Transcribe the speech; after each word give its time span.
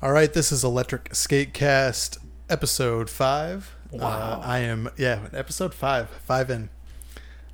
All 0.00 0.12
right, 0.12 0.32
this 0.32 0.52
is 0.52 0.62
Electric 0.62 1.08
Skatecast 1.08 2.18
episode 2.48 3.10
five. 3.10 3.74
Wow. 3.90 4.06
Uh, 4.06 4.40
I 4.44 4.60
am 4.60 4.90
yeah, 4.96 5.26
episode 5.32 5.74
five, 5.74 6.08
five 6.08 6.50
in. 6.50 6.70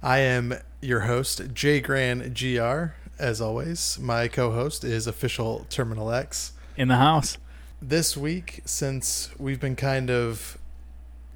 I 0.03 0.19
am 0.19 0.53
your 0.83 1.01
host, 1.01 1.55
Jay 1.55 1.81
Gran 1.81 2.35
Gr. 2.35 2.93
As 3.19 3.41
always, 3.41 3.99
my 3.99 4.29
co-host 4.29 4.85
is 4.85 5.07
official 5.07 5.65
Terminal 5.71 6.13
X. 6.13 6.53
in 6.77 6.89
the 6.89 6.97
house. 6.97 7.39
This 7.81 8.15
week, 8.15 8.61
since 8.67 9.31
we've 9.39 9.61
been 9.61 9.75
kind 9.75 10.11
of 10.11 10.59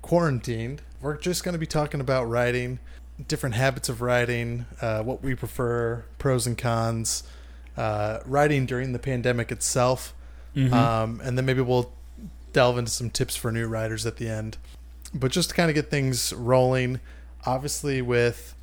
quarantined, 0.02 0.82
we're 1.00 1.16
just 1.16 1.43
going 1.43 1.54
to 1.54 1.59
be 1.59 1.64
talking 1.64 2.02
about 2.02 2.25
riding, 2.25 2.80
different 3.27 3.54
habits 3.54 3.88
of 3.88 4.02
riding, 4.02 4.66
uh, 4.82 5.02
what 5.02 5.22
we 5.22 5.34
prefer, 5.34 6.04
pros 6.18 6.46
and 6.46 6.59
cons, 6.59 7.22
uh, 7.79 8.18
riding 8.27 8.66
during 8.66 8.93
the 8.93 8.98
pandemic 8.98 9.50
itself, 9.50 10.12
Mhm. 10.57 10.73
um, 10.73 11.21
and 11.23 11.37
then 11.39 11.45
maybe 11.46 11.61
we'll 11.61 11.93
delve 12.53 12.79
into 12.79 12.91
some 12.91 13.11
tips 13.11 13.36
for 13.36 13.53
new 13.53 13.67
riders 13.67 14.07
at 14.07 14.17
the 14.17 14.29
end. 14.29 14.57
But 15.14 15.31
just 15.32 15.50
to 15.50 15.55
kind 15.55 15.71
of 15.71 15.75
get 15.75 15.91
things 15.91 16.32
rolling, 16.32 17.00
obviously 17.46 18.03
with 18.03 18.55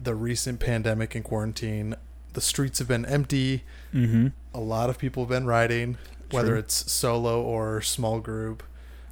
the 0.00 0.14
recent 0.14 0.60
pandemic 0.60 1.14
and 1.14 1.24
quarantine, 1.24 1.94
the 2.34 2.40
streets 2.40 2.78
have 2.80 2.88
been 2.88 3.06
empty. 3.06 3.64
Mhm. 3.94 4.32
A 4.52 4.60
lot 4.60 4.90
of 4.90 4.98
people 4.98 5.22
have 5.24 5.30
been 5.30 5.46
riding, 5.46 5.96
whether 6.30 6.50
True. 6.50 6.58
it's 6.58 6.90
solo 6.90 7.40
or 7.42 7.80
small 7.80 8.20
group. 8.20 8.62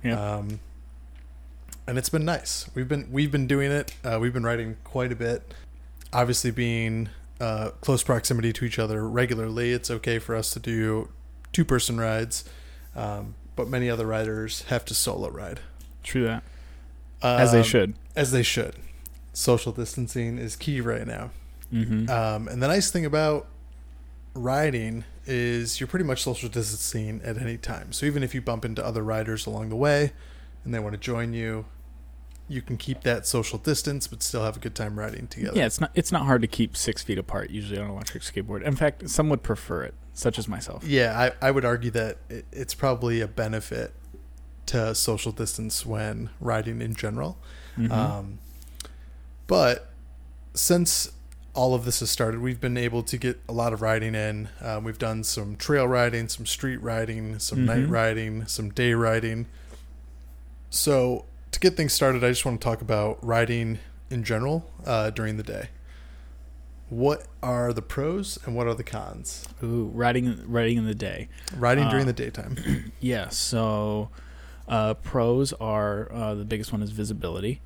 Yeah. 0.03 0.21
Um, 0.37 0.61
and 1.87 1.97
it's 1.99 2.09
been 2.11 2.25
nice. 2.25 2.67
We've 2.75 2.89
been 2.89 3.09
we've 3.11 3.31
been 3.31 3.47
doing 3.47 3.71
it. 3.71 3.95
Uh, 4.05 4.19
we've 4.21 4.33
been 4.33 4.45
riding 4.45 4.77
quite 4.85 5.13
a 5.13 5.17
bit. 5.17 5.53
Obviously, 6.13 6.51
being 6.51 7.09
uh, 7.41 7.71
close 7.81 8.03
proximity 8.03 8.53
to 8.55 8.65
each 8.65 8.79
other 8.79 9.07
regularly, 9.09 9.73
it's 9.73 9.91
okay 9.91 10.19
for 10.19 10.35
us 10.37 10.51
to 10.53 10.61
do 10.61 11.09
two 11.55 11.65
person 11.65 11.99
rides. 11.99 12.45
Um, 12.95 13.35
but 13.57 13.69
many 13.69 13.89
other 13.89 14.07
riders 14.07 14.63
have 14.69 14.85
to 14.87 14.95
solo 14.95 15.31
ride, 15.31 15.61
True 16.03 16.25
that. 16.25 16.43
As 17.23 17.53
they 17.53 17.59
Um, 17.59 17.65
should. 17.65 17.95
As 18.15 18.31
they 18.33 18.43
should. 18.43 18.75
Social 19.33 19.73
distancing 19.73 20.39
is 20.39 20.55
key 20.57 20.81
right 20.81 21.07
now. 21.07 21.31
Mm-hmm. 21.73 22.11
Um, 22.11 22.49
and 22.49 22.63
the 22.63 22.69
nice 22.69 22.91
thing 22.91 23.05
about 23.05 23.47
riding 24.35 25.05
is 25.27 25.81
you're 25.81 25.87
pretty 25.87 26.05
much 26.05 26.23
social 26.23 26.49
distancing 26.49 27.21
at 27.25 27.39
any 27.39 27.57
time. 27.57 27.93
So 27.93 28.07
even 28.07 28.23
if 28.23 28.35
you 28.35 28.43
bump 28.43 28.65
into 28.65 28.85
other 28.85 29.03
riders 29.03 29.47
along 29.47 29.71
the 29.71 29.77
way 29.77 30.13
and 30.65 30.75
they 30.75 30.79
want 30.79 30.93
to 30.95 31.01
join 31.01 31.33
you, 31.33 31.65
you 32.49 32.61
can 32.63 32.77
keep 32.77 33.03
that 33.03 33.27
social 33.27 33.59
distance 33.59 34.07
but 34.07 34.23
still 34.23 34.45
have 34.45 34.57
a 34.57 34.61
good 34.61 34.75
time 34.75 34.99
riding 34.99 35.27
together. 35.27 35.57
yeah, 35.59 35.67
it's 35.67 35.81
not 35.81 35.91
it's 35.95 36.13
not 36.13 36.27
hard 36.27 36.43
to 36.43 36.47
keep 36.49 36.77
six 36.77 37.03
feet 37.03 37.19
apart 37.19 37.51
usually 37.51 37.79
on 37.79 37.87
an 37.87 37.91
electric 37.91 38.23
skateboard. 38.23 38.63
In 38.63 38.77
fact, 38.77 39.09
some 39.09 39.29
would 39.31 39.43
prefer 39.43 39.83
it, 39.85 39.95
such 40.13 40.39
as 40.39 40.47
myself. 40.49 40.85
Yeah, 40.85 41.19
I, 41.41 41.47
I 41.49 41.51
would 41.51 41.65
argue 41.65 41.91
that 41.93 42.19
it, 42.29 42.45
it's 42.53 42.75
probably 42.75 43.21
a 43.21 43.29
benefit 43.29 43.95
to 44.67 44.95
social 44.95 45.33
distance 45.33 45.85
when 45.87 46.31
riding 46.41 46.81
in 46.83 46.95
general. 46.95 47.39
Mhm. 47.79 47.91
Um, 47.91 48.39
but 49.47 49.91
since 50.55 51.11
all 51.55 51.75
of 51.75 51.85
this 51.85 52.01
has 52.01 52.11
started, 52.11 52.41
we've 52.41 52.61
been 52.61 52.77
able 52.77 53.03
to 53.05 53.17
get 53.17 53.41
a 53.49 53.53
lot 53.53 53.73
of 53.73 53.81
riding 53.83 54.15
in. 54.15 54.49
Um, 54.61 54.85
we've 54.85 54.99
done 54.99 55.23
some 55.25 55.57
trail 55.57 55.87
riding, 55.87 56.29
some 56.29 56.47
street 56.47 56.79
riding, 56.83 57.39
some 57.39 57.65
night 57.65 57.87
Mhm. 57.87 57.91
riding, 57.91 58.47
some 58.47 58.71
day 58.71 58.93
riding. 58.95 59.47
So, 60.71 61.27
to 61.55 61.61
get 61.61 61.77
things 61.77 61.93
started, 61.93 62.23
I 62.23 62.29
just 62.29 62.45
want 62.45 62.61
to 62.61 62.65
talk 62.65 62.81
about 62.83 63.19
riding 63.25 63.79
in 64.11 64.23
general 64.25 64.71
uh, 64.87 65.11
during 65.11 65.37
the 65.37 65.43
day. 65.43 65.69
What 66.91 67.27
are 67.43 67.73
the 67.73 67.83
pros 67.83 68.39
and 68.45 68.55
what 68.55 68.67
are 68.67 68.75
the 68.75 68.85
cons? 68.85 69.49
Ooh, 69.63 69.91
riding 69.95 70.41
riding 70.47 70.77
in 70.77 70.85
the 70.87 70.95
day. 70.95 71.29
Riding 71.57 71.89
during 71.89 72.05
Uh, 72.05 72.07
the 72.07 72.13
daytime. 72.13 72.57
Yeah, 73.01 73.29
so 73.31 74.11
uh, 74.69 74.95
pros 74.95 75.53
are 75.55 76.13
uh, 76.13 76.35
the 76.35 76.45
biggest 76.45 76.73
one 76.73 76.83
is 76.83 76.91
visibility. 76.91 77.61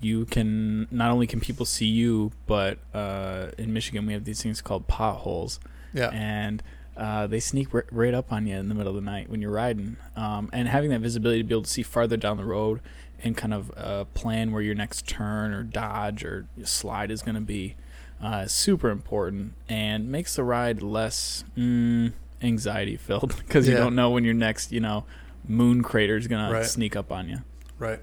You 0.00 0.26
can 0.26 0.86
not 0.90 1.10
only 1.12 1.26
can 1.26 1.40
people 1.40 1.64
see 1.66 1.86
you, 1.86 2.32
but 2.46 2.78
uh, 2.92 3.52
in 3.56 3.72
Michigan 3.72 4.06
we 4.06 4.12
have 4.12 4.24
these 4.24 4.42
things 4.42 4.60
called 4.60 4.86
potholes, 4.86 5.60
Yeah. 5.94 6.10
and 6.12 6.62
uh, 6.96 7.26
they 7.26 7.40
sneak 7.40 7.72
r- 7.74 7.86
right 7.90 8.12
up 8.12 8.30
on 8.32 8.46
you 8.46 8.56
in 8.56 8.68
the 8.68 8.74
middle 8.74 8.90
of 8.96 9.02
the 9.02 9.10
night 9.10 9.30
when 9.30 9.40
you're 9.40 9.50
riding. 9.52 9.96
Um, 10.14 10.50
and 10.52 10.68
having 10.68 10.90
that 10.90 11.00
visibility 11.00 11.40
to 11.42 11.44
be 11.48 11.54
able 11.54 11.62
to 11.62 11.70
see 11.70 11.82
farther 11.82 12.16
down 12.16 12.36
the 12.36 12.44
road 12.44 12.80
and 13.24 13.36
kind 13.36 13.52
of 13.54 13.72
uh, 13.76 14.04
plan 14.14 14.52
where 14.52 14.62
your 14.62 14.74
next 14.74 15.08
turn 15.08 15.52
or 15.52 15.62
dodge 15.64 16.24
or 16.24 16.46
slide 16.62 17.10
is 17.10 17.22
going 17.22 17.34
to 17.34 17.40
be 17.40 17.74
uh, 18.22 18.46
super 18.46 18.90
important 18.90 19.54
and 19.68 20.08
makes 20.12 20.36
the 20.36 20.44
ride 20.44 20.82
less 20.82 21.42
mm, 21.56 22.12
anxiety 22.42 22.96
filled 22.96 23.34
because 23.38 23.66
you 23.68 23.72
Yeah. 23.74 23.80
don't 23.80 23.94
know 23.96 24.10
when 24.10 24.24
your 24.24 24.34
next, 24.34 24.70
you 24.70 24.80
know, 24.80 25.04
moon 25.48 25.82
crater 25.82 26.16
is 26.16 26.26
going 26.28 26.48
Right. 26.52 26.62
to 26.62 26.68
sneak 26.68 26.94
up 26.94 27.10
on 27.10 27.28
you. 27.28 27.38
Right. 27.78 28.00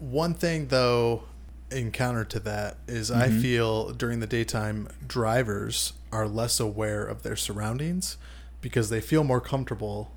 One 0.00 0.34
thing, 0.34 0.68
though, 0.68 1.22
in 1.70 1.90
counter 1.92 2.24
to 2.24 2.40
that 2.40 2.76
is 2.86 3.10
I 3.10 3.28
Mhm. 3.28 3.40
feel 3.40 3.90
during 3.92 4.20
the 4.20 4.26
daytime, 4.26 4.88
drivers 5.06 5.92
are 6.12 6.26
less 6.28 6.58
aware 6.60 7.04
of 7.04 7.22
their 7.22 7.36
surroundings 7.36 8.16
because 8.60 8.90
they 8.90 9.00
feel 9.00 9.22
more 9.24 9.40
comfortable 9.40 10.12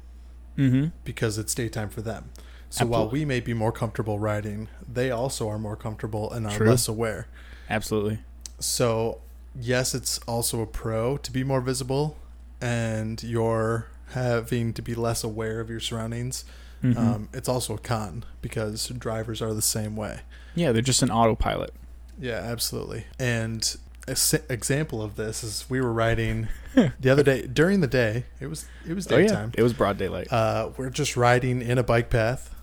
Mm-hmm. 0.57 0.87
because 1.05 1.37
it's 1.37 1.55
daytime 1.55 1.89
for 1.89 2.01
them. 2.01 2.29
So 2.71 2.85
while 2.85 3.07
we 3.09 3.25
may 3.25 3.39
be 3.41 3.53
more 3.53 3.71
comfortable 3.71 4.17
riding, 4.17 4.67
they 4.91 5.11
also 5.11 5.47
are 5.49 5.59
more 5.59 5.75
comfortable 5.75 6.31
and 6.31 6.47
are 6.47 6.55
True. 6.57 6.69
less 6.69 6.87
aware. 6.87 7.27
Absolutely. 7.69 8.19
So, 8.59 9.19
yes, 9.55 9.93
it's 9.93 10.17
also 10.19 10.61
a 10.61 10.65
pro 10.67 11.17
to 11.17 11.31
be 11.31 11.43
more 11.43 11.61
visible 11.61 12.17
and 12.61 13.21
you're 13.23 13.87
having 14.13 14.73
to 14.73 14.81
be 14.81 14.95
less 14.95 15.23
aware 15.23 15.59
of 15.59 15.69
your 15.69 15.79
surroundings. 15.79 16.45
Mhm. 16.83 16.97
Um, 16.97 17.29
it's 17.33 17.47
also 17.49 17.75
a 17.75 17.77
con 17.77 18.23
because 18.41 18.87
drivers 18.87 19.41
are 19.41 19.53
the 19.53 19.61
same 19.61 19.95
way. 19.95 20.21
yeah, 20.55 20.71
they're 20.71 20.81
just 20.81 21.01
an 21.03 21.11
autopilot. 21.11 21.73
Yeah, 22.19 22.35
absolutely. 22.39 23.05
And 23.19 23.77
a 24.07 24.11
s- 24.11 24.33
example 24.49 25.01
of 25.01 25.15
this 25.15 25.43
is 25.43 25.65
we 25.69 25.79
were 25.79 25.93
riding 25.93 26.47
the 26.99 27.09
other 27.09 27.23
day 27.23 27.47
during 27.47 27.81
the 27.81 27.87
day. 27.87 28.25
It 28.39 28.47
was 28.47 28.65
it 28.87 28.93
was 28.95 29.11
Oh 29.11 29.17
yeah, 29.17 29.27
daytime. 29.27 29.51
it 29.57 29.63
was 29.63 29.73
broad 29.73 29.97
daylight. 29.97 30.31
Uh, 30.31 30.71
we're 30.77 30.89
just 30.89 31.15
riding 31.17 31.61
in 31.61 31.77
a 31.77 31.83
bike 31.83 32.09
path, 32.09 32.53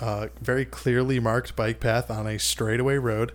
uh, 0.00 0.28
very 0.40 0.64
clearly 0.64 1.20
marked 1.20 1.54
bike 1.56 1.80
path 1.80 2.10
on 2.10 2.26
a 2.26 2.38
straightaway 2.38 2.96
road, 2.96 3.32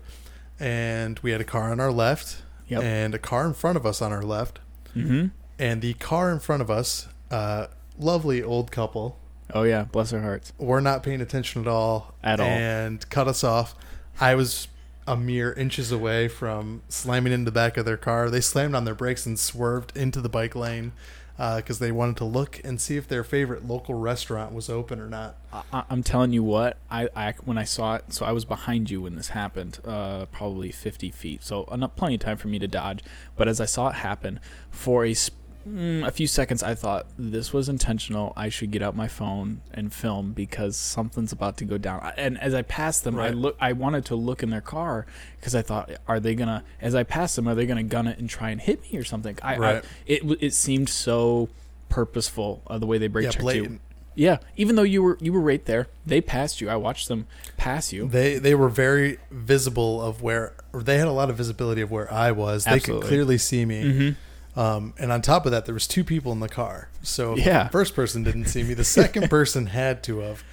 and 0.60 1.20
we 1.20 1.32
had 1.32 1.42
a 1.42 1.46
car 1.46 1.72
on 1.72 1.80
our 1.80 1.92
left 1.92 2.42
Yep. 2.68 2.82
and 2.84 3.14
a 3.14 3.20
car 3.20 3.46
in 3.46 3.54
front 3.54 3.78
of 3.78 3.86
us 3.86 4.02
on 4.02 4.12
our 4.12 4.24
left, 4.24 4.60
mm-hmm. 4.96 5.28
and 5.60 5.82
the 5.82 5.94
car 5.96 6.32
in 6.32 6.40
front 6.40 6.62
of 6.64 6.72
us, 6.72 7.08
uh, 7.30 7.68
lovely 8.00 8.42
old 8.42 8.72
couple, 8.72 9.20
Oh 9.54 9.62
yeah, 9.62 9.84
bless 9.84 10.10
their 10.10 10.22
hearts. 10.22 10.52
were 10.58 10.82
not 10.82 11.04
paying 11.04 11.22
attention 11.22 11.62
at 11.62 11.68
all 11.68 12.16
At 12.24 12.40
all. 12.40 12.48
and 12.48 13.08
cut 13.12 13.28
us 13.28 13.44
off. 13.44 13.76
I 14.20 14.34
was 14.34 14.68
a 15.06 15.16
mere 15.16 15.54
inches 15.54 15.92
away 15.92 16.28
from 16.28 16.82
slamming 16.90 17.32
into 17.32 17.46
the 17.46 17.52
back 17.52 17.78
of 17.78 17.86
their 17.86 17.98
car. 17.98 18.32
They 18.32 18.42
slammed 18.42 18.74
on 18.74 18.86
their 18.86 18.96
brakes 18.96 19.28
and 19.28 19.38
swerved 19.38 19.96
into 19.96 20.20
the 20.20 20.30
bike 20.30 20.56
lane 20.56 20.94
because 21.38 21.80
they 21.80 21.92
wanted 21.92 22.18
to 22.18 22.26
look 22.26 22.62
and 22.64 22.80
see 22.80 22.98
if 22.98 23.08
their 23.08 23.24
favorite 23.24 23.68
local 23.68 23.96
restaurant 23.96 24.54
was 24.54 24.70
open 24.70 25.00
or 25.00 25.08
not. 25.10 25.36
I, 25.72 25.84
I'm 25.90 26.04
telling 26.04 26.32
you 26.32 26.44
what, 26.44 26.78
I, 26.90 27.10
I 27.16 27.34
when 27.44 27.58
I 27.58 27.64
saw 27.64 27.96
it, 27.96 28.14
so 28.14 28.26
I 28.26 28.32
was 28.32 28.46
behind 28.46 28.90
you 28.90 29.02
when 29.02 29.16
this 29.16 29.30
happened, 29.30 29.80
uh, 29.86 30.26
probably 30.28 30.72
50 30.72 31.12
feet, 31.12 31.44
so 31.44 31.66
enough 31.66 31.96
plenty 31.96 32.16
of 32.16 32.22
time 32.22 32.38
for 32.38 32.48
me 32.48 32.60
to 32.60 32.68
dodge. 32.68 33.04
But 33.36 33.48
as 33.48 33.60
I 33.60 33.66
saw 33.66 33.90
it 33.90 33.96
happen, 33.96 34.40
for 34.72 35.06
a 35.06 35.14
sp- 35.16 35.36
mm, 35.68 36.06
a 36.06 36.12
few 36.12 36.28
seconds, 36.28 36.64
I 36.64 36.76
thought 36.76 37.08
this 37.18 37.54
was 37.54 37.70
intentional. 37.70 38.34
I 38.36 38.50
should 38.50 38.72
get 38.72 38.82
out 38.82 38.96
my 38.96 39.08
phone 39.08 39.62
and 39.74 39.94
film 39.94 40.34
because 40.34 40.76
something's 40.76 41.32
about 41.32 41.58
to 41.58 41.66
go 41.66 41.78
down. 41.78 42.12
And 42.18 42.40
as 42.40 42.54
I 42.54 42.62
passed 42.62 43.04
them, 43.04 43.20
I 43.20 43.30
look, 43.30 43.58
I 43.60 43.74
wanted 43.74 44.06
to 44.06 44.16
look 44.16 44.44
in 44.44 44.50
their 44.50 44.62
car 44.62 45.06
because 45.40 45.56
I 45.56 45.62
thought, 45.62 45.92
are 46.08 46.20
they 46.20 46.36
gonna? 46.36 46.64
As 46.82 46.96
I 46.96 47.04
passed 47.04 47.36
them, 47.36 47.48
are 47.48 47.56
they 47.56 47.66
gonna 47.66 47.84
gun 47.84 48.08
it 48.08 48.20
and 48.20 48.30
try 48.30 48.50
and 48.50 48.62
hit 48.62 48.82
me 48.84 48.98
or 48.98 49.04
something? 49.04 49.38
I, 49.42 49.58
Right. 49.58 49.84
I 49.84 49.88
it 50.06 50.24
it 50.42 50.54
seemed 50.54 50.90
so 50.90 51.50
purposeful 51.90 52.62
uh, 52.68 52.78
the 52.78 52.86
way 52.86 52.98
they 52.98 53.08
brake 53.08 53.26
yeah, 53.26 53.32
checked 53.32 53.44
you. 53.44 53.44
blatant. 53.44 53.82
Yeah, 54.16 54.38
even 54.56 54.76
though 54.78 54.84
you 54.84 55.04
were 55.04 55.18
you 55.20 55.34
were 55.34 55.42
right 55.42 55.64
there, 55.66 55.88
they 56.06 56.22
passed 56.22 56.62
you. 56.62 56.70
I 56.70 56.78
watched 56.78 57.10
them 57.10 57.28
pass 57.58 57.92
you. 57.92 58.08
They 58.08 58.38
they 58.38 58.56
were 58.56 58.70
very 58.70 59.18
visible 59.30 60.02
of 60.02 60.22
where 60.22 60.54
or 60.72 60.82
they 60.84 60.98
had 60.98 61.08
a 61.08 61.12
lot 61.12 61.30
of 61.30 61.36
visibility 61.36 61.82
of 61.82 61.92
where 61.92 62.12
I 62.12 62.32
was. 62.32 62.66
Absolutely. 62.66 62.94
They 62.94 63.00
could 63.02 63.08
clearly 63.08 63.38
see 63.38 63.66
me. 63.66 63.84
Mm-hmm. 63.84 64.10
Um, 64.56 64.94
and 64.98 65.12
on 65.12 65.22
top 65.22 65.46
of 65.46 65.52
that, 65.52 65.66
there 65.66 65.74
was 65.74 65.86
two 65.88 66.04
people 66.04 66.32
in 66.32 66.40
the 66.40 66.48
car. 66.50 66.90
So 67.04 67.36
Yeah. 67.36 67.66
the 67.66 67.70
first 67.70 67.94
person 67.96 68.24
didn't 68.24 68.46
see 68.46 68.64
me. 68.64 68.74
The 68.74 68.84
second 68.86 69.30
person 69.30 69.68
had 69.68 70.02
to 70.04 70.20
have, 70.20 70.44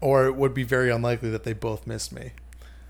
or 0.00 0.26
it 0.26 0.36
would 0.36 0.54
be 0.54 0.62
very 0.62 0.90
unlikely 0.90 1.30
that 1.30 1.44
they 1.44 1.52
both 1.52 1.86
missed 1.86 2.12
me. 2.12 2.32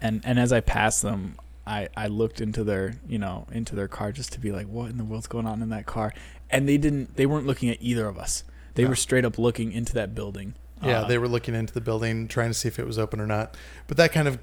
And 0.01 0.21
and 0.25 0.39
as 0.39 0.53
I 0.53 0.61
passed 0.61 1.03
them, 1.03 1.37
I 1.67 1.89
I 1.97 2.09
looked 2.09 2.41
into 2.41 2.65
their 2.65 2.97
you 3.09 3.19
know 3.19 3.47
into 3.51 3.75
their 3.75 3.89
car 3.89 4.13
just 4.13 4.33
to 4.33 4.41
be 4.41 4.53
like, 4.53 4.67
what 4.67 4.91
in 4.91 4.99
the 4.99 5.05
world's 5.05 5.27
going 5.27 5.47
on 5.47 5.63
in 5.63 5.71
that 5.71 5.87
car? 5.87 6.13
And 6.51 6.69
they 6.69 6.77
didn't. 6.77 7.17
They 7.17 7.25
weren't 7.27 7.47
looking 7.47 7.71
at 7.71 7.79
either 7.81 8.07
of 8.07 8.19
us. 8.19 8.45
They 8.75 8.83
No. 8.83 8.91
were 8.91 8.97
straight 8.97 9.25
up 9.25 9.39
looking 9.39 9.73
into 9.73 9.95
that 9.95 10.15
building. 10.15 10.55
Yeah, 10.83 11.01
Uh, 11.03 11.09
they 11.09 11.17
were 11.17 11.29
looking 11.29 11.55
into 11.55 11.73
the 11.73 11.81
building, 11.81 12.29
trying 12.29 12.51
to 12.51 12.55
see 12.55 12.69
if 12.69 12.79
it 12.79 12.87
was 12.87 12.99
open 12.99 13.19
or 13.21 13.27
not. 13.27 13.57
But 13.87 13.97
that 13.97 14.13
kind 14.13 14.29
of 14.29 14.39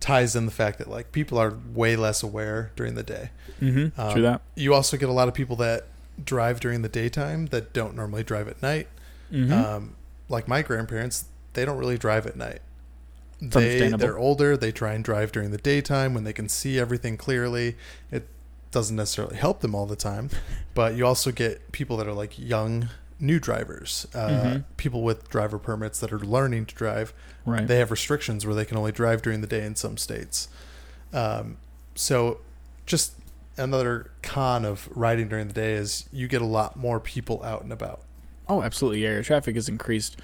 ties 0.00 0.36
in 0.36 0.46
the 0.46 0.52
fact 0.52 0.78
that 0.78 0.88
like 0.88 1.12
people 1.12 1.38
are 1.38 1.54
way 1.74 1.96
less 1.96 2.22
aware 2.22 2.70
during 2.76 2.94
the 2.94 3.02
day. 3.02 3.30
Mm-hmm. 3.60 4.00
Um, 4.00 4.12
True 4.12 4.22
that. 4.22 4.42
You 4.54 4.74
also 4.74 4.96
get 4.96 5.08
a 5.08 5.12
lot 5.12 5.28
of 5.28 5.34
people 5.34 5.56
that 5.56 5.86
drive 6.24 6.60
during 6.60 6.82
the 6.82 6.88
daytime 6.88 7.46
that 7.46 7.72
don't 7.72 7.94
normally 7.94 8.24
drive 8.24 8.48
at 8.48 8.60
night. 8.62 8.88
Mhm. 9.32 9.52
Um, 9.52 9.94
like 10.28 10.48
my 10.48 10.62
grandparents, 10.62 11.26
they 11.54 11.64
don't 11.64 11.78
really 11.78 11.98
drive 11.98 12.26
at 12.26 12.36
night. 12.36 12.60
It's 13.40 13.54
They 13.54 13.88
they're 13.90 14.18
older. 14.18 14.56
They 14.56 14.72
try 14.72 14.94
and 14.94 15.04
drive 15.04 15.32
during 15.32 15.50
the 15.50 15.58
daytime 15.58 16.14
when 16.14 16.24
they 16.24 16.32
can 16.32 16.48
see 16.48 16.78
everything 16.78 17.16
clearly. 17.16 17.76
It 18.10 18.26
doesn't 18.70 18.96
necessarily 18.96 19.36
help 19.36 19.60
them 19.60 19.74
all 19.74 19.86
the 19.86 19.96
time, 19.96 20.30
but 20.74 20.94
you 20.94 21.06
also 21.06 21.30
get 21.30 21.72
people 21.72 21.96
that 21.98 22.06
are 22.06 22.12
like 22.12 22.38
young 22.38 22.88
new 23.20 23.38
drivers, 23.40 24.06
uh, 24.14 24.28
Mhm. 24.28 24.64
people 24.76 25.02
with 25.02 25.28
driver 25.28 25.58
permits 25.58 25.98
that 26.00 26.12
are 26.12 26.20
learning 26.20 26.66
to 26.66 26.74
drive. 26.74 27.12
right. 27.44 27.66
They 27.66 27.78
have 27.78 27.90
restrictions 27.90 28.44
where 28.44 28.54
they 28.54 28.64
can 28.66 28.76
only 28.76 28.92
drive 28.92 29.22
during 29.22 29.40
the 29.40 29.46
day 29.46 29.64
in 29.64 29.74
some 29.74 29.96
states. 29.96 30.48
Um, 31.12 31.56
so, 31.94 32.40
just 32.86 33.12
another 33.56 34.10
con 34.22 34.64
of 34.64 34.88
riding 34.94 35.28
during 35.28 35.48
the 35.48 35.54
day 35.54 35.72
is 35.74 36.04
you 36.12 36.28
get 36.28 36.42
a 36.42 36.46
lot 36.46 36.76
more 36.76 37.00
people 37.00 37.42
out 37.42 37.62
and 37.62 37.72
about. 37.72 38.02
Oh, 38.48 38.62
absolutely. 38.62 39.02
Yeah, 39.02 39.12
your 39.14 39.22
traffic 39.22 39.54
has 39.56 39.68
increased 39.68 40.16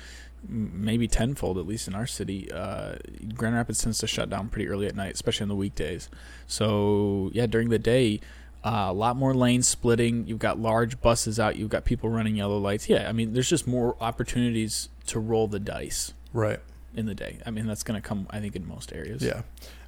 maybe 0.47 1.09
tenfold, 1.09 1.57
at 1.57 1.67
least 1.67 1.89
in 1.89 1.95
our 1.95 2.07
city. 2.07 2.53
Uh, 2.53 2.97
Grand 3.35 3.55
Rapids 3.55 3.83
tends 3.83 3.99
to 3.99 4.07
shut 4.07 4.29
down 4.29 4.49
pretty 4.51 4.69
early 4.69 4.87
at 4.87 4.95
night, 4.95 5.15
especially 5.15 5.45
on 5.45 5.49
the 5.49 5.57
weekdays. 5.57 6.11
So, 6.47 7.31
yeah, 7.33 7.47
during 7.47 7.71
the 7.71 7.79
day, 7.79 8.21
uh, 8.65 8.87
a 8.89 8.93
lot 8.93 9.17
more 9.17 9.35
lane 9.35 9.63
splitting. 9.63 10.27
You've 10.27 10.39
got 10.39 10.59
large 10.59 11.01
buses 11.01 11.39
out. 11.39 11.57
You've 11.57 11.69
got 11.69 11.85
people 11.85 12.09
running 12.09 12.35
yellow 12.37 12.59
lights. 12.59 12.89
Yeah, 12.89 13.09
I 13.09 13.13
mean, 13.13 13.33
there's 13.35 13.49
just 13.49 13.67
more 13.67 13.97
opportunities 14.01 14.89
to 15.09 15.21
roll 15.21 15.47
the 15.49 15.61
dice 15.61 16.15
Right. 16.33 16.61
in 16.95 17.07
the 17.07 17.15
day. 17.15 17.39
I 17.45 17.51
mean, 17.51 17.67
that's 17.67 17.83
going 17.83 18.01
to 18.01 18.07
come, 18.07 18.27
I 18.31 18.41
think, 18.41 18.57
in 18.57 18.67
most 18.67 18.93
areas. 18.93 19.23
Yeah. 19.23 19.43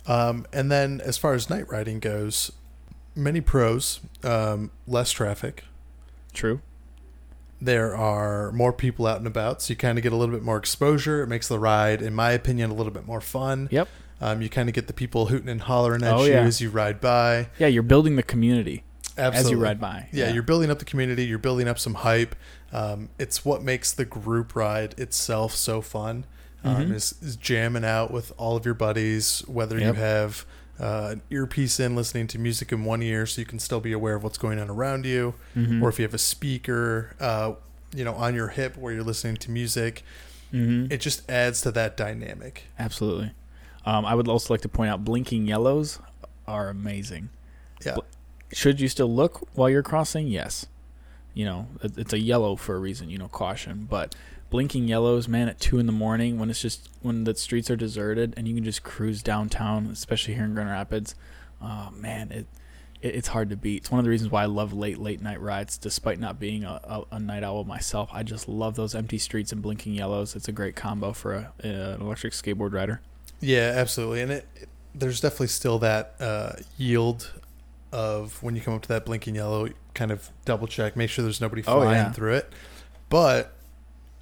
Um, 0.07 0.47
and 0.53 0.71
then 0.71 1.01
as 1.01 1.17
far 1.17 1.33
as 1.35 1.49
night 1.51 1.69
riding 1.71 1.99
goes, 2.01 2.53
many 3.15 3.41
pros, 3.41 4.01
um, 4.23 4.71
less 4.87 5.11
traffic. 5.11 5.65
True. 6.35 6.61
There 7.61 7.97
are 7.97 8.53
more 8.53 8.73
people 8.75 9.07
out 9.07 9.17
and 9.17 9.27
about, 9.27 9.63
so 9.63 9.71
you 9.73 9.77
kind 9.77 9.97
of 9.97 10.03
get 10.03 10.13
a 10.13 10.17
little 10.17 10.35
bit 10.35 10.45
more 10.45 10.59
exposure. 10.59 11.23
It 11.23 11.27
makes 11.29 11.49
the 11.49 11.59
ride, 11.59 12.03
in 12.03 12.15
my 12.15 12.33
opinion, 12.33 12.71
a 12.71 12.75
little 12.75 12.93
bit 12.93 13.07
more 13.07 13.23
fun. 13.23 13.69
Yep. 13.71 13.89
Um, 14.21 14.41
you 14.43 14.49
kind 14.49 14.69
of 14.69 14.75
get 14.75 14.87
the 14.87 14.93
people 14.93 15.27
hooting 15.27 15.49
and 15.49 15.61
hollering 15.61 16.03
at 16.03 16.13
Oh, 16.15 16.25
you 16.25 16.33
yeah. 16.33 16.41
as 16.41 16.61
you 16.61 16.71
ride 16.71 17.01
by. 17.01 17.49
Yeah, 17.59 17.67
you're 17.67 17.83
building 17.83 18.17
the 18.17 18.23
community 18.23 18.83
Absolutely. 19.19 19.39
as 19.39 19.51
you 19.51 19.59
ride 19.59 19.81
by. 19.81 20.09
Yeah, 20.13 20.31
you're 20.33 20.43
building 20.43 20.71
up 20.71 20.79
the 20.79 20.85
community. 20.87 21.27
You're 21.27 21.39
building 21.39 21.69
up 21.69 21.79
some 21.79 21.95
hype. 21.95 22.35
Um, 22.73 23.11
it's 23.19 23.45
what 23.45 23.63
makes 23.63 23.93
the 23.93 24.05
group 24.07 24.57
ride 24.57 24.99
itself 24.99 25.55
so 25.55 25.81
fun. 25.83 26.25
Um, 26.65 26.87
Mhm. 26.89 26.95
is, 26.95 27.15
is 27.23 27.37
jamming 27.37 27.85
out 27.85 28.11
with 28.11 28.33
all 28.39 28.57
of 28.57 28.65
your 28.65 28.75
buddies, 28.75 29.41
whether 29.47 29.79
Yep. 29.79 29.95
you 29.97 30.01
have 30.01 30.47
uh, 30.81 31.09
an 31.13 31.23
earpiece 31.31 31.81
in, 31.81 31.97
listening 31.97 32.27
to 32.27 32.39
music 32.39 32.71
in 32.71 32.85
one 32.85 33.01
ear, 33.03 33.25
so 33.25 33.41
you 33.41 33.47
can 33.47 33.59
still 33.59 33.81
be 33.81 33.93
aware 33.93 34.15
of 34.15 34.23
what's 34.23 34.37
going 34.37 34.59
on 34.59 34.69
around 34.69 35.07
you, 35.07 35.33
Mhm. 35.57 35.81
or 35.83 35.89
if 35.89 35.99
you 35.99 36.03
have 36.03 36.13
a 36.13 36.19
speaker, 36.19 37.15
uh, 37.19 37.53
you 37.95 38.05
know, 38.05 38.13
on 38.15 38.35
your 38.35 38.49
hip 38.49 38.77
where 38.77 38.93
you're 38.93 39.03
listening 39.03 39.37
to 39.39 39.51
music. 39.51 40.03
Mhm. 40.53 40.93
It 40.93 41.01
just 41.01 41.23
adds 41.31 41.63
to 41.63 41.71
that 41.73 41.97
dynamic. 41.97 42.65
Absolutely. 42.79 43.31
Um, 43.87 44.05
I 44.05 44.15
would 44.15 44.29
also 44.29 44.53
like 44.53 44.63
to 44.63 44.69
point 44.69 44.91
out 44.91 45.05
blinking 45.05 45.47
yellows 45.47 46.01
are 46.47 46.69
amazing. 46.69 47.31
Yeah. 47.85 47.97
Should 48.53 48.81
you 48.81 48.89
still 48.89 49.13
look 49.13 49.49
while 49.55 49.71
you're 49.71 49.83
crossing? 49.83 50.27
Yes. 50.27 50.67
You 51.35 51.45
know, 51.45 51.69
it's 51.83 52.13
a 52.13 52.19
yellow 52.19 52.57
for 52.57 52.75
a 52.75 52.79
reason, 52.79 53.11
you 53.11 53.19
know, 53.19 53.29
caution. 53.29 53.87
But 53.89 54.15
blinking 54.51 54.89
yellows, 54.89 55.29
man, 55.29 55.49
at 55.49 55.61
two 55.61 55.79
in 55.79 55.87
the 55.87 55.93
morning 55.93 56.39
when 56.39 56.51
it's 56.51 56.63
just 56.63 56.89
when 57.03 57.25
the 57.25 57.35
streets 57.35 57.71
are 57.71 57.77
deserted 57.77 58.35
and 58.37 58.49
you 58.49 58.55
can 58.55 58.65
just 58.65 58.83
cruise 58.83 59.23
downtown, 59.23 59.87
especially 59.87 60.35
here 60.35 60.45
in 60.45 60.55
Grand 60.55 60.71
Rapids. 60.71 61.15
Oh 61.61 61.91
man, 61.93 62.33
it, 62.33 62.47
it 63.03 63.15
it's 63.15 63.29
hard 63.29 63.51
to 63.51 63.57
beat. 63.57 63.83
It's 63.83 63.91
one 63.91 63.99
of 63.99 64.05
the 64.05 64.11
reasons 64.11 64.31
why 64.31 64.45
I 64.45 64.47
love 64.47 64.73
late 64.73 64.99
late 64.99 65.21
night 65.21 65.41
rides, 65.41 65.77
despite 65.79 66.19
not 66.19 66.41
being 66.41 66.65
a, 66.65 66.81
a, 66.85 67.05
a 67.13 67.19
night 67.19 67.45
owl 67.45 67.65
myself. 67.65 68.09
I 68.13 68.23
just 68.23 68.49
love 68.49 68.75
those 68.77 68.95
empty 68.95 69.19
streets 69.19 69.53
and 69.53 69.61
blinking 69.61 69.95
yellows. 69.95 70.35
It's 70.35 70.49
a 70.49 70.53
great 70.53 70.75
combo 70.75 71.13
for 71.13 71.35
a, 71.35 71.53
an 71.61 72.01
electric 72.01 72.33
skateboard 72.33 72.73
rider. 72.73 73.03
Yeah, 73.41 73.73
absolutely. 73.77 74.23
And 74.23 74.33
it, 74.33 74.47
it 74.57 74.69
there's 74.95 75.21
definitely 75.21 75.49
still 75.49 75.79
that 75.81 76.15
uh, 76.21 76.53
yield 76.79 77.33
of 77.93 78.43
when 78.43 78.57
you 78.57 78.63
come 78.63 78.75
up 78.75 78.83
to 78.83 78.89
that 78.89 79.05
blinking 79.05 79.35
yellow, 79.35 79.69
kind 79.95 80.11
of 80.11 80.31
double 80.45 80.67
check, 80.67 80.97
make 80.97 81.11
sure 81.11 81.23
there's 81.23 81.41
nobody 81.41 81.63
Oh, 81.67 81.81
flying 81.83 81.97
yeah. 81.97 82.13
through 82.13 82.35
it. 82.35 82.53
But 83.09 83.53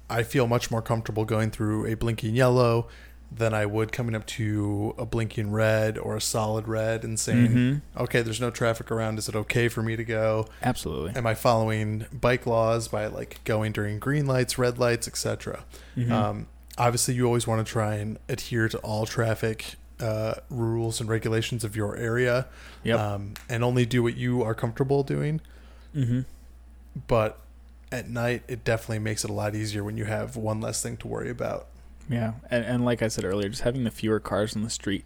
I 0.09 0.23
feel 0.23 0.47
much 0.47 0.69
more 0.69 0.81
comfortable 0.81 1.25
going 1.25 1.49
through 1.51 1.85
a 1.87 1.95
blinking 1.95 2.35
yellow 2.35 2.87
than 3.31 3.53
I 3.53 3.65
would 3.65 3.91
coming 3.91 4.15
up 4.15 4.25
to 4.27 4.93
a 4.97 5.05
blinking 5.05 5.51
red 5.51 5.97
or 5.97 6.15
a 6.15 6.21
solid 6.21 6.67
red 6.67 7.03
and 7.03 7.19
saying, 7.19 7.47
Mhm. 7.49 7.81
okay, 8.01 8.21
there's 8.21 8.39
no 8.39 8.51
traffic 8.51 8.91
around. 8.91 9.17
Is 9.17 9.27
it 9.27 9.35
okay 9.35 9.67
for 9.67 9.81
me 9.81 9.95
to 9.95 10.03
go? 10.05 10.47
Absolutely. 10.61 11.15
Am 11.15 11.25
I 11.25 11.33
following 11.33 12.05
bike 12.13 12.45
laws 12.45 12.87
by 12.87 13.07
like 13.07 13.39
going 13.43 13.71
during 13.71 13.97
green 13.99 14.25
lights, 14.27 14.57
red 14.59 14.77
lights, 14.77 15.07
etc.? 15.07 15.65
Mhm. 15.97 16.11
Um, 16.11 16.47
obviously, 16.77 17.13
you 17.15 17.25
always 17.25 17.47
want 17.47 17.65
to 17.65 17.71
try 17.71 17.95
and 17.95 18.17
adhere 18.29 18.67
to 18.69 18.77
all 18.79 19.05
traffic 19.05 19.75
uh, 19.99 20.35
rules 20.49 20.99
and 20.99 21.09
regulations 21.09 21.63
of 21.63 21.75
your 21.75 21.95
area, 21.95 22.47
Yep. 22.83 22.99
um, 22.99 23.33
and 23.49 23.63
only 23.63 23.85
do 23.85 24.03
what 24.03 24.15
you 24.17 24.43
are 24.43 24.53
comfortable 24.53 25.03
doing. 25.03 25.41
mm-hmm. 25.95 26.21
But 27.07 27.39
at 27.91 28.09
night, 28.09 28.43
it 28.47 28.63
definitely 28.63 28.99
makes 28.99 29.23
it 29.23 29.29
a 29.29 29.33
lot 29.33 29.55
easier 29.55 29.83
when 29.83 29.97
you 29.97 30.05
have 30.05 30.35
one 30.35 30.59
less 30.61 30.81
thing 30.81 30.97
to 30.97 31.07
worry 31.07 31.29
about. 31.29 31.67
Yeah, 32.09 32.33
and, 32.51 32.63
and 32.65 32.85
like 32.85 33.01
I 33.01 33.07
said 33.07 33.23
earlier, 33.25 33.49
just 33.49 33.63
having 33.63 33.83
the 33.83 33.91
fewer 33.91 34.19
cars 34.19 34.55
on 34.55 34.63
the 34.63 34.69
street. 34.69 35.05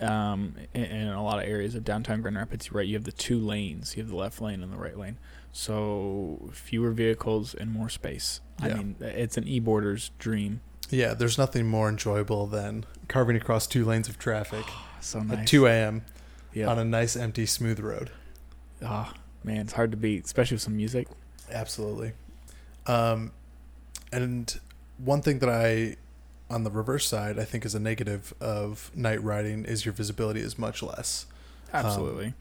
Um, 0.00 0.54
in, 0.72 0.84
in 0.84 1.08
a 1.08 1.22
lot 1.22 1.42
of 1.42 1.48
areas 1.48 1.74
of 1.74 1.84
downtown 1.84 2.22
Grand 2.22 2.36
Rapids, 2.36 2.68
you're 2.68 2.78
right, 2.78 2.86
you 2.86 2.94
have 2.94 3.04
the 3.04 3.12
two 3.12 3.38
lanes. 3.38 3.96
You 3.96 4.02
have 4.02 4.08
the 4.10 4.16
left 4.16 4.40
lane 4.40 4.62
and 4.62 4.72
the 4.72 4.76
right 4.78 4.96
lane. 4.96 5.18
So 5.52 6.48
fewer 6.52 6.92
vehicles 6.92 7.54
and 7.54 7.72
more 7.72 7.88
space. 7.88 8.40
I 8.60 8.68
mean, 8.74 8.96
it's 9.00 9.36
an 9.36 9.46
e-boarder's 9.46 10.10
dream. 10.18 10.60
Yeah, 10.90 11.14
there's 11.14 11.38
nothing 11.38 11.66
more 11.66 11.88
enjoyable 11.88 12.46
than 12.46 12.84
carving 13.08 13.36
across 13.36 13.66
two 13.66 13.84
lanes 13.84 14.08
of 14.08 14.18
traffic 14.18 14.64
So 15.00 15.20
nice. 15.20 15.38
at 15.38 15.46
2 15.46 15.66
a.m. 15.66 16.04
Yeah. 16.52 16.66
on 16.68 16.78
a 16.78 16.84
nice, 16.84 17.16
empty, 17.16 17.46
smooth 17.46 17.80
road. 17.80 18.10
Oh, 18.82 19.12
man, 19.44 19.60
it's 19.60 19.72
hard 19.72 19.92
to 19.92 19.96
beat, 19.96 20.24
especially 20.24 20.56
with 20.56 20.62
some 20.62 20.76
music. 20.76 21.08
Absolutely. 21.50 22.12
Um, 22.86 23.32
and 24.12 24.58
one 24.98 25.22
thing 25.22 25.38
that 25.38 25.48
I, 25.48 25.96
on 26.52 26.64
the 26.64 26.70
reverse 26.70 27.06
side, 27.06 27.38
I 27.38 27.44
think 27.44 27.64
is 27.64 27.74
a 27.74 27.80
negative 27.80 28.34
of 28.40 28.90
night 28.94 29.22
riding 29.22 29.64
is 29.64 29.84
your 29.84 29.94
visibility 29.94 30.40
is 30.40 30.58
much 30.58 30.82
less. 30.82 31.26
Absolutely. 31.72 32.34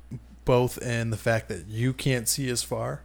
Both 0.44 0.80
in 0.80 1.12
the 1.12 1.18
fact 1.18 1.48
that 1.50 1.68
you 1.68 1.94
can't 1.94 2.28
see 2.28 2.50
as 2.50 2.63
far, 2.63 3.04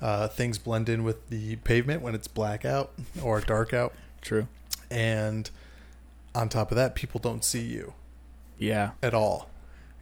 uh, 0.00 0.28
things 0.28 0.58
blend 0.58 0.88
in 0.88 1.02
with 1.04 1.30
the 1.30 1.56
pavement 1.56 2.02
when 2.02 2.14
it's 2.14 2.28
black 2.28 2.64
out 2.64 2.92
or 3.22 3.40
dark 3.40 3.72
out, 3.72 3.94
True. 4.20 4.48
And 4.94 5.50
on 6.34 6.48
top 6.48 6.70
of 6.70 6.76
that, 6.76 6.94
people 6.94 7.20
don't 7.20 7.44
see 7.44 7.62
you 7.62 7.94
Yeah. 8.58 8.92
at 9.02 9.14
all. 9.14 9.50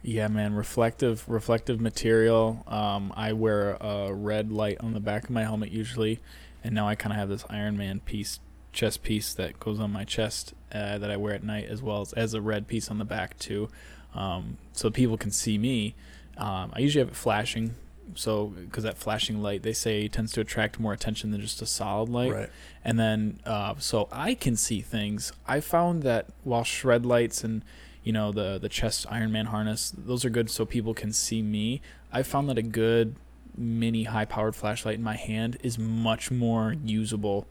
Yeah, 0.01 0.27
man, 0.27 0.53
reflective 0.53 1.27
reflective 1.29 1.79
material. 1.79 2.63
Um, 2.67 3.13
I 3.15 3.33
wear 3.33 3.77
a 3.79 4.13
red 4.13 4.51
light 4.51 4.77
on 4.81 4.93
the 4.93 4.99
back 4.99 5.25
of 5.25 5.29
my 5.29 5.43
helmet 5.43 5.71
usually, 5.71 6.19
and 6.63 6.75
now 6.75 6.87
I 6.87 6.95
kind 6.95 7.13
of 7.13 7.19
have 7.19 7.29
this 7.29 7.45
Iron 7.49 7.77
Man 7.77 8.01
piece, 8.01 8.39
chest 8.73 9.01
piece 9.03 9.33
that 9.35 9.59
goes 9.59 9.79
on 9.79 9.91
my 9.93 10.03
chest 10.03 10.53
uh, 10.73 10.97
that 10.97 11.09
I 11.09 11.15
wear 11.17 11.33
at 11.33 11.43
night, 11.43 11.67
as 11.69 11.81
well 11.81 12.01
as 12.01 12.11
as 12.13 12.33
a 12.33 12.41
red 12.41 12.67
piece 12.67 12.89
on 12.91 12.97
the 12.97 13.05
back 13.05 13.37
too, 13.39 13.69
um, 14.13 14.57
so 14.73 14.89
people 14.91 15.17
can 15.17 15.31
see 15.31 15.57
me. 15.57 15.95
Um, 16.37 16.71
I 16.73 16.79
usually 16.79 16.99
have 17.01 17.09
it 17.09 17.15
flashing, 17.15 17.75
so 18.15 18.47
because 18.47 18.83
that 18.83 18.97
flashing 18.97 19.41
light 19.41 19.63
they 19.63 19.73
say 19.73 20.07
tends 20.07 20.31
to 20.33 20.41
attract 20.41 20.79
more 20.79 20.93
attention 20.93 21.31
than 21.31 21.41
just 21.41 21.61
a 21.61 21.65
solid 21.65 22.09
light 22.09 22.31
right. 22.31 22.49
and 22.83 22.99
then 22.99 23.39
uh, 23.45 23.73
so 23.77 24.07
I 24.11 24.35
can 24.35 24.55
see 24.55 24.81
things. 24.81 25.31
I 25.47 25.59
found 25.59 26.03
that 26.03 26.27
while 26.43 26.63
Shredlights 26.63 27.43
and 27.43 27.63
you 28.03 28.11
know 28.11 28.31
the 28.31 28.57
the 28.59 28.69
chest 28.69 29.05
Iron 29.09 29.31
Man 29.31 29.47
harness, 29.47 29.93
those 29.97 30.25
are 30.25 30.29
good 30.29 30.49
so 30.49 30.65
people 30.65 30.93
can 30.93 31.13
see 31.13 31.41
me. 31.41 31.81
I 32.11 32.23
found 32.23 32.49
that 32.49 32.57
a 32.57 32.63
good 32.63 33.15
mini 33.57 34.03
high 34.03 34.25
powered 34.25 34.55
flashlight 34.55 34.95
in 34.95 35.03
my 35.03 35.15
hand 35.15 35.57
is 35.61 35.77
much 35.77 36.31
more 36.31 36.75
usable 36.83 37.47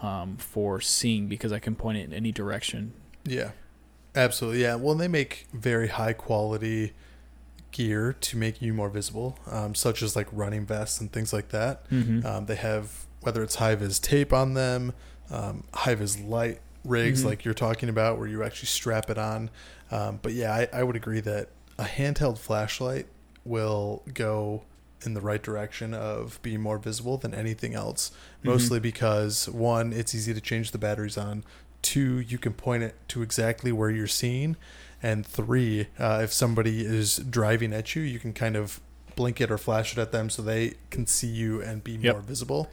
um, 0.00 0.36
for 0.36 0.80
seeing 0.80 1.28
because 1.28 1.52
I 1.52 1.58
can 1.58 1.74
point 1.74 1.98
it 1.98 2.04
in 2.04 2.12
any 2.12 2.32
direction. 2.32 2.92
Yeah, 3.24 3.52
absolutely. 4.14 4.62
Yeah. 4.62 4.76
Well, 4.76 4.94
they 4.94 5.08
make 5.08 5.46
very 5.52 5.88
high 5.88 6.12
quality 6.12 6.92
gear 7.72 8.14
to 8.20 8.36
make 8.36 8.62
you 8.62 8.72
more 8.72 8.88
visible, 8.88 9.38
um, 9.50 9.74
such 9.74 10.02
as 10.02 10.14
like 10.14 10.28
running 10.30 10.64
vests 10.66 11.00
and 11.00 11.10
things 11.12 11.32
like 11.32 11.48
that. 11.48 11.88
Mm-hmm. 11.90 12.24
Um, 12.26 12.46
they 12.46 12.56
have 12.56 13.06
whether 13.22 13.42
it's 13.42 13.56
high 13.56 13.74
vis 13.74 13.98
tape 13.98 14.32
on 14.32 14.54
them, 14.54 14.92
um, 15.30 15.64
high 15.74 15.94
vis 15.94 16.18
light 16.20 16.60
rigs 16.84 17.22
Mhm. 17.22 17.26
like 17.26 17.44
you're 17.44 17.54
talking 17.54 17.88
about, 17.88 18.18
where 18.18 18.26
you 18.26 18.42
actually 18.42 18.66
strap 18.66 19.08
it 19.10 19.18
on. 19.18 19.50
Um, 19.90 20.18
but 20.22 20.32
yeah, 20.32 20.52
I, 20.52 20.68
I 20.72 20.82
would 20.82 20.96
agree 20.96 21.20
that 21.20 21.48
a 21.78 21.84
handheld 21.84 22.38
flashlight 22.38 23.06
will 23.44 24.02
go 24.12 24.62
in 25.04 25.14
the 25.14 25.20
right 25.20 25.42
direction 25.42 25.94
of 25.94 26.40
being 26.42 26.60
more 26.60 26.78
visible 26.78 27.16
than 27.18 27.34
anything 27.34 27.74
else. 27.74 28.10
Mm-hmm. 28.10 28.48
Mostly 28.50 28.80
because 28.80 29.48
one, 29.48 29.92
it's 29.92 30.14
easy 30.14 30.34
to 30.34 30.40
change 30.40 30.70
the 30.72 30.78
batteries 30.78 31.16
on. 31.18 31.44
Two, 31.82 32.18
you 32.20 32.38
can 32.38 32.52
point 32.52 32.82
it 32.84 32.94
to 33.08 33.22
exactly 33.22 33.72
where 33.72 33.90
you're 33.90 34.06
seeing. 34.06 34.56
And 35.02 35.26
three, 35.26 35.88
uh, 35.98 36.20
if 36.22 36.32
somebody 36.32 36.84
is 36.86 37.16
driving 37.18 37.72
at 37.72 37.96
you, 37.96 38.02
you 38.02 38.18
can 38.20 38.32
kind 38.32 38.56
of 38.56 38.80
blink 39.16 39.40
it 39.40 39.50
or 39.50 39.58
flash 39.58 39.92
it 39.92 39.98
at 40.00 40.12
them 40.12 40.30
so 40.30 40.40
they 40.42 40.74
can 40.90 41.06
see 41.06 41.26
you 41.26 41.60
and 41.60 41.82
be 41.84 41.92
Yep. 41.92 42.14
more 42.14 42.22
visible. 42.22 42.70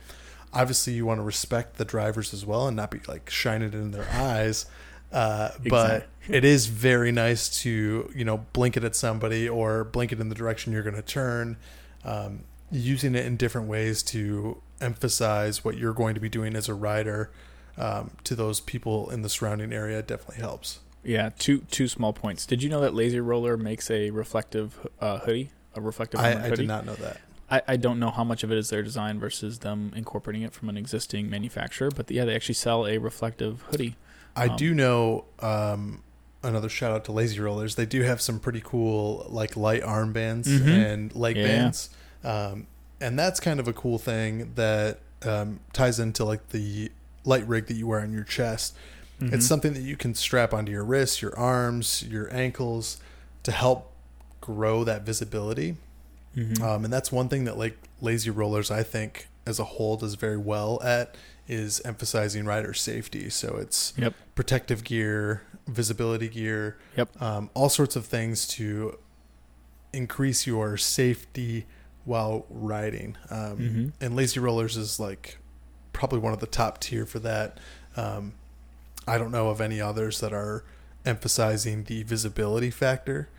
obviously 0.51 0.93
you 0.93 1.05
want 1.05 1.19
to 1.19 1.23
respect 1.23 1.77
the 1.77 1.85
drivers 1.85 2.33
as 2.33 2.43
well 2.43 2.67
and 2.67 2.75
not 2.75 2.89
be 2.89 2.99
like 3.07 3.29
shining 3.29 3.67
it 3.67 3.73
in 3.75 3.91
their 3.91 4.09
eyes. 4.11 4.65
Uh, 5.11 5.49
Exactly. 5.63 5.69
but 5.69 6.07
it 6.27 6.43
is 6.45 6.65
very 6.67 7.11
nice 7.11 7.49
to 7.61 8.11
you 8.15 8.23
know 8.25 8.37
blink 8.53 8.75
it 8.77 8.83
at 8.83 8.95
somebody 8.95 9.47
or 9.49 9.83
blink 9.83 10.11
it 10.11 10.19
in 10.19 10.29
the 10.29 10.35
direction 10.35 10.71
you're 10.73 10.81
going 10.83 10.95
to 10.95 11.01
turn. 11.03 11.57
Um, 12.03 12.45
using 12.71 13.13
it 13.15 13.25
in 13.25 13.35
different 13.37 13.67
ways 13.67 14.01
to 14.03 14.59
emphasize 14.81 15.63
what 15.63 15.77
you're 15.77 15.93
going 15.93 16.15
to 16.15 16.21
be 16.21 16.29
doing 16.29 16.55
as 16.55 16.67
a 16.69 16.73
rider 16.73 17.31
um, 17.77 18.11
to 18.23 18.35
those 18.35 18.59
people 18.59 19.09
in 19.11 19.21
the 19.23 19.29
surrounding 19.29 19.71
area 19.73 20.01
definitely 20.01 20.41
helps. 20.41 20.79
Yeah, 21.03 21.29
two 21.39 21.59
two 21.71 21.87
small 21.87 22.13
points. 22.13 22.45
Did 22.45 22.61
you 22.61 22.69
know 22.69 22.81
that 22.81 22.93
Lazy 22.93 23.19
Roller 23.19 23.55
makes 23.57 23.89
a 23.89 24.09
reflective 24.11 24.87
uh, 24.99 25.19
hoodie? 25.19 25.51
A 25.75 25.81
reflective 25.81 26.19
I, 26.19 26.29
helmet 26.29 26.45
I 26.45 26.49
hoodie? 26.49 26.61
did 26.63 26.67
not 26.67 26.85
know 26.85 26.95
that. 26.95 27.17
I, 27.51 27.61
I 27.69 27.77
don't 27.77 27.99
know 27.99 28.11
how 28.11 28.23
much 28.23 28.43
of 28.43 28.51
it 28.51 28.57
is 28.57 28.69
their 28.69 28.83
design 28.83 29.19
versus 29.19 29.59
them 29.59 29.91
incorporating 29.95 30.43
it 30.43 30.53
from 30.53 30.69
an 30.69 30.77
existing 30.77 31.29
manufacturer, 31.29 31.89
but 31.89 32.09
yeah, 32.11 32.25
they 32.25 32.35
actually 32.35 32.55
sell 32.55 32.85
a 32.85 32.97
reflective 32.99 33.61
hoodie. 33.71 33.95
I 34.35 34.47
Um, 34.49 34.55
do 34.57 34.73
know 34.75 35.25
um, 35.39 36.03
another 36.43 36.69
shout 36.69 36.91
out 36.91 37.05
to 37.05 37.11
Lazy 37.11 37.39
Rollers. 37.39 37.75
They 37.75 37.87
do 37.87 38.03
have 38.03 38.21
some 38.21 38.39
pretty 38.39 38.61
cool 38.63 39.25
like 39.29 39.57
light 39.57 39.81
armbands 39.81 40.45
Mhm. 40.47 40.67
and 40.67 41.15
leg 41.15 41.37
Yeah. 41.37 41.43
bands, 41.43 41.89
um, 42.23 42.67
and 43.01 43.17
that's 43.17 43.39
kind 43.39 43.59
of 43.59 43.67
a 43.67 43.73
cool 43.73 43.97
thing 43.97 44.51
that 44.55 44.99
um, 45.25 45.59
ties 45.73 45.99
into 45.99 46.23
like 46.25 46.49
the 46.49 46.91
light 47.25 47.47
rig 47.47 47.65
that 47.67 47.73
you 47.75 47.87
wear 47.87 47.99
on 48.01 48.13
your 48.13 48.23
chest. 48.23 48.75
Mm-hmm. 49.19 49.33
It's 49.33 49.45
something 49.45 49.73
that 49.73 49.81
you 49.81 49.95
can 49.97 50.15
strap 50.15 50.53
onto 50.53 50.71
your 50.71 50.83
wrists, 50.83 51.21
your 51.21 51.37
arms, 51.37 52.03
your 52.03 52.33
ankles 52.33 52.97
to 53.43 53.51
help 53.51 53.91
grow 54.41 54.83
that 54.83 55.03
visibility. 55.05 55.75
Mhm. 56.35 56.61
Um, 56.61 56.83
and 56.85 56.93
that's 56.93 57.11
one 57.11 57.27
thing 57.27 57.43
that 57.45 57.57
like 57.57 57.77
lazy 58.01 58.29
rollers, 58.29 58.71
I 58.71 58.83
think, 58.83 59.27
as 59.45 59.59
a 59.59 59.63
whole, 59.65 59.97
does 59.97 60.15
very 60.15 60.37
well 60.37 60.81
at 60.83 61.15
is 61.47 61.81
emphasizing 61.83 62.45
rider 62.45 62.73
safety. 62.73 63.29
So 63.29 63.55
it's 63.57 63.93
Yep. 63.97 64.13
protective 64.35 64.83
gear, 64.83 65.41
visibility 65.67 66.29
gear, 66.29 66.77
Yep. 66.95 67.21
um, 67.21 67.49
all 67.55 67.69
sorts 67.69 67.95
of 67.95 68.05
things 68.05 68.47
to 68.49 68.97
increase 69.91 70.45
your 70.45 70.77
safety 70.77 71.65
while 72.05 72.45
riding. 72.49 73.17
Um, 73.29 73.57
Mhm. 73.57 73.93
And 73.99 74.15
lazy 74.15 74.39
rollers 74.39 74.77
is 74.77 74.99
like 74.99 75.39
probably 75.93 76.19
one 76.19 76.31
of 76.33 76.39
the 76.39 76.47
top 76.47 76.79
tier 76.79 77.05
for 77.05 77.19
that. 77.19 77.59
Um, 77.97 78.33
I 79.09 79.17
don't 79.17 79.31
know 79.31 79.49
of 79.49 79.59
any 79.61 79.81
others 79.81 80.19
that 80.21 80.33
are 80.33 80.63
emphasizing 81.05 81.83
the 81.85 82.03
visibility 82.03 82.69
factor 82.69 83.29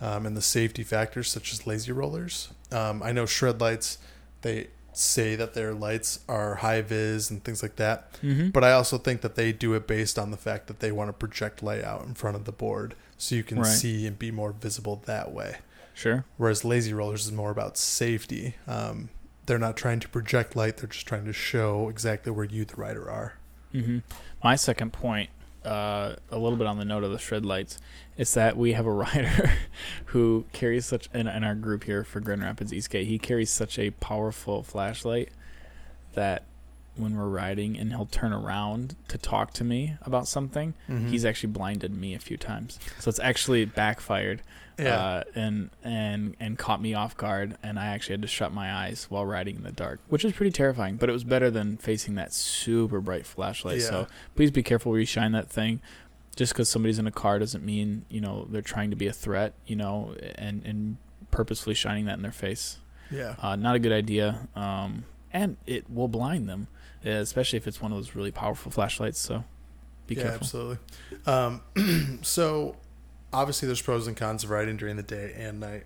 um, 0.00 0.26
and 0.26 0.36
the 0.36 0.42
safety 0.42 0.82
factors, 0.82 1.30
such 1.30 1.52
as 1.52 1.66
lazy 1.66 1.92
rollers. 1.92 2.48
Um, 2.72 3.02
I 3.02 3.12
know 3.12 3.24
Shredlights; 3.24 3.98
they 4.42 4.68
say 4.92 5.36
that 5.36 5.54
their 5.54 5.72
lights 5.72 6.20
are 6.28 6.56
high 6.56 6.80
vis 6.82 7.30
and 7.30 7.44
things 7.44 7.62
like 7.62 7.76
that. 7.76 8.12
Mhm. 8.22 8.52
But 8.52 8.64
I 8.64 8.72
also 8.72 8.98
think 8.98 9.20
that 9.20 9.34
they 9.36 9.52
do 9.52 9.74
it 9.74 9.86
based 9.86 10.18
on 10.18 10.30
the 10.30 10.36
fact 10.36 10.66
that 10.66 10.80
they 10.80 10.90
want 10.90 11.08
to 11.08 11.12
project 11.12 11.62
layout 11.62 12.04
in 12.06 12.14
front 12.14 12.36
of 12.36 12.44
the 12.44 12.52
board, 12.52 12.94
so 13.16 13.34
you 13.36 13.44
can 13.44 13.58
Right. 13.60 13.66
see 13.66 14.06
and 14.06 14.18
be 14.18 14.30
more 14.30 14.52
visible 14.52 15.00
that 15.06 15.32
way. 15.32 15.58
Sure. 15.94 16.24
Whereas 16.38 16.64
lazy 16.64 16.92
rollers 16.94 17.26
is 17.26 17.32
more 17.32 17.50
about 17.50 17.76
safety. 17.76 18.56
Um, 18.66 19.10
they're 19.46 19.58
not 19.58 19.76
trying 19.76 20.00
to 20.00 20.08
project 20.08 20.56
light; 20.56 20.78
they're 20.78 20.88
just 20.88 21.06
trying 21.06 21.24
to 21.26 21.32
show 21.32 21.88
exactly 21.88 22.32
where 22.32 22.46
you, 22.46 22.64
the 22.64 22.76
rider, 22.76 23.08
are. 23.10 23.34
Hmm 23.72 23.98
My 24.42 24.56
second 24.56 24.92
point, 24.92 25.30
uh, 25.64 26.16
a 26.30 26.38
little 26.38 26.56
bit 26.58 26.66
on 26.66 26.78
the 26.78 26.84
note 26.84 27.04
of 27.04 27.10
the 27.12 27.18
Shredlights, 27.18 27.78
is 28.16 28.34
that 28.34 28.56
we 28.56 28.72
have 28.72 28.86
a 28.86 28.92
rider 29.06 29.52
who 30.06 30.44
carries 30.52 30.86
such 30.86 31.08
in, 31.14 31.26
in 31.26 31.44
our 31.44 31.54
group 31.54 31.84
here 31.84 32.02
for 32.04 32.20
Grand 32.20 32.42
Rapids 32.42 32.72
E-Skate. 32.72 33.06
He 33.06 33.18
carries 33.18 33.50
such 33.50 33.78
a 33.78 33.90
powerful 33.92 34.62
flashlight 34.62 35.30
that 36.14 36.44
when 36.96 37.16
we're 37.16 37.28
riding 37.28 37.78
and 37.78 37.90
he'll 37.92 38.06
turn 38.06 38.32
around 38.32 38.96
to 39.08 39.16
talk 39.16 39.52
to 39.54 39.64
me 39.64 39.94
about 40.02 40.26
something, 40.26 40.74
Mm-hmm. 40.88 41.08
he's 41.08 41.24
actually 41.24 41.52
blinded 41.52 41.94
me 41.94 42.14
a 42.14 42.18
few 42.18 42.36
times. 42.36 42.78
So 42.98 43.08
it's 43.08 43.20
actually 43.20 43.64
backfired 43.64 44.42
yeah, 44.82 44.94
uh, 45.00 45.22
and 45.34 45.70
and 45.84 46.36
and 46.40 46.58
caught 46.58 46.80
me 46.80 46.94
off 46.94 47.16
guard, 47.16 47.56
and 47.62 47.78
I 47.78 47.86
actually 47.86 48.14
had 48.14 48.22
to 48.22 48.28
shut 48.28 48.52
my 48.52 48.72
eyes 48.72 49.06
while 49.08 49.24
riding 49.26 49.56
in 49.56 49.62
the 49.62 49.72
dark, 49.72 50.00
which 50.08 50.24
is 50.24 50.32
pretty 50.32 50.52
terrifying. 50.52 50.96
But 50.96 51.08
it 51.08 51.12
was 51.12 51.24
better 51.24 51.50
than 51.50 51.76
facing 51.76 52.14
that 52.16 52.32
super 52.32 53.00
bright 53.00 53.26
flashlight. 53.26 53.82
So 53.82 54.06
please 54.34 54.50
be 54.50 54.62
careful 54.62 54.90
where 54.92 55.00
you 55.00 55.06
shine 55.06 55.32
that 55.32 55.48
thing. 55.48 55.80
Just 56.36 56.52
because 56.52 56.68
somebody's 56.70 56.98
in 56.98 57.06
a 57.06 57.10
car 57.12 57.38
doesn't 57.38 57.64
mean 57.64 58.04
you 58.08 58.20
know 58.20 58.46
they're 58.50 58.62
trying 58.62 58.90
to 58.90 58.96
be 58.96 59.06
a 59.06 59.12
threat. 59.12 59.54
You 59.66 59.76
know, 59.76 60.14
and 60.36 60.64
and 60.64 60.96
purposefully 61.30 61.74
shining 61.74 62.06
that 62.06 62.14
in 62.14 62.22
their 62.22 62.32
face. 62.32 62.78
yeah, 63.10 63.34
Uh, 63.40 63.54
not 63.56 63.74
a 63.76 63.78
good 63.78 63.92
idea. 63.92 64.48
Um, 64.56 65.04
and 65.32 65.56
it 65.66 65.88
will 65.88 66.08
blind 66.08 66.48
them, 66.48 66.66
uh, 67.06 67.10
especially 67.10 67.56
if 67.56 67.68
it's 67.68 67.80
one 67.80 67.92
of 67.92 67.98
those 67.98 68.16
really 68.16 68.32
powerful 68.32 68.72
flashlights. 68.72 69.20
So 69.20 69.44
be 70.08 70.16
yeah, 70.16 70.22
careful. 70.22 70.40
absolutely. 70.40 70.78
Um, 71.26 72.18
so 72.22 72.74
obviously, 73.32 73.66
there's 73.66 73.82
pros 73.82 74.06
and 74.06 74.16
cons 74.16 74.44
of 74.44 74.50
riding 74.50 74.76
during 74.76 74.96
the 74.96 75.02
day 75.02 75.34
and 75.36 75.60
night, 75.60 75.84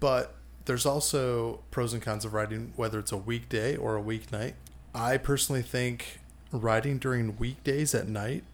but 0.00 0.34
there's 0.64 0.86
also 0.86 1.60
pros 1.70 1.92
and 1.92 2.02
cons 2.02 2.24
of 2.24 2.32
riding 2.34 2.72
whether 2.76 2.98
it's 2.98 3.12
a 3.12 3.16
weekday 3.16 3.76
or 3.76 3.96
a 3.96 4.02
weeknight. 4.02 4.54
I 4.94 5.16
personally 5.16 5.62
think 5.62 6.20
riding 6.52 6.98
during 6.98 7.36
weekdays 7.38 7.94
at 7.94 8.06
night 8.08 8.44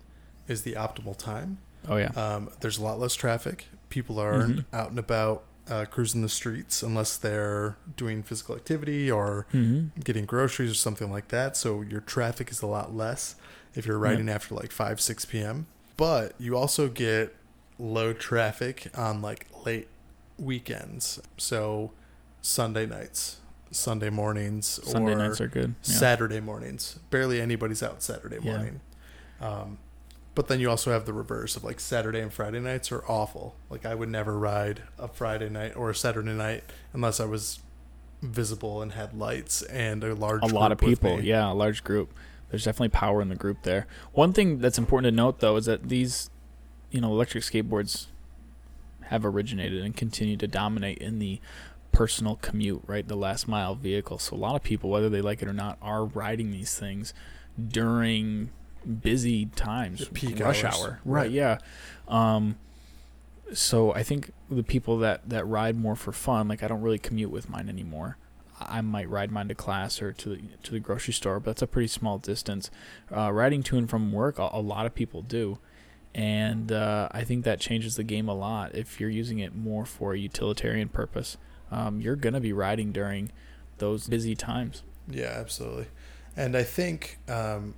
is 0.47 0.63
the 0.63 0.73
optimal 0.75 1.17
time. 1.17 1.59
Oh 1.89 1.97
yeah. 1.97 2.09
Um, 2.17 2.51
there's 2.61 2.79
a 2.79 2.83
lot 2.83 2.99
less 2.99 3.15
traffic. 3.15 3.67
People 3.91 4.19
aren't 4.19 4.57
Mhm. 4.59 4.65
out 4.73 4.91
and 4.91 4.99
about 4.99 5.45
uh, 5.69 5.85
cruising 5.85 6.23
the 6.23 6.29
streets 6.31 6.83
unless 6.83 7.19
they're 7.19 7.77
doing 7.97 8.23
physical 8.23 8.55
activity 8.57 9.11
or 9.11 9.47
mm-hmm. 9.53 10.01
getting 10.01 10.25
groceries 10.25 10.71
or 10.71 10.75
something 10.75 11.11
like 11.11 11.29
that. 11.29 11.59
So 11.59 11.83
your 11.83 12.01
traffic 12.01 12.51
is 12.51 12.63
a 12.63 12.67
lot 12.67 12.95
less 12.97 13.35
if 13.75 13.85
you're 13.85 13.99
riding 13.99 14.31
after 14.31 14.55
like 14.55 14.73
5, 14.73 14.99
6 14.99 15.27
p.m. 15.27 15.67
But 15.99 16.33
you 16.39 16.57
also 16.57 16.89
get 16.89 17.35
low 17.79 18.13
traffic 18.13 18.89
on 18.97 19.23
like 19.23 19.47
late 19.65 19.89
weekends. 20.39 21.21
So 21.37 21.93
Sunday 22.41 22.87
nights, 22.87 23.39
Sunday 23.71 24.11
mornings, 24.11 24.81
Sunday 24.85 25.13
or 25.13 25.17
nights 25.17 25.41
are 25.41 25.49
good. 25.49 25.75
Yeah. 25.85 25.95
Saturday 25.97 26.41
mornings. 26.41 26.99
Barely 27.11 27.41
anybody's 27.41 27.83
out 27.83 28.03
Saturday 28.03 28.39
Yeah. 28.43 28.53
morning. 28.57 28.81
Um, 29.41 29.79
but 30.35 30.47
then 30.49 30.61
you 30.61 30.71
also 30.71 30.93
have 30.93 31.05
the 31.05 31.13
reverse 31.13 31.57
of 31.57 31.65
like 31.65 31.81
Saturday 31.81 32.21
and 32.21 32.33
Friday 32.33 32.61
nights 32.61 32.93
are 32.93 33.05
awful. 33.09 33.57
Like 33.71 33.85
I 33.85 33.95
would 33.95 34.09
never 34.09 34.39
ride 34.39 34.83
a 34.99 35.09
Friday 35.09 35.49
night 35.49 35.77
or 35.77 35.91
a 35.91 35.95
Saturday 35.95 36.33
night 36.33 36.65
unless 36.93 37.19
I 37.21 37.25
was 37.25 37.61
visible 38.23 38.83
and 38.83 38.93
had 38.93 39.15
lights 39.15 39.63
and 39.63 40.03
a 40.03 40.15
large 40.15 40.43
a 40.43 40.47
lot 40.47 40.73
of 40.73 40.79
people 40.79 41.21
yeah 41.23 41.53
a 41.53 41.55
large 41.55 41.85
group 41.85 42.13
there's 42.51 42.65
definitely 42.65 42.89
power 42.89 43.23
in 43.23 43.29
the 43.29 43.37
group 43.37 43.63
there 43.63 43.87
one 44.13 44.33
thing 44.33 44.59
that's 44.59 44.77
important 44.77 45.05
to 45.13 45.15
note 45.17 45.39
though 45.39 45.55
is 45.55 45.67
that 45.67 45.89
these 45.89 46.29
you 46.91 47.01
know 47.01 47.09
electric 47.13 47.45
skateboards 47.45 48.07
have 49.03 49.25
originated 49.25 49.83
and 49.83 49.97
continue 49.97 50.37
to 50.37 50.47
dominate 50.47 50.99
in 50.99 51.19
the 51.19 51.41
personal 51.93 52.37
commute 52.37 52.83
right 52.87 53.09
the 53.09 53.17
last 53.17 53.49
mile 53.49 53.75
vehicle 53.75 54.19
so 54.19 54.37
a 54.37 54.39
lot 54.39 54.55
of 54.55 54.63
people 54.63 54.91
whether 54.91 55.09
they 55.09 55.21
like 55.23 55.41
it 55.43 55.49
or 55.49 55.53
not 55.55 55.79
are 55.81 56.05
riding 56.05 56.51
these 56.51 56.79
things 56.79 57.15
during 57.69 58.51
busy 59.03 59.47
times 59.47 60.01
The 60.01 60.07
peak 60.07 60.41
rush 60.41 60.63
hours. 60.65 60.75
hour 60.77 61.01
Right. 61.05 61.23
right 61.23 61.31
yeah 61.31 61.59
um 62.09 62.57
so 63.53 63.95
I 63.95 64.03
think 64.03 64.33
the 64.51 64.63
people 64.63 64.99
that 64.99 65.27
that 65.31 65.47
ride 65.47 65.75
more 65.75 65.97
for 65.97 66.13
fun, 66.13 66.49
like 66.49 66.63
I 66.63 66.69
don't 66.69 66.83
really 66.83 66.99
commute 66.99 67.31
with 67.31 67.49
mine 67.49 67.71
anymore. 67.71 68.19
I 68.61 68.83
might 68.83 69.09
ride 69.09 69.31
mine 69.33 69.49
to 69.49 69.55
class 69.55 70.03
or 70.03 70.13
to 70.13 70.29
the, 70.29 70.43
to 70.65 70.73
the 70.73 70.81
grocery 70.81 71.15
store, 71.15 71.41
but 71.41 71.47
that's 71.53 71.63
a 71.63 71.67
pretty 71.67 71.87
small 71.89 72.19
distance. 72.19 72.71
Uh, 73.11 73.33
riding 73.33 73.63
to 73.63 73.79
and 73.79 73.89
from 73.89 74.13
work, 74.13 74.39
a, 74.39 74.51
a 74.53 74.61
lot 74.61 74.85
of 74.85 74.95
people 74.95 75.23
do, 75.23 75.59
and 76.15 76.73
uh, 76.73 77.09
I 77.13 77.25
think 77.25 77.45
that 77.45 77.61
changes 77.61 77.97
the 77.97 78.05
game 78.05 78.29
a 78.29 78.35
lot. 78.35 78.75
If 78.75 79.01
you're 79.01 79.11
using 79.11 79.39
it 79.39 79.55
more 79.55 79.85
for 79.85 80.15
a 80.15 80.19
utilitarian 80.19 80.89
purpose, 80.89 81.37
um, 81.71 82.01
you're 82.01 82.17
gonna 82.17 82.41
be 82.41 82.53
riding 82.53 82.93
during 82.93 83.31
those 83.79 84.07
busy 84.07 84.35
times. 84.35 84.83
Yeah, 85.09 85.35
absolutely. 85.37 85.87
And 86.37 86.57
I 86.57 86.63
think, 86.63 87.19
um, 87.29 87.75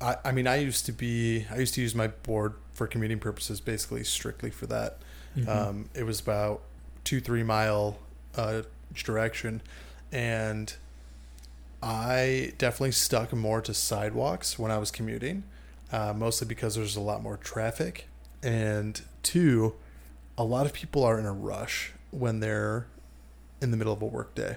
I, 0.00 0.16
I 0.24 0.32
mean, 0.32 0.46
I 0.46 0.56
used 0.56 0.86
to 0.86 0.92
be, 0.92 1.46
I 1.50 1.58
used 1.58 1.74
to 1.74 1.80
use 1.80 1.94
my 1.94 2.08
board 2.08 2.54
for 2.72 2.86
commuting 2.86 3.18
purposes, 3.18 3.60
basically 3.60 4.04
strictly 4.04 4.50
for 4.50 4.66
that. 4.66 4.98
Mm-hmm. 5.36 5.48
Um, 5.48 5.90
it 5.94 6.04
was 6.04 6.20
about 6.20 6.62
two, 7.04 7.20
three 7.20 7.42
mile 7.42 7.98
uh, 8.36 8.62
direction. 8.94 9.62
And 10.12 10.74
I 11.82 12.52
definitely 12.58 12.92
stuck 12.92 13.32
more 13.32 13.60
to 13.60 13.74
sidewalks 13.74 14.58
when 14.58 14.70
I 14.70 14.78
was 14.78 14.90
commuting, 14.90 15.44
uh, 15.94 16.12
mostly 16.12 16.44
because 16.44 16.74
there's 16.74 16.96
a 16.96 17.00
lot 17.00 17.22
more 17.22 17.36
traffic. 17.36 18.08
And 18.42 19.00
two, 19.22 19.76
a 20.36 20.42
lot 20.42 20.66
of 20.66 20.72
people 20.72 21.04
are 21.04 21.20
in 21.20 21.24
a 21.24 21.32
rush 21.32 21.92
when 22.10 22.40
they're 22.40 22.88
in 23.60 23.70
the 23.70 23.76
middle 23.76 23.92
of 23.92 24.02
a 24.02 24.06
workday. 24.06 24.56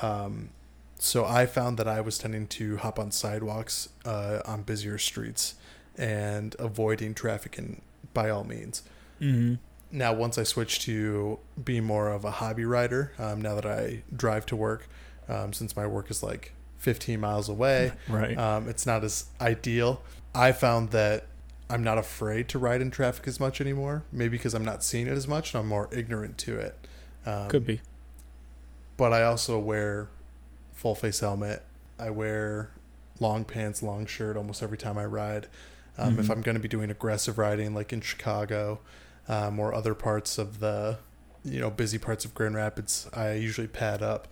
Um, 0.00 0.50
so 0.96 1.24
I 1.24 1.46
found 1.46 1.76
that 1.78 1.88
I 1.88 2.00
was 2.00 2.18
tending 2.18 2.46
to 2.48 2.76
hop 2.76 3.00
on 3.00 3.10
sidewalks 3.10 3.88
uh, 4.04 4.42
on 4.46 4.62
busier 4.62 4.96
streets 4.96 5.56
and 5.98 6.54
avoiding 6.60 7.14
traffic 7.14 7.58
in 7.58 7.82
by 8.14 8.30
all 8.30 8.44
means. 8.44 8.82
mm-hmm. 9.20 9.54
Now, 9.92 10.12
once 10.12 10.38
I 10.38 10.44
switched 10.44 10.82
to 10.82 11.40
being 11.64 11.82
more 11.82 12.10
of 12.12 12.24
a 12.24 12.30
hobby 12.30 12.64
rider, 12.64 13.10
um, 13.18 13.42
now 13.42 13.56
that 13.56 13.66
I 13.66 14.04
drive 14.14 14.46
to 14.46 14.56
work, 14.56 14.88
um, 15.28 15.52
since 15.52 15.74
my 15.74 15.84
work 15.84 16.12
is 16.12 16.22
like 16.22 16.52
15 16.78 17.18
miles 17.18 17.48
away. 17.48 17.92
Right. 18.08 18.38
Um, 18.38 18.68
it's 18.68 18.86
not 18.86 19.02
as 19.02 19.26
ideal. 19.40 20.00
I 20.34 20.52
found 20.52 20.90
that 20.90 21.26
I'm 21.68 21.82
not 21.84 21.98
afraid 21.98 22.48
to 22.50 22.58
ride 22.58 22.80
in 22.80 22.90
traffic 22.90 23.26
as 23.28 23.38
much 23.40 23.60
anymore. 23.60 24.04
Maybe 24.12 24.36
because 24.36 24.54
I'm 24.54 24.64
not 24.64 24.82
seeing 24.82 25.06
it 25.06 25.12
as 25.12 25.26
much 25.28 25.54
and 25.54 25.60
I'm 25.62 25.68
more 25.68 25.88
ignorant 25.92 26.38
to 26.38 26.58
it. 26.58 26.86
Um, 27.26 27.48
Could 27.48 27.66
be. 27.66 27.80
But 28.96 29.12
I 29.12 29.22
also 29.24 29.58
wear 29.58 30.08
full 30.72 30.94
face 30.94 31.20
helmet. 31.20 31.62
I 31.98 32.10
wear 32.10 32.70
long 33.18 33.44
pants, 33.44 33.82
long 33.82 34.06
shirt 34.06 34.36
almost 34.36 34.62
every 34.62 34.78
time 34.78 34.98
I 34.98 35.04
ride. 35.04 35.46
Um, 35.98 36.18
If 36.18 36.26
Mhm. 36.26 36.30
I'm 36.30 36.40
going 36.42 36.54
to 36.54 36.60
be 36.60 36.68
doing 36.68 36.90
aggressive 36.90 37.36
riding, 37.38 37.74
like 37.74 37.92
in 37.92 38.00
Chicago 38.00 38.80
um, 39.28 39.58
or 39.60 39.74
other 39.74 39.94
parts 39.94 40.38
of 40.38 40.60
the, 40.60 40.98
you 41.44 41.60
know, 41.60 41.70
busy 41.70 41.98
parts 41.98 42.24
of 42.24 42.34
Grand 42.34 42.54
Rapids, 42.54 43.08
I 43.12 43.32
usually 43.34 43.66
pad 43.68 44.02
up. 44.02 44.26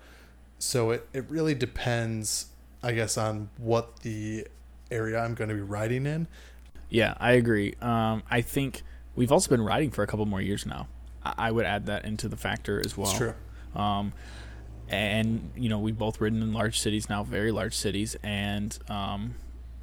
So 0.58 0.90
it, 0.90 1.08
it 1.12 1.24
really 1.28 1.54
depends, 1.54 2.46
I 2.82 2.92
guess, 2.92 3.16
on 3.18 3.50
what 3.58 4.00
the 4.00 4.46
area 4.90 5.18
I'm 5.18 5.34
going 5.34 5.48
to 5.48 5.54
be 5.54 5.60
riding 5.60 6.06
in. 6.06 6.26
Yeah, 6.88 7.14
I 7.18 7.32
agree. 7.32 7.74
Um, 7.80 8.22
I 8.30 8.40
think 8.40 8.82
we've 9.14 9.32
also 9.32 9.50
been 9.50 9.62
riding 9.62 9.90
for 9.90 10.02
a 10.02 10.06
couple 10.06 10.24
more 10.26 10.40
years 10.40 10.64
now. 10.64 10.88
I, 11.22 11.34
I 11.38 11.50
would 11.50 11.66
add 11.66 11.86
that 11.86 12.04
into 12.04 12.28
the 12.28 12.36
factor 12.36 12.80
as 12.84 12.96
well. 12.96 13.08
it's 13.08 13.18
true. 13.18 13.34
Um, 13.74 14.12
and 14.90 15.50
you 15.54 15.68
know 15.68 15.78
we've 15.78 15.98
both 15.98 16.20
ridden 16.20 16.42
in 16.42 16.52
large 16.52 16.80
cities 16.80 17.08
now, 17.08 17.22
very 17.22 17.52
large 17.52 17.76
cities, 17.76 18.16
and 18.22 18.78
um, 18.88 19.34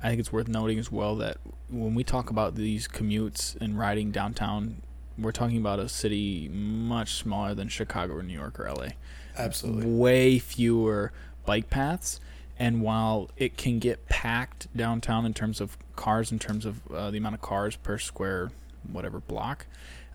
I 0.01 0.09
think 0.09 0.19
it's 0.19 0.31
worth 0.31 0.47
noting 0.47 0.79
as 0.79 0.91
well 0.91 1.15
that 1.17 1.37
when 1.69 1.95
we 1.95 2.03
talk 2.03 2.29
about 2.29 2.55
these 2.55 2.87
commutes 2.87 3.59
and 3.61 3.77
riding 3.77 4.11
downtown, 4.11 4.81
we're 5.17 5.31
talking 5.31 5.57
about 5.57 5.79
a 5.79 5.87
city 5.87 6.49
much 6.49 7.13
smaller 7.13 7.53
than 7.53 7.67
Chicago 7.69 8.15
or 8.15 8.23
New 8.23 8.33
York 8.33 8.59
or 8.59 8.71
LA. 8.71 8.89
Absolutely. 9.37 9.85
Way 9.85 10.39
fewer 10.39 11.11
bike 11.45 11.69
paths, 11.69 12.19
and 12.57 12.81
while 12.81 13.29
it 13.37 13.57
can 13.57 13.79
get 13.79 14.07
packed 14.07 14.67
downtown 14.75 15.25
in 15.25 15.33
terms 15.33 15.59
of 15.61 15.77
cars, 15.95 16.31
in 16.31 16.39
terms 16.39 16.65
of 16.65 16.79
uh, 16.91 17.11
the 17.11 17.17
amount 17.17 17.35
of 17.35 17.41
cars 17.41 17.75
per 17.75 17.97
square 17.97 18.51
whatever 18.91 19.19
block, 19.19 19.65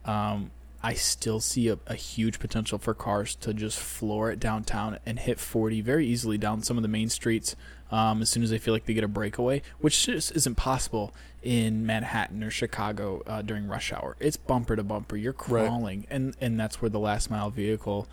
um, 0.04 0.50
I 0.82 0.94
still 0.94 1.40
see 1.40 1.68
a, 1.68 1.78
a 1.86 1.94
huge 1.94 2.38
potential 2.38 2.78
for 2.78 2.94
cars 2.94 3.34
to 3.36 3.52
just 3.52 3.78
floor 3.78 4.30
it 4.30 4.40
downtown 4.40 4.98
and 5.04 5.18
hit 5.18 5.38
40 5.38 5.82
very 5.82 6.06
easily 6.06 6.38
down 6.38 6.62
some 6.62 6.78
of 6.78 6.82
the 6.82 6.88
main 6.88 7.10
streets 7.10 7.54
um, 7.90 8.22
as 8.22 8.30
soon 8.30 8.42
as 8.42 8.48
they 8.50 8.56
feel 8.58 8.72
like 8.72 8.86
they 8.86 8.94
get 8.94 9.04
a 9.04 9.08
breakaway, 9.08 9.60
which 9.80 10.06
just 10.06 10.34
isn't 10.34 10.54
possible 10.54 11.12
in 11.42 11.84
Manhattan 11.84 12.42
or 12.42 12.50
Chicago 12.50 13.22
uh, 13.26 13.42
during 13.42 13.66
rush 13.66 13.92
hour. 13.92 14.16
It's 14.20 14.36
bumper 14.38 14.76
to 14.76 14.82
bumper. 14.82 15.16
You're 15.16 15.32
Right. 15.48 15.66
crawling, 15.66 16.06
and 16.08 16.34
and 16.40 16.58
that's 16.58 16.80
where 16.80 16.88
the 16.88 17.00
last 17.00 17.30
mile 17.30 17.50
vehicle 17.50 18.06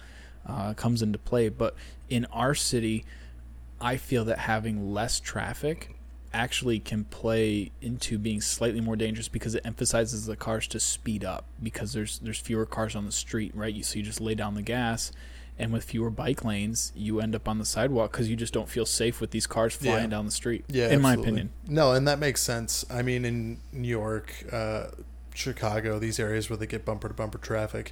uh, 0.46 0.74
comes 0.74 1.01
into 1.01 1.19
play. 1.19 1.48
But 1.50 1.75
in 2.10 2.25
our 2.34 2.55
city, 2.55 3.05
I 3.79 3.98
feel 3.98 4.25
that 4.25 4.39
having 4.39 4.93
less 4.93 5.19
traffic 5.19 5.96
actually 6.34 6.79
can 6.79 7.03
play 7.05 7.72
into 7.81 8.17
being 8.17 8.41
slightly 8.41 8.81
more 8.81 8.96
dangerous 8.96 9.27
because 9.27 9.55
it 9.55 9.62
emphasizes 9.65 10.25
the 10.25 10.36
cars 10.36 10.67
to 10.67 10.79
speed 10.79 11.24
up 11.24 11.46
because 11.62 11.93
there's 11.93 12.19
there's 12.19 12.39
fewer 12.39 12.65
cars 12.65 12.96
on 12.96 13.05
the 13.05 13.12
street, 13.12 13.51
right? 13.55 13.74
You, 13.74 13.84
so 13.84 13.98
you 13.98 14.03
just 14.03 14.19
lay 14.22 14.36
down 14.36 14.53
the 14.55 14.62
gas, 14.62 15.12
and 15.57 15.72
with 15.72 15.84
fewer 15.86 16.10
bike 16.10 16.43
lanes, 16.43 16.91
you 16.96 17.19
end 17.22 17.34
up 17.34 17.48
on 17.48 17.60
the 17.60 17.65
sidewalk 17.65 18.12
because 18.12 18.29
you 18.29 18.36
just 18.36 18.53
don't 18.53 18.69
feel 18.69 18.86
safe 18.86 19.22
with 19.22 19.31
these 19.31 19.48
cars 19.48 19.75
flying 19.75 20.03
Yeah. 20.03 20.07
down 20.07 20.25
the 20.25 20.31
street. 20.31 20.65
Yeah, 20.67 20.89
in 20.89 21.01
my 21.01 21.13
opinion. 21.13 21.51
No, 21.67 21.93
and 21.93 22.07
that 22.07 22.19
makes 22.19 22.41
sense. 22.41 22.86
I 22.89 23.01
mean, 23.03 23.24
in 23.25 23.60
New 23.72 23.88
York, 23.88 24.34
uh, 24.51 24.88
Chicago, 25.34 25.98
these 26.00 26.19
areas 26.19 26.50
where 26.50 26.57
they 26.57 26.67
get 26.67 26.84
bumper 26.84 27.07
to 27.07 27.13
bumper 27.13 27.38
traffic, 27.38 27.91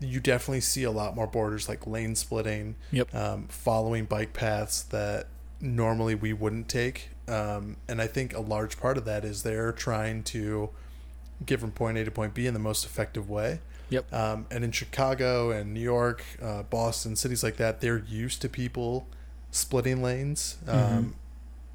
you 0.00 0.18
definitely 0.20 0.60
see 0.62 0.82
a 0.82 0.90
lot 0.90 1.14
more 1.14 1.26
borders 1.26 1.68
like 1.68 1.86
lane 1.86 2.14
splitting, 2.14 2.76
Yep. 2.90 3.14
um, 3.14 3.46
following 3.48 4.06
bike 4.06 4.32
paths 4.32 4.82
that 4.84 5.26
normally 5.60 6.14
we 6.14 6.32
wouldn't 6.32 6.68
take. 6.68 7.10
Um, 7.28 7.76
and 7.86 8.00
I 8.00 8.06
think 8.06 8.34
a 8.34 8.40
large 8.40 8.78
part 8.80 8.96
of 8.96 9.04
that 9.04 9.24
is 9.24 9.42
they're 9.42 9.72
trying 9.72 10.22
to 10.24 10.70
get 11.44 11.60
from 11.60 11.70
point 11.72 11.98
A 11.98 12.04
to 12.04 12.10
point 12.10 12.34
B 12.34 12.46
in 12.46 12.54
the 12.54 12.60
most 12.60 12.84
effective 12.84 13.28
way. 13.28 13.60
Yep. 13.90 14.12
Um, 14.12 14.46
and 14.50 14.64
in 14.64 14.72
Chicago 14.72 15.50
and 15.50 15.74
New 15.74 15.80
York, 15.80 16.24
uh, 16.40 16.62
Boston, 16.64 17.14
cities 17.16 17.42
like 17.42 17.56
that, 17.56 17.80
they're 17.80 17.98
used 18.08 18.40
to 18.42 18.48
people 18.48 19.06
splitting 19.50 20.02
lanes. 20.02 20.56
Um, 20.66 20.78
Mhm. 20.78 21.12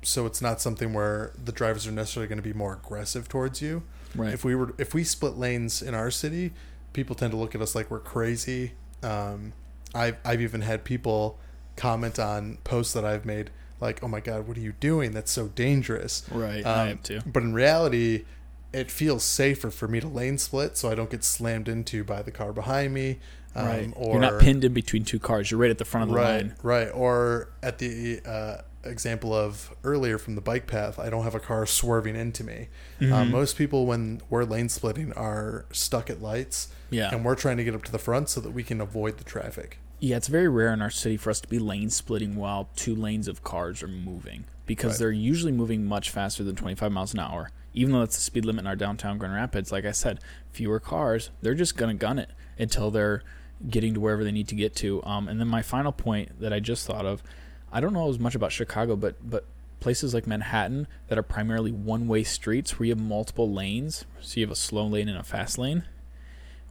So 0.07 0.25
it's 0.27 0.39
not 0.41 0.61
something 0.61 0.93
where 0.93 1.31
the 1.43 1.51
drivers 1.51 1.87
are 1.87 1.91
necessarily 1.91 2.27
going 2.27 2.37
to 2.37 2.43
be 2.43 2.53
more 2.53 2.73
aggressive 2.73 3.27
towards 3.27 3.59
you. 3.61 3.81
Right. 4.13 4.33
If 4.33 4.45
we 4.45 4.53
were, 4.55 4.73
if 4.77 4.93
we 4.93 5.03
split 5.03 5.35
lanes 5.35 5.81
in 5.81 5.95
our 5.95 6.11
city, 6.11 6.53
people 6.95 7.15
tend 7.15 7.31
to 7.31 7.37
look 7.37 7.53
at 7.53 7.61
us 7.61 7.75
like 7.75 7.91
we're 7.91 7.99
crazy. 7.99 8.71
Um, 9.03 9.53
I've 9.93 10.17
I've 10.25 10.41
even 10.41 10.61
had 10.61 10.83
people 10.83 11.37
comment 11.75 12.17
on 12.17 12.57
posts 12.63 12.93
that 12.93 13.05
I've 13.05 13.25
made 13.25 13.51
like, 13.79 14.01
"Oh 14.03 14.07
my 14.07 14.19
God, 14.21 14.47
what 14.47 14.57
are 14.57 14.61
you 14.61 14.73
doing? 14.79 15.11
That's 15.11 15.31
so 15.31 15.49
dangerous." 15.49 16.23
right. 16.31 16.65
I 16.65 16.81
Um, 16.81 16.87
have 16.87 17.03
too. 17.03 17.19
But 17.25 17.43
in 17.43 17.53
reality, 17.53 18.25
it 18.73 18.89
feels 18.89 19.23
safer 19.23 19.69
for 19.69 19.87
me 19.87 19.99
to 19.99 20.07
lane 20.07 20.37
split 20.37 20.75
so 20.77 20.89
I 20.89 20.95
don't 20.95 21.09
get 21.09 21.23
slammed 21.23 21.69
into 21.69 22.03
by 22.03 22.21
the 22.23 22.31
car 22.31 22.51
behind 22.51 22.93
me. 22.93 23.19
Um, 23.55 23.65
right. 23.67 23.93
Or, 23.95 24.13
You're 24.13 24.21
not 24.21 24.41
pinned 24.41 24.65
in 24.65 24.73
between 24.73 25.05
two 25.05 25.19
cars. 25.19 25.49
You're 25.49 25.59
right 25.61 25.71
at 25.71 25.77
the 25.77 25.85
front 25.85 26.09
of 26.09 26.09
the 26.09 26.15
right, 26.15 26.31
line. 26.43 26.55
right. 26.61 26.89
Or 26.93 27.49
at 27.63 27.77
the 27.77 28.19
uh, 28.25 28.57
example 28.85 29.33
of 29.33 29.73
earlier 29.83 30.17
from 30.17 30.35
the 30.35 30.41
bike 30.41 30.67
path, 30.67 30.97
I 30.99 31.09
don't 31.09 31.23
have 31.23 31.35
a 31.35 31.39
car 31.39 31.65
swerving 31.65 32.15
into 32.15 32.43
me. 32.43 32.67
Um, 33.01 33.07
Mhm. 33.07 33.31
most 33.31 33.57
people, 33.57 33.85
when 33.85 34.21
we're 34.29 34.43
lane 34.43 34.69
splitting, 34.69 35.11
are 35.13 35.65
stuck 35.71 36.09
at 36.09 36.21
lights, 36.21 36.69
Yeah. 36.89 37.13
and 37.13 37.25
we're 37.25 37.35
trying 37.35 37.57
to 37.57 37.63
get 37.63 37.75
up 37.75 37.83
to 37.85 37.91
the 37.91 37.97
front 37.99 38.29
so 38.29 38.39
that 38.41 38.51
we 38.51 38.63
can 38.63 38.79
avoid 38.81 39.17
the 39.17 39.23
traffic. 39.23 39.79
Yeah, 39.99 40.17
it's 40.17 40.27
very 40.27 40.47
rare 40.49 40.73
in 40.73 40.81
our 40.81 40.89
city 40.89 41.17
for 41.17 41.29
us 41.29 41.39
to 41.41 41.47
be 41.47 41.57
lane 41.59 41.89
splitting 41.89 42.35
while 42.35 42.69
two 42.75 42.95
lanes 42.95 43.27
of 43.27 43.43
cars 43.43 43.81
are 43.81 43.87
moving 43.87 44.45
because 44.65 44.91
Right. 44.93 44.99
they're 44.99 45.11
usually 45.11 45.51
moving 45.51 45.85
much 45.85 46.09
faster 46.09 46.43
than 46.43 46.55
25 46.55 46.91
miles 46.91 47.13
an 47.13 47.19
hour. 47.19 47.49
Even 47.73 47.91
though 47.93 47.99
that's 47.99 48.15
the 48.15 48.21
speed 48.21 48.45
limit 48.45 48.63
in 48.63 48.67
our 48.67 48.75
downtown 48.75 49.17
Grand 49.17 49.33
Rapids, 49.33 49.71
like 49.71 49.85
I 49.85 49.91
said, 49.91 50.19
fewer 50.51 50.79
cars, 50.79 51.29
they're 51.41 51.53
just 51.55 51.75
going 51.77 51.95
to 51.95 51.99
gun 51.99 52.19
it 52.19 52.29
until 52.57 52.89
they're 52.91 53.21
getting 53.69 53.93
to 53.93 53.99
wherever 53.99 54.23
they 54.23 54.31
need 54.31 54.47
to 54.49 54.55
get 54.55 54.75
to. 54.75 55.03
Um, 55.05 55.27
and 55.27 55.39
then 55.39 55.47
my 55.47 55.61
final 55.61 55.91
point 55.91 56.39
that 56.39 56.51
I 56.53 56.59
just 56.59 56.85
thought 56.85 57.05
of, 57.05 57.23
I 57.75 57.81
don't 57.81 57.91
know 57.91 58.09
as 58.09 58.19
much 58.19 58.35
about 58.35 58.53
Chicago, 58.53 58.95
but 58.95 59.15
but 59.29 59.43
places 59.81 60.13
like 60.13 60.25
Manhattan 60.25 60.87
that 61.09 61.17
are 61.17 61.23
primarily 61.23 61.71
one-way 61.71 62.23
streets 62.23 62.79
where 62.79 62.87
you 62.87 62.93
have 62.93 63.03
multiple 63.03 63.51
lanes, 63.51 64.05
so 64.21 64.39
you 64.39 64.45
have 64.45 64.51
a 64.51 64.55
slow 64.55 64.87
lane 64.87 65.09
and 65.09 65.17
a 65.17 65.23
fast 65.23 65.57
lane 65.57 65.83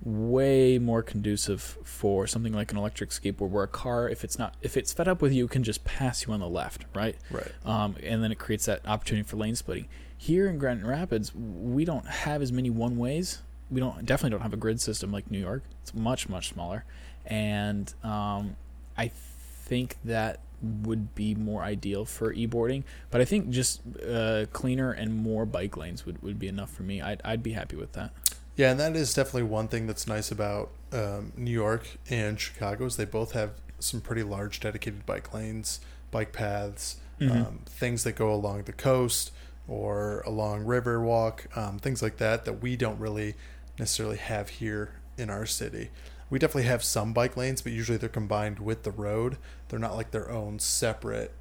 way 0.03 0.79
more 0.79 1.03
conducive 1.03 1.79
for 1.83 2.27
something 2.27 2.53
like 2.53 2.71
an 2.71 2.77
electric 2.77 3.11
skateboard 3.11 3.49
where 3.49 3.65
a 3.65 3.69
car 3.69 4.09
if 4.09 4.23
it's 4.23 4.39
not 4.39 4.55
if 4.61 4.77
it's 4.77 4.93
fed 4.93 5.09
up 5.09 5.23
with 5.23 5.33
you 5.33 5.49
can 5.49 5.63
just 5.63 5.83
pass 5.85 6.27
you 6.27 6.33
on 6.33 6.41
the 6.41 6.49
left 6.49 6.85
right? 6.95 7.17
Right. 7.31 7.51
um, 7.65 7.97
and 8.03 8.23
then 8.23 8.31
it 8.31 8.39
creates 8.39 8.67
that 8.67 8.87
opportunity 8.87 9.27
for 9.27 9.37
lane 9.37 9.57
splitting. 9.57 9.87
Here 10.17 10.47
in 10.49 10.59
grand 10.59 10.87
rapids 10.87 11.35
we 11.35 11.85
don't 11.85 12.07
have 12.07 12.43
as 12.43 12.53
many 12.53 12.71
one 12.71 12.99
ways 12.99 13.41
we 13.71 13.81
don't 13.81 14.05
definitely 14.05 14.31
don't 14.31 14.43
have 14.43 14.53
a 14.53 14.59
grid 14.59 14.81
system 14.81 15.11
like 15.11 15.31
new 15.31 15.39
york. 15.39 15.63
It's 15.83 15.95
much 15.95 16.29
much 16.29 16.51
smaller. 16.51 16.85
And 17.25 17.93
um, 18.03 18.57
i 18.99 19.09
think 19.09 19.97
that 20.05 20.41
would 20.65 21.15
be 21.15 21.35
more 21.35 21.63
ideal 21.63 22.05
for 22.05 22.33
e-boarding 22.33 22.85
but 23.11 23.21
i 23.21 23.25
think 23.25 23.51
just 23.51 23.81
uh, 24.09 24.45
cleaner 24.53 24.91
and 24.93 25.15
more 25.15 25.45
bike 25.47 25.77
lanes 25.77 26.05
would, 26.07 26.21
would 26.23 26.39
be 26.39 26.49
enough 26.49 26.71
for 26.71 26.83
me 26.83 27.01
I'd, 27.01 27.21
I'd 27.25 27.43
be 27.43 27.53
happy 27.53 27.77
with 27.77 27.93
that 27.93 28.11
Yeah, 28.57 28.71
and 28.71 28.79
that 28.81 28.95
is 28.97 29.13
definitely 29.15 29.45
one 29.45 29.67
thing 29.69 29.87
that's 29.89 30.07
nice 30.07 30.31
about 30.31 30.71
um, 30.93 31.33
New 31.37 31.51
York 31.51 31.99
and 32.09 32.39
Chicago 32.39 32.85
is 32.87 32.97
they 32.97 33.05
both 33.05 33.33
have 33.33 33.51
some 33.81 34.01
pretty 34.01 34.23
large 34.23 34.61
dedicated 34.61 35.05
bike 35.05 35.35
lanes, 35.35 35.81
bike 36.11 36.33
paths, 36.33 36.97
Mhm. 37.21 37.31
um, 37.47 37.61
things 37.67 38.03
that 38.05 38.15
go 38.17 38.33
along 38.33 38.63
the 38.65 38.73
coast 38.73 39.33
or 39.69 40.21
along 40.27 40.65
river 40.65 41.01
walk, 41.01 41.47
um, 41.57 41.79
things 41.79 42.01
like 42.03 42.17
that 42.19 42.45
that 42.45 42.61
we 42.63 42.77
don't 42.77 42.99
really 43.01 43.35
necessarily 43.79 44.17
have 44.19 44.49
here 44.61 44.93
in 45.19 45.31
our 45.31 45.47
city. 45.47 45.91
We 46.31 46.39
definitely 46.39 46.69
have 46.69 46.83
some 46.85 47.13
bike 47.13 47.37
lanes, 47.37 47.61
but 47.63 47.73
usually 47.73 47.99
they're 47.99 48.09
combined 48.09 48.59
with 48.59 48.83
the 48.85 48.91
road. 48.91 49.37
They're 49.75 49.81
not 49.81 49.97
like 49.97 50.13
their 50.13 50.31
own 50.31 50.61
separate 50.61 51.33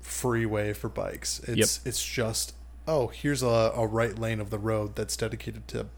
freeway 0.00 0.72
for 0.72 0.88
bikes. 0.88 1.40
It's 1.40 1.80
it's 1.84 2.02
just 2.02 2.54
oh 2.88 3.08
here's 3.08 3.42
a, 3.42 3.70
a 3.76 3.86
right 3.86 4.18
lane 4.18 4.40
of 4.40 4.48
the 4.48 4.58
road 4.58 4.96
that's 4.96 5.14
dedicated 5.14 5.68
to 5.68 5.88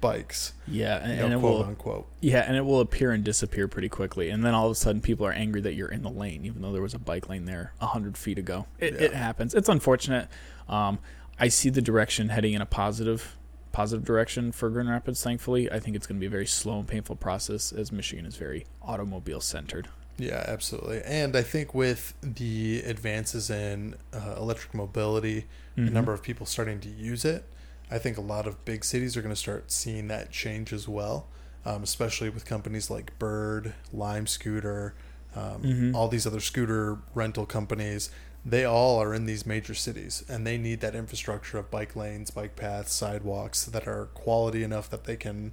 bikes. 0.00 0.54
yeah 0.66 0.96
and, 0.96 1.10
You 1.10 1.16
know, 1.18 1.24
and 1.26 1.34
it 1.34 1.40
quote 1.40 1.52
will 1.52 1.64
unquote. 1.64 2.06
Yeah, 2.22 2.44
and 2.48 2.56
it 2.56 2.62
will 2.64 2.80
appear 2.80 3.12
and 3.12 3.22
disappear 3.22 3.68
pretty 3.68 3.90
quickly, 3.90 4.30
and 4.30 4.42
then 4.42 4.54
all 4.54 4.64
of 4.64 4.72
a 4.72 4.74
sudden 4.74 5.02
people 5.02 5.26
are 5.26 5.32
angry 5.32 5.60
that 5.60 5.74
you're 5.74 5.90
in 5.90 6.00
the 6.00 6.08
lane, 6.08 6.46
even 6.46 6.62
though 6.62 6.72
there 6.72 6.80
was 6.80 6.94
a 6.94 6.98
bike 6.98 7.28
lane 7.28 7.44
there 7.44 7.74
hundred 7.78 8.16
feet 8.16 8.38
ago. 8.38 8.64
It, 8.78 8.94
it 8.94 9.12
happens. 9.12 9.54
It's 9.54 9.68
unfortunate. 9.68 10.28
Um, 10.66 10.98
I 11.38 11.48
see 11.48 11.68
the 11.68 11.82
direction 11.82 12.30
heading 12.30 12.54
in 12.54 12.62
a 12.62 12.66
positive, 12.66 13.36
positive 13.72 14.02
direction 14.02 14.50
for 14.50 14.70
Grand 14.70 14.88
Rapids. 14.88 15.22
Thankfully, 15.22 15.70
I 15.70 15.78
think 15.78 15.94
it's 15.94 16.06
going 16.06 16.16
to 16.16 16.20
be 16.20 16.26
a 16.26 16.30
very 16.30 16.46
slow 16.46 16.78
and 16.78 16.88
painful 16.88 17.16
process, 17.16 17.70
as 17.70 17.92
Michigan 17.92 18.24
is 18.24 18.36
very 18.36 18.64
automobile 18.80 19.42
centered. 19.42 19.88
Yeah, 20.18 20.44
absolutely. 20.46 21.02
And 21.04 21.36
I 21.36 21.42
think 21.42 21.74
with 21.74 22.14
the 22.22 22.82
advances 22.86 23.50
in 23.50 23.96
uh, 24.12 24.34
electric 24.36 24.72
mobility, 24.74 25.46
Mhm. 25.76 25.84
the 25.86 25.90
number 25.90 26.12
of 26.14 26.22
people 26.22 26.46
starting 26.46 26.80
to 26.80 26.88
use 26.88 27.24
it, 27.24 27.44
I 27.90 27.98
think 27.98 28.16
a 28.16 28.22
lot 28.22 28.46
of 28.46 28.64
big 28.64 28.84
cities 28.84 29.16
are 29.16 29.20
going 29.22 29.34
to 29.34 29.40
start 29.40 29.70
seeing 29.70 30.08
that 30.08 30.30
change 30.30 30.72
as 30.72 30.88
well, 30.88 31.28
um, 31.66 31.82
especially 31.82 32.30
with 32.30 32.44
companies 32.46 32.88
like 32.90 33.16
Bird, 33.18 33.74
Lime 33.92 34.26
Scooter, 34.26 34.94
um, 35.34 35.62
Mhm. 35.62 35.94
all 35.94 36.08
these 36.08 36.26
other 36.26 36.40
scooter 36.40 36.98
rental 37.14 37.46
companies. 37.46 38.10
they 38.48 38.64
all 38.64 39.02
are 39.02 39.12
in 39.12 39.26
these 39.26 39.44
major 39.44 39.74
cities 39.74 40.22
and 40.28 40.46
they 40.46 40.56
need 40.56 40.80
that 40.80 40.94
infrastructure 40.94 41.58
of 41.58 41.68
bike 41.68 41.96
lanes, 41.96 42.30
bike 42.30 42.54
paths, 42.54 42.94
sidewalks 42.94 43.64
that 43.64 43.88
are 43.88 44.04
quality 44.14 44.62
enough 44.62 44.88
that 44.88 45.02
they 45.02 45.16
can 45.16 45.50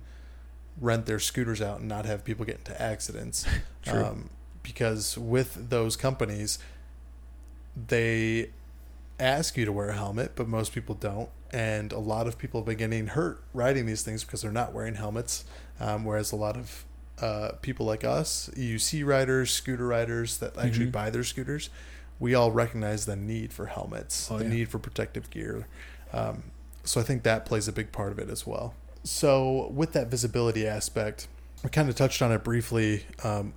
rent 0.80 1.08
their 1.08 1.17
scooters 1.17 1.60
out 1.60 1.80
and 1.80 1.89
not 1.89 2.06
have 2.06 2.23
people 2.23 2.45
get 2.45 2.58
into 2.60 2.80
accidents. 2.80 3.45
True. 3.82 4.06
Um, 4.06 4.30
because 4.63 5.17
with 5.17 5.69
those 5.69 5.95
companies, 5.95 6.58
they 7.88 8.49
ask 9.19 9.58
you 9.58 9.65
to 9.65 9.71
wear 9.71 9.89
a 9.89 9.93
helmet, 9.93 10.32
but 10.36 10.47
most 10.47 10.73
people 10.73 10.95
don't. 10.95 11.30
And 11.52 11.91
a 11.91 11.99
lot 11.99 12.26
of 12.28 12.38
people 12.38 12.62
have 12.62 12.65
been 12.65 12.78
getting 12.78 13.08
hurt 13.08 13.43
riding 13.54 13.86
these 13.86 14.02
things 14.02 14.23
because 14.23 14.41
they're 14.41 14.52
not 14.52 14.73
wearing 14.73 14.95
helmets. 14.95 15.45
Um, 15.80 16.04
whereas 16.04 16.32
a 16.32 16.36
lot 16.36 16.56
of 16.58 16.86
uh, 17.21 17.52
people 17.62 17.86
like 17.86 18.04
us, 18.04 18.49
EUC 18.58 19.06
riders, 19.06 19.52
scooter 19.52 19.86
riders 19.86 20.38
that 20.39 20.58
actually 20.58 20.88
Mhm. 20.88 20.91
buy 20.93 21.10
their 21.12 21.23
scooters, 21.23 21.69
we 22.19 22.34
all 22.34 22.52
recognize 22.52 23.06
the 23.06 23.15
need 23.15 23.54
for 23.54 23.67
helmets, 23.67 24.30
Oh, 24.32 24.38
the 24.39 24.45
yeah. 24.45 24.49
need 24.49 24.69
for 24.69 24.80
protective 24.80 25.30
gear. 25.30 25.67
Um, 26.12 26.43
so 26.84 26.99
I 26.99 27.04
think 27.04 27.21
that 27.23 27.45
plays 27.45 27.67
a 27.67 27.71
big 27.71 27.91
part 27.91 28.12
of 28.12 28.19
it 28.19 28.30
as 28.30 28.47
well. 28.47 28.73
So 29.04 29.67
with 29.69 29.93
that 29.93 30.08
visibility 30.08 30.65
aspect, 30.67 31.28
we 31.63 31.69
kind 31.69 31.88
of 31.88 31.95
touched 31.95 32.21
on 32.21 32.32
it 32.32 32.43
briefly. 32.43 33.06
Um, 33.23 33.54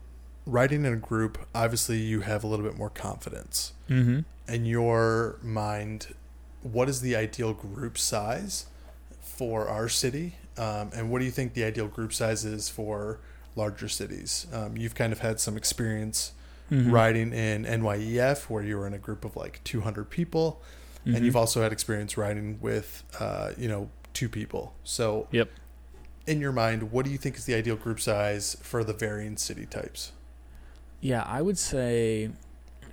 riding 0.46 0.84
in 0.84 0.92
a 0.92 0.96
group, 0.96 1.38
obviously, 1.54 1.98
you 1.98 2.20
have 2.20 2.44
a 2.44 2.46
little 2.46 2.64
bit 2.64 2.76
more 2.76 2.90
confidence 2.90 3.72
Mm-hmm. 3.90 4.20
in 4.52 4.64
your 4.64 5.38
mind. 5.42 6.14
What 6.62 6.88
is 6.88 7.00
the 7.00 7.14
ideal 7.16 7.52
group 7.52 7.98
size 7.98 8.66
for 9.20 9.68
our 9.68 9.88
city, 9.88 10.36
um, 10.56 10.90
and 10.94 11.10
what 11.10 11.18
do 11.20 11.24
you 11.24 11.30
think 11.30 11.54
the 11.54 11.62
ideal 11.64 11.86
group 11.88 12.12
size 12.12 12.44
is 12.44 12.68
for 12.68 13.20
larger 13.54 13.88
cities? 13.88 14.46
Um, 14.52 14.76
you've 14.76 14.94
kind 14.94 15.12
of 15.12 15.20
had 15.20 15.40
some 15.40 15.56
experience 15.56 16.32
Mm-hmm. 16.68 16.90
riding 16.90 17.32
in 17.32 17.64
NYEF, 17.64 18.50
where 18.50 18.60
you 18.64 18.76
were 18.76 18.88
in 18.88 18.92
a 18.92 18.98
group 18.98 19.24
of 19.24 19.36
like 19.36 19.60
200 19.62 20.10
people, 20.10 20.60
Mm-hmm. 21.06 21.14
and 21.14 21.24
you've 21.24 21.36
also 21.36 21.62
had 21.62 21.70
experience 21.70 22.16
riding 22.18 22.58
with, 22.60 23.04
uh, 23.20 23.52
you 23.56 23.68
know, 23.68 23.88
two 24.12 24.28
people. 24.28 24.74
So, 24.82 25.28
Yep. 25.30 25.48
in 26.26 26.40
your 26.40 26.50
mind, 26.50 26.90
what 26.90 27.04
do 27.04 27.12
you 27.12 27.18
think 27.18 27.36
is 27.36 27.44
the 27.44 27.54
ideal 27.54 27.76
group 27.76 28.00
size 28.00 28.56
for 28.62 28.82
the 28.82 28.92
varying 28.92 29.36
city 29.36 29.64
types? 29.66 30.10
Yeah, 31.06 31.22
I 31.22 31.40
would 31.40 31.56
say 31.56 32.30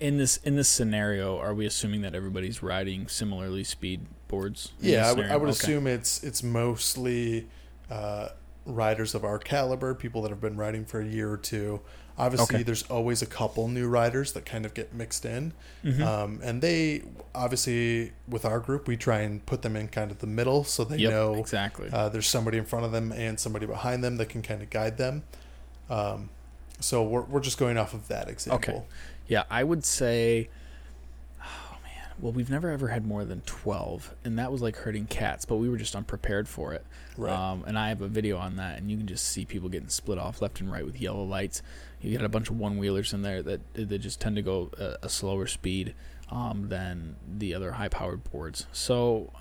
in 0.00 0.16
this 0.18 0.38
in 0.38 0.56
this 0.56 0.68
scenario, 0.68 1.38
are 1.38 1.54
we 1.54 1.66
assuming 1.66 2.02
that 2.02 2.12
everybody's 2.14 2.62
riding 2.64 3.06
similarly 3.06 3.62
speed 3.62 4.00
boards? 4.26 4.72
Yeah, 4.80 5.08
I 5.08 5.12
would, 5.12 5.26
I 5.26 5.36
would 5.36 5.50
Okay. 5.50 5.58
assume 5.58 5.86
it's 5.86 6.24
it's 6.24 6.42
mostly 6.42 7.46
uh, 7.88 8.30
riders 8.66 9.14
of 9.14 9.24
our 9.24 9.38
caliber, 9.38 9.94
people 9.94 10.22
that 10.22 10.30
have 10.30 10.40
been 10.40 10.56
riding 10.56 10.84
for 10.84 11.00
a 11.00 11.06
year 11.06 11.30
or 11.30 11.36
two. 11.36 11.80
Obviously, 12.18 12.56
Okay. 12.56 12.62
there's 12.64 12.82
always 12.84 13.22
a 13.22 13.26
couple 13.26 13.68
new 13.68 13.86
riders 13.88 14.32
that 14.32 14.44
kind 14.44 14.66
of 14.66 14.74
get 14.74 14.92
mixed 14.92 15.24
in, 15.24 15.52
Mhm. 15.84 16.00
um, 16.00 16.40
and 16.42 16.60
they 16.60 17.02
obviously 17.36 18.12
with 18.26 18.44
our 18.44 18.58
group 18.58 18.88
we 18.88 18.96
try 18.96 19.20
and 19.20 19.46
put 19.46 19.62
them 19.62 19.76
in 19.76 19.86
kind 19.88 20.10
of 20.10 20.18
the 20.18 20.26
middle 20.26 20.64
so 20.64 20.82
they 20.82 20.96
yep, 20.98 21.10
know 21.12 21.34
exactly. 21.34 21.88
uh, 21.92 22.08
there's 22.08 22.26
somebody 22.28 22.58
in 22.58 22.64
front 22.64 22.84
of 22.84 22.90
them 22.90 23.12
and 23.12 23.38
somebody 23.38 23.66
behind 23.66 24.02
them 24.02 24.16
that 24.16 24.28
can 24.28 24.42
kind 24.42 24.60
of 24.60 24.70
guide 24.70 24.96
them. 24.96 25.22
Um, 25.88 26.30
so 26.80 27.02
we're 27.02 27.22
we're 27.22 27.40
just 27.40 27.58
going 27.58 27.78
off 27.78 27.94
of 27.94 28.08
that 28.08 28.28
example. 28.28 28.74
Okay. 28.74 28.82
Yeah, 29.26 29.44
I 29.50 29.64
would 29.64 29.84
say. 29.84 30.48
Oh 31.40 31.76
man, 31.82 32.08
well, 32.20 32.32
we've 32.32 32.50
never 32.50 32.70
ever 32.70 32.88
had 32.88 33.06
more 33.06 33.24
than 33.24 33.40
twelve, 33.42 34.14
and 34.24 34.38
that 34.38 34.52
was 34.52 34.62
like 34.62 34.76
herding 34.76 35.06
cats, 35.06 35.44
but 35.44 35.56
we 35.56 35.68
were 35.68 35.76
just 35.76 35.94
unprepared 35.96 36.48
for 36.48 36.72
it. 36.72 36.84
Right. 37.16 37.32
Um, 37.32 37.64
and 37.66 37.78
I 37.78 37.88
have 37.88 38.02
a 38.02 38.08
video 38.08 38.38
on 38.38 38.56
that, 38.56 38.78
and 38.78 38.90
you 38.90 38.96
can 38.96 39.06
just 39.06 39.26
see 39.26 39.44
people 39.44 39.68
getting 39.68 39.88
split 39.88 40.18
off 40.18 40.42
left 40.42 40.60
and 40.60 40.70
right 40.70 40.84
with 40.84 41.00
yellow 41.00 41.24
lights. 41.24 41.62
You 42.00 42.16
got 42.16 42.24
a 42.24 42.28
bunch 42.28 42.50
of 42.50 42.58
one 42.58 42.76
wheelers 42.76 43.12
in 43.12 43.22
there 43.22 43.42
that 43.42 43.60
that 43.74 43.98
just 43.98 44.20
tend 44.20 44.36
to 44.36 44.42
go 44.42 44.70
a, 44.78 45.06
a 45.06 45.08
slower 45.08 45.46
speed 45.46 45.94
um, 46.30 46.68
than 46.68 47.16
the 47.38 47.54
other 47.54 47.72
high 47.72 47.88
powered 47.88 48.24
boards. 48.30 48.66
So 48.72 49.32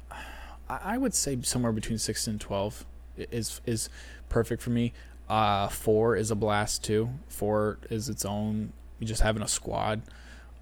I, 0.69 0.79
I 0.83 0.97
would 0.97 1.13
say 1.13 1.37
somewhere 1.41 1.71
between 1.73 1.97
six 1.97 2.25
and 2.27 2.39
twelve 2.39 2.85
is 3.17 3.59
is 3.65 3.89
perfect 4.29 4.61
for 4.61 4.69
me. 4.69 4.93
Uh, 5.29 5.67
four 5.69 6.15
is 6.15 6.31
a 6.31 6.35
blast 6.35 6.83
too. 6.83 7.09
Four 7.27 7.79
is 7.89 8.09
its 8.09 8.25
own. 8.25 8.73
Just 9.01 9.21
having 9.21 9.41
a 9.43 9.47
squad 9.47 10.01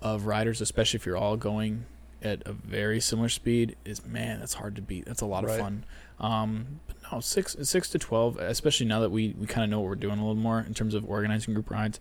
of 0.02 0.26
riders, 0.26 0.62
especially 0.62 0.98
if 0.98 1.06
you're 1.06 1.18
all 1.18 1.38
going 1.38 1.86
at 2.24 2.42
a 2.46 2.54
very 2.54 3.00
similar 3.00 3.30
speed, 3.30 3.76
is 3.86 4.06
man, 4.06 4.40
that's 4.40 4.54
hard 4.56 4.76
to 4.76 4.82
beat. 4.82 5.06
That's 5.06 5.22
a 5.22 5.26
lot 5.26 5.44
Right. 5.44 5.54
of 5.54 5.60
fun. 5.60 5.86
Um, 6.20 6.80
but 6.88 6.96
no, 7.12 7.20
six 7.20 7.56
six 7.64 7.90
to 7.90 8.00
twelve, 8.00 8.38
especially 8.38 8.86
now 8.86 9.00
that 9.02 9.10
we, 9.12 9.36
we 9.40 9.46
kind 9.48 9.64
of 9.64 9.70
know 9.70 9.80
what 9.80 9.90
we're 9.90 9.96
doing 9.96 10.20
a 10.20 10.22
little 10.26 10.36
more 10.42 10.60
in 10.60 10.74
terms 10.74 10.94
of 10.94 11.08
organizing 11.10 11.54
group 11.54 11.70
rides. 11.70 12.00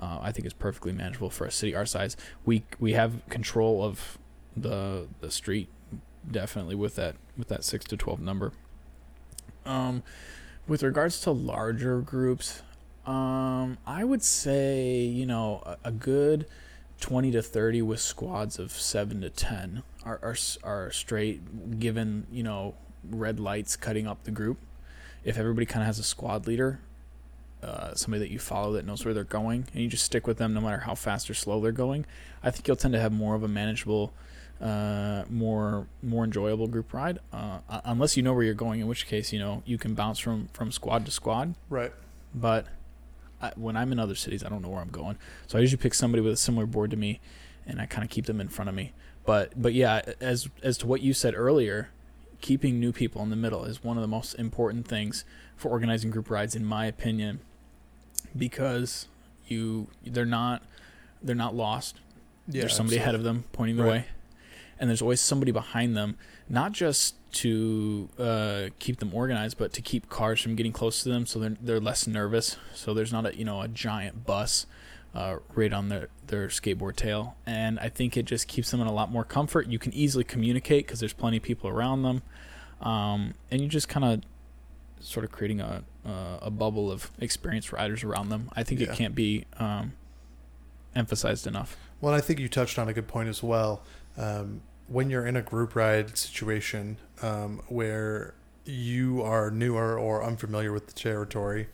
Uh, 0.00 0.18
I 0.22 0.32
think 0.32 0.46
is 0.46 0.52
perfectly 0.54 0.92
manageable 0.92 1.28
for 1.30 1.44
a 1.44 1.50
city 1.50 1.74
our 1.74 1.86
size. 1.86 2.16
We 2.44 2.64
we 2.78 2.92
have 2.94 3.20
control 3.28 3.84
of 3.84 4.18
the 4.56 5.06
the 5.20 5.30
street 5.30 5.68
definitely 6.28 6.74
with 6.74 6.96
that 6.96 7.16
with 7.36 7.48
that 7.48 7.64
six 7.64 7.84
to 7.86 7.96
twelve 7.96 8.20
number. 8.20 8.52
Um, 9.66 10.02
with 10.70 10.84
regards 10.84 11.20
to 11.22 11.32
larger 11.32 12.00
groups, 12.00 12.62
um, 13.04 13.76
I 13.84 14.04
would 14.04 14.22
say 14.22 15.00
you 15.00 15.26
know 15.26 15.64
a, 15.66 15.88
a 15.88 15.90
good 15.90 16.46
twenty 17.00 17.32
to 17.32 17.42
thirty 17.42 17.82
with 17.82 17.98
squads 17.98 18.56
of 18.56 18.70
seven 18.70 19.20
to 19.22 19.30
ten 19.30 19.82
are 20.04 20.20
are, 20.22 20.36
are 20.62 20.92
straight. 20.92 21.80
Given 21.80 22.28
you 22.30 22.44
know 22.44 22.74
red 23.02 23.40
lights 23.40 23.74
cutting 23.74 24.06
up 24.06 24.22
the 24.22 24.30
group, 24.30 24.58
if 25.24 25.36
everybody 25.36 25.66
kind 25.66 25.82
of 25.82 25.86
has 25.88 25.98
a 25.98 26.04
squad 26.04 26.46
leader, 26.46 26.78
uh, 27.64 27.94
somebody 27.94 28.20
that 28.20 28.30
you 28.30 28.38
follow 28.38 28.72
that 28.74 28.86
knows 28.86 29.04
where 29.04 29.12
they're 29.12 29.24
going, 29.24 29.66
and 29.74 29.82
you 29.82 29.88
just 29.88 30.04
stick 30.04 30.28
with 30.28 30.38
them 30.38 30.54
no 30.54 30.60
matter 30.60 30.78
how 30.78 30.94
fast 30.94 31.28
or 31.28 31.34
slow 31.34 31.60
they're 31.60 31.72
going, 31.72 32.06
I 32.44 32.52
think 32.52 32.68
you'll 32.68 32.76
tend 32.76 32.94
to 32.94 33.00
have 33.00 33.12
more 33.12 33.34
of 33.34 33.42
a 33.42 33.48
manageable, 33.48 34.12
uh, 34.60 35.24
more 35.30 35.86
more 36.02 36.24
enjoyable 36.24 36.66
group 36.68 36.92
ride. 36.92 37.18
Uh, 37.32 37.60
unless 37.84 38.16
you 38.16 38.22
know 38.22 38.32
where 38.34 38.42
you're 38.42 38.54
going, 38.54 38.80
in 38.80 38.86
which 38.86 39.06
case 39.06 39.32
you 39.32 39.38
know 39.38 39.62
you 39.64 39.78
can 39.78 39.94
bounce 39.94 40.18
from 40.18 40.48
from 40.52 40.70
squad 40.72 41.04
to 41.06 41.10
squad. 41.10 41.54
Right. 41.68 41.92
But 42.34 42.66
I, 43.42 43.52
when 43.56 43.76
I'm 43.76 43.90
in 43.92 43.98
other 43.98 44.14
cities, 44.14 44.44
I 44.44 44.48
don't 44.48 44.62
know 44.62 44.68
where 44.68 44.82
I'm 44.82 44.90
going, 44.90 45.16
so 45.46 45.58
I 45.58 45.60
usually 45.62 45.80
pick 45.82 45.94
somebody 45.94 46.20
with 46.22 46.32
a 46.34 46.36
similar 46.36 46.66
board 46.66 46.90
to 46.90 46.96
me, 46.96 47.20
and 47.66 47.80
I 47.80 47.86
kind 47.86 48.04
of 48.04 48.10
keep 48.10 48.26
them 48.26 48.40
in 48.40 48.48
front 48.48 48.68
of 48.68 48.74
me. 48.74 48.92
But 49.24 49.60
but 49.60 49.72
yeah, 49.74 50.02
as 50.20 50.48
as 50.62 50.76
to 50.78 50.86
what 50.86 51.00
you 51.00 51.12
said 51.14 51.34
earlier, 51.34 51.88
keeping 52.40 52.78
new 52.78 52.92
people 52.92 53.22
in 53.22 53.30
the 53.30 53.36
middle 53.36 53.64
is 53.64 53.82
one 53.82 53.96
of 53.96 54.02
the 54.02 54.08
most 54.08 54.34
important 54.34 54.86
things 54.86 55.24
for 55.56 55.70
organizing 55.70 56.10
group 56.10 56.30
rides, 56.30 56.54
in 56.54 56.64
my 56.64 56.86
opinion, 56.86 57.40
because 58.36 59.08
you 59.48 59.88
they're 60.06 60.24
not 60.24 60.62
they're 61.22 61.34
not 61.36 61.54
lost. 61.54 61.96
Yeah. 62.48 62.62
there's 62.62 62.74
somebody 62.76 62.96
ahead 62.98 63.14
of 63.14 63.22
them 63.22 63.44
pointing 63.52 63.76
the 63.76 63.84
Right. 63.84 63.90
way, 63.90 64.06
and 64.80 64.88
there's 64.90 65.02
always 65.02 65.20
somebody 65.20 65.52
behind 65.52 65.96
them, 65.96 66.16
not 66.48 66.72
just 66.72 67.14
to 67.32 68.08
uh, 68.18 68.62
keep 68.80 68.96
them 68.98 69.14
organized, 69.14 69.56
but 69.58 69.72
to 69.74 69.82
keep 69.82 70.08
cars 70.08 70.40
from 70.40 70.56
getting 70.56 70.72
close 70.72 71.02
to 71.04 71.08
them, 71.10 71.26
so 71.26 71.38
they're 71.38 71.56
they're 71.60 71.80
less 71.80 72.06
nervous. 72.08 72.56
So 72.74 72.92
there's 72.94 73.12
not 73.12 73.26
a 73.26 73.36
you 73.36 73.44
know 73.44 73.60
a 73.60 73.68
giant 73.68 74.26
bus 74.26 74.66
uh, 75.14 75.36
right 75.54 75.72
on 75.72 75.90
their 75.90 76.08
their 76.26 76.48
skateboard 76.48 76.96
tail, 76.96 77.36
and 77.46 77.78
I 77.78 77.88
think 77.88 78.16
it 78.16 78.24
just 78.24 78.48
keeps 78.48 78.70
them 78.72 78.80
in 78.80 78.86
a 78.88 78.92
lot 78.92 79.12
more 79.12 79.24
comfort. 79.24 79.68
You 79.68 79.78
can 79.78 79.92
easily 79.94 80.24
communicate 80.24 80.86
because 80.86 80.98
there's 80.98 81.12
plenty 81.12 81.36
of 81.36 81.42
people 81.44 81.68
around 81.70 82.02
them, 82.02 82.22
um, 82.80 83.34
and 83.50 83.60
you 83.60 83.68
just 83.68 83.88
kind 83.88 84.04
of 84.04 84.22
sort 85.04 85.24
of 85.24 85.30
creating 85.30 85.60
a 85.60 85.84
uh, 86.06 86.38
a 86.42 86.50
bubble 86.50 86.90
of 86.90 87.10
experienced 87.20 87.70
riders 87.72 88.02
around 88.02 88.30
them. 88.30 88.48
I 88.54 88.62
think 88.64 88.80
Yeah. 88.80 88.90
it 88.92 88.96
can't 88.96 89.14
be 89.14 89.44
um, 89.58 89.92
emphasized 90.96 91.46
enough. 91.46 91.76
Well, 92.00 92.14
I 92.14 92.20
think 92.20 92.38
you 92.40 92.48
touched 92.48 92.78
on 92.78 92.88
a 92.88 92.92
good 92.94 93.06
point 93.06 93.28
as 93.28 93.42
well. 93.42 93.82
Um, 94.16 94.62
when 94.90 95.08
you're 95.08 95.24
in 95.24 95.36
a 95.36 95.42
group 95.42 95.76
ride 95.76 96.18
situation 96.18 96.96
um, 97.22 97.62
where 97.68 98.34
you 98.64 99.22
are 99.22 99.48
newer 99.50 99.96
or 99.98 100.22
unfamiliar 100.24 100.72
with 100.72 100.88
the 100.88 100.92
territory, 100.92 101.68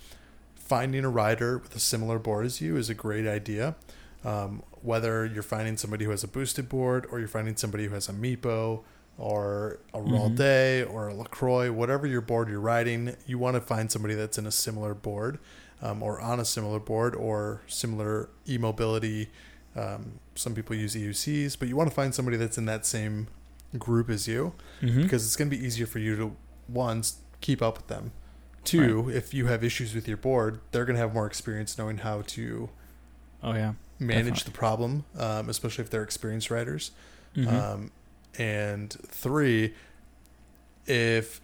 finding 0.54 1.02
a 1.04 1.08
rider 1.08 1.56
with 1.58 1.74
a 1.74 1.80
similar 1.80 2.18
board 2.18 2.44
as 2.44 2.60
you 2.60 2.76
is 2.76 2.90
a 2.90 2.94
great 2.94 3.26
idea. 3.26 3.74
Um, 4.22 4.62
whether 4.82 5.24
you're 5.24 5.42
finding 5.42 5.76
somebody 5.78 6.04
who 6.04 6.10
has 6.10 6.22
a 6.24 6.28
boosted 6.28 6.68
board 6.68 7.06
or 7.10 7.18
you're 7.18 7.26
finding 7.28 7.56
somebody 7.56 7.86
who 7.86 7.94
has 7.94 8.08
a 8.08 8.12
Meepo 8.12 8.82
or 9.18 9.78
a 9.94 9.98
Mhm. 9.98 10.36
Day 10.36 10.82
or 10.82 11.08
a 11.08 11.14
LaCroix, 11.14 11.72
whatever 11.72 12.06
your 12.06 12.20
board 12.20 12.48
you're 12.50 12.60
riding, 12.60 13.16
you 13.26 13.38
want 13.38 13.54
to 13.54 13.60
find 13.62 13.90
somebody 13.90 14.14
that's 14.14 14.36
in 14.36 14.46
a 14.46 14.50
similar 14.52 14.92
board 14.94 15.38
um, 15.80 16.02
or 16.02 16.20
on 16.20 16.38
a 16.38 16.44
similar 16.44 16.78
board 16.78 17.14
or 17.14 17.62
similar 17.66 18.28
e 18.46 18.58
mobility. 18.58 19.30
Um, 19.76 20.20
some 20.34 20.54
people 20.54 20.74
use 20.74 20.94
EUCs, 20.94 21.58
but 21.58 21.68
you 21.68 21.76
want 21.76 21.90
to 21.90 21.94
find 21.94 22.14
somebody 22.14 22.36
that's 22.38 22.56
in 22.58 22.64
that 22.66 22.86
same 22.86 23.28
group 23.78 24.08
as 24.08 24.26
you 24.26 24.54
Mm-hmm. 24.80 25.02
because 25.02 25.24
it's 25.26 25.36
going 25.36 25.50
to 25.50 25.56
be 25.56 25.62
easier 25.64 25.86
for 25.86 25.98
you 25.98 26.16
to 26.16 26.36
one 26.66 27.02
keep 27.40 27.60
up 27.62 27.76
with 27.76 27.86
them. 27.88 28.12
Two, 28.64 29.08
if 29.10 29.32
you 29.34 29.46
have 29.46 29.62
issues 29.62 29.94
with 29.94 30.08
your 30.08 30.16
board, 30.16 30.60
they're 30.72 30.84
going 30.84 30.96
to 30.96 31.00
have 31.00 31.14
more 31.14 31.26
experience 31.26 31.78
knowing 31.78 31.98
how 31.98 32.22
to 32.28 32.68
oh 33.42 33.52
yeah. 33.52 33.74
manage 33.98 34.24
Definitely. 34.40 34.44
the 34.52 34.58
problem, 34.58 35.04
um, 35.18 35.48
especially 35.48 35.84
if 35.84 35.90
they're 35.90 36.02
experienced 36.02 36.50
riders. 36.50 36.90
Mhm. 37.36 37.52
Um, 37.52 37.90
and 38.38 38.90
three, 38.92 39.74
if 40.86 41.40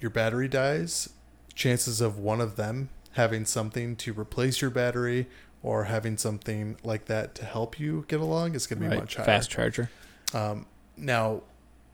your 0.00 0.10
battery 0.10 0.48
dies, 0.48 1.10
chances 1.54 2.00
of 2.00 2.18
one 2.18 2.40
of 2.40 2.56
them 2.56 2.88
having 3.12 3.44
something 3.44 3.94
to 3.96 4.12
replace 4.12 4.60
your 4.60 4.70
battery 4.70 5.26
or 5.64 5.84
having 5.84 6.16
something 6.16 6.76
like 6.84 7.06
that 7.06 7.34
to 7.34 7.44
help 7.44 7.80
you 7.80 8.04
get 8.06 8.20
along 8.20 8.54
is 8.54 8.66
going 8.68 8.78
to 8.78 8.84
be 8.84 8.88
Right. 8.90 9.00
much 9.00 9.16
higher. 9.16 9.24
Fast 9.24 9.50
charger. 9.50 9.90
Um, 10.32 10.66
now, 10.96 11.40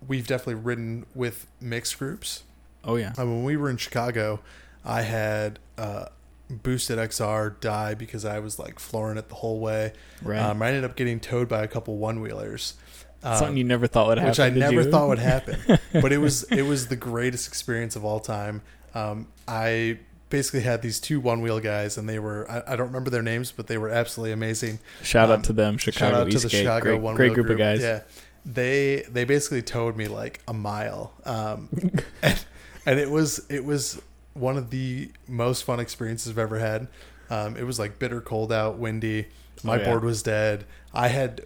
we've 0.06 0.26
definitely 0.26 0.56
ridden 0.62 1.06
with 1.14 1.46
mixed 1.60 1.98
groups. 1.98 2.42
Oh 2.84 2.96
yeah. 2.96 3.12
Uh, 3.18 3.24
when 3.26 3.44
we 3.44 3.56
were 3.56 3.70
in 3.70 3.76
Chicago, 3.76 4.40
I 4.84 5.02
had 5.02 5.58
uh, 5.78 6.06
boosted 6.50 6.98
XR 6.98 7.60
die 7.60 7.94
because 7.94 8.24
I 8.24 8.40
was 8.40 8.58
like 8.58 8.78
flooring 8.78 9.18
it 9.18 9.28
the 9.28 9.36
whole 9.36 9.60
way. 9.60 9.92
Right. 10.22 10.38
Um, 10.40 10.60
I 10.62 10.68
ended 10.68 10.84
up 10.84 10.96
getting 10.96 11.20
towed 11.20 11.48
by 11.48 11.62
a 11.62 11.68
couple 11.68 11.96
one 11.96 12.20
wheelers. 12.20 12.74
Um, 13.22 13.36
Something 13.36 13.56
you 13.58 13.64
never 13.64 13.86
thought 13.86 14.08
would 14.08 14.18
happen. 14.18 14.30
which 14.30 14.40
I 14.40 14.48
never 14.48 14.80
you? 14.82 14.90
thought 14.90 15.08
would 15.08 15.18
happen. 15.18 15.78
but 15.92 16.10
it 16.12 16.18
was 16.18 16.42
it 16.44 16.62
was 16.62 16.88
the 16.88 16.96
greatest 16.96 17.46
experience 17.46 17.94
of 17.94 18.04
all 18.04 18.18
time. 18.18 18.62
Um, 18.94 19.28
I 19.46 19.98
basically 20.30 20.60
had 20.60 20.80
these 20.82 20.98
two 21.00 21.20
one 21.20 21.42
wheel 21.42 21.60
guys, 21.60 21.98
and 21.98 22.08
they 22.08 22.18
were 22.18 22.50
I, 22.50 22.72
I 22.72 22.76
don't 22.76 22.86
remember 22.86 23.10
their 23.10 23.22
names, 23.22 23.52
but 23.52 23.66
they 23.66 23.76
were 23.76 23.90
absolutely 23.90 24.32
amazing. 24.32 24.78
Shout 25.02 25.30
Um, 25.30 25.40
out 25.40 25.44
to 25.44 25.52
them, 25.52 25.76
Chicago 25.76 26.12
Shout 26.12 26.20
out 26.22 26.30
to 26.30 26.38
the. 26.38 26.48
Chicago 26.48 26.84
great, 26.84 27.00
one 27.00 27.14
great 27.16 27.28
wheel 27.32 27.34
group, 27.44 27.50
of 27.50 27.58
guys. 27.58 27.80
Yeah, 27.82 28.00
they 28.46 29.04
they 29.10 29.24
basically 29.24 29.62
towed 29.62 29.96
me 29.96 30.08
like 30.08 30.40
a 30.48 30.54
mile, 30.54 31.12
um, 31.24 31.68
and, 32.22 32.44
and 32.86 32.98
it 32.98 33.10
was 33.10 33.44
it 33.50 33.64
was 33.64 34.00
one 34.34 34.56
of 34.56 34.70
the 34.70 35.10
most 35.28 35.64
fun 35.64 35.80
experiences 35.80 36.30
I've 36.32 36.38
ever 36.38 36.58
had. 36.58 36.88
Um, 37.28 37.56
it 37.56 37.64
was 37.64 37.78
like 37.78 37.98
bitter 37.98 38.20
cold 38.20 38.52
out, 38.52 38.78
windy. 38.78 39.26
My 39.62 39.74
Oh, 39.76 39.78
yeah. 39.80 39.84
board 39.90 40.04
was 40.04 40.22
dead. 40.22 40.64
I 40.94 41.08
had 41.08 41.42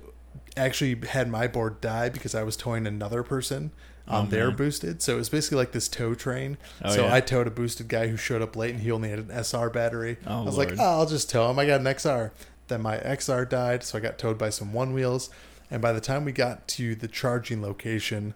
actually 0.57 1.05
had 1.09 1.29
my 1.29 1.47
board 1.49 1.81
die 1.81 2.09
because 2.09 2.33
I 2.35 2.45
was 2.45 2.57
towing 2.57 2.87
another 2.87 3.23
person 3.25 3.73
on 4.07 4.27
Oh, 4.27 4.29
their 4.29 4.49
man. 4.49 4.57
boosted. 4.57 5.03
So 5.03 5.15
it 5.15 5.19
was 5.19 5.29
basically 5.29 5.59
like 5.59 5.73
this 5.73 5.89
tow 5.89 6.15
train. 6.15 6.59
Oh, 6.85 6.95
so 6.95 7.07
yeah. 7.07 7.15
I 7.15 7.21
towed 7.21 7.47
a 7.47 7.51
boosted 7.51 7.89
guy 7.89 8.09
who 8.09 8.17
showed 8.17 8.43
up 8.43 8.55
late 8.57 8.73
and 8.75 8.81
he 8.83 8.91
only 8.91 9.09
had 9.11 9.19
an 9.19 9.31
SR 9.31 9.71
battery. 9.71 10.19
Oh, 10.27 10.43
I 10.43 10.45
was 10.45 10.57
Lord. 10.57 10.71
like, 10.71 10.79
oh, 10.79 10.83
I'll 11.01 11.07
just 11.07 11.31
tow 11.31 11.51
him. 11.51 11.59
I 11.59 11.67
got 11.67 11.81
an 11.81 11.87
XR. 11.87 12.31
Then 12.69 12.83
my 12.83 12.99
XR 12.99 13.49
died, 13.49 13.83
so 13.83 13.99
I 13.99 14.01
got 14.01 14.19
towed 14.19 14.39
by 14.39 14.51
some 14.51 14.73
one 14.73 14.93
wheels. 14.93 15.31
And 15.71 15.81
by 15.83 15.93
the 15.93 16.01
time 16.01 16.25
we 16.25 16.33
got 16.33 16.69
to 16.69 16.95
the 16.95 17.09
charging 17.09 17.63
location, 17.63 18.35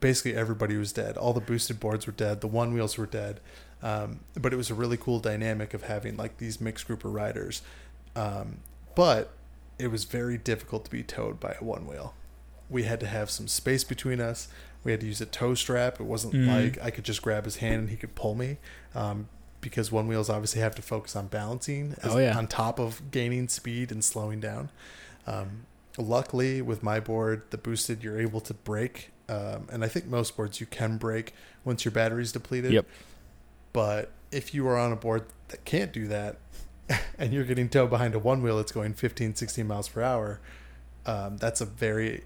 basically 0.00 0.34
everybody 0.36 0.76
was 0.76 0.92
dead. 0.92 1.16
All 1.16 1.32
the 1.32 1.40
boosted 1.40 1.80
boards 1.80 2.06
were 2.06 2.12
dead. 2.12 2.40
The 2.40 2.46
one 2.48 2.72
wheels 2.74 2.98
were 2.98 3.06
dead. 3.06 3.40
Um, 3.82 4.20
but 4.34 4.52
it 4.52 4.56
was 4.56 4.70
a 4.70 4.74
really 4.74 4.96
cool 4.96 5.20
dynamic 5.20 5.72
of 5.74 5.84
having 5.84 6.16
like 6.16 6.38
these 6.38 6.60
mixed 6.60 6.86
group 6.86 7.04
of 7.04 7.12
riders. 7.14 7.62
Um, 8.16 8.58
but 8.96 9.30
it 9.78 9.88
was 9.92 10.04
very 10.04 10.36
difficult 10.36 10.84
to 10.86 10.90
be 10.90 11.04
towed 11.04 11.38
by 11.38 11.54
a 11.60 11.64
one 11.64 11.86
wheel. 11.86 12.14
We 12.68 12.82
had 12.82 13.00
to 13.00 13.06
have 13.06 13.30
some 13.30 13.46
space 13.48 13.84
between 13.84 14.20
us. 14.20 14.48
We 14.84 14.92
had 14.92 15.00
to 15.00 15.06
use 15.06 15.20
a 15.20 15.26
tow 15.26 15.54
strap. 15.54 16.00
It 16.00 16.04
wasn't 16.04 16.34
Mhm. 16.34 16.46
like 16.46 16.78
I 16.84 16.90
could 16.90 17.04
just 17.04 17.20
grab 17.22 17.44
his 17.44 17.56
hand 17.56 17.80
and 17.80 17.90
he 17.90 17.96
could 17.96 18.14
pull 18.14 18.34
me. 18.34 18.58
Um, 18.94 19.28
because 19.60 19.90
one 19.90 20.06
wheels 20.06 20.30
obviously 20.30 20.60
have 20.60 20.74
to 20.76 20.82
focus 20.82 21.16
on 21.16 21.26
balancing 21.26 21.94
as, 22.02 22.14
Oh, 22.14 22.18
yeah. 22.18 22.38
on 22.38 22.46
top 22.46 22.78
of 22.78 23.10
gaining 23.10 23.48
speed 23.48 23.90
and 23.90 24.04
slowing 24.04 24.38
down. 24.38 24.70
Um, 25.26 25.66
luckily, 25.98 26.62
with 26.62 26.82
my 26.82 27.00
board, 27.00 27.42
the 27.50 27.58
boosted, 27.58 28.04
you're 28.04 28.20
able 28.20 28.40
to 28.42 28.54
brake. 28.54 29.10
Um, 29.28 29.66
and 29.72 29.84
I 29.84 29.88
think 29.88 30.06
most 30.06 30.36
boards 30.36 30.60
you 30.60 30.66
can 30.66 30.96
brake 30.96 31.34
once 31.64 31.84
your 31.84 31.92
battery's 31.92 32.30
depleted. 32.32 32.72
Yep. 32.72 32.86
But 33.72 34.12
if 34.30 34.54
you 34.54 34.66
are 34.68 34.78
on 34.78 34.92
a 34.92 34.96
board 34.96 35.24
that 35.48 35.64
can't 35.64 35.92
do 35.92 36.06
that 36.08 36.36
and 37.18 37.32
you're 37.32 37.44
getting 37.44 37.68
towed 37.68 37.90
behind 37.90 38.14
a 38.14 38.18
one 38.18 38.42
wheel 38.42 38.56
that's 38.58 38.72
going 38.72 38.94
15, 38.94 39.34
16 39.34 39.66
miles 39.66 39.88
per 39.88 40.02
hour, 40.02 40.40
um, 41.04 41.36
that's 41.36 41.60
a 41.60 41.66
very 41.66 42.24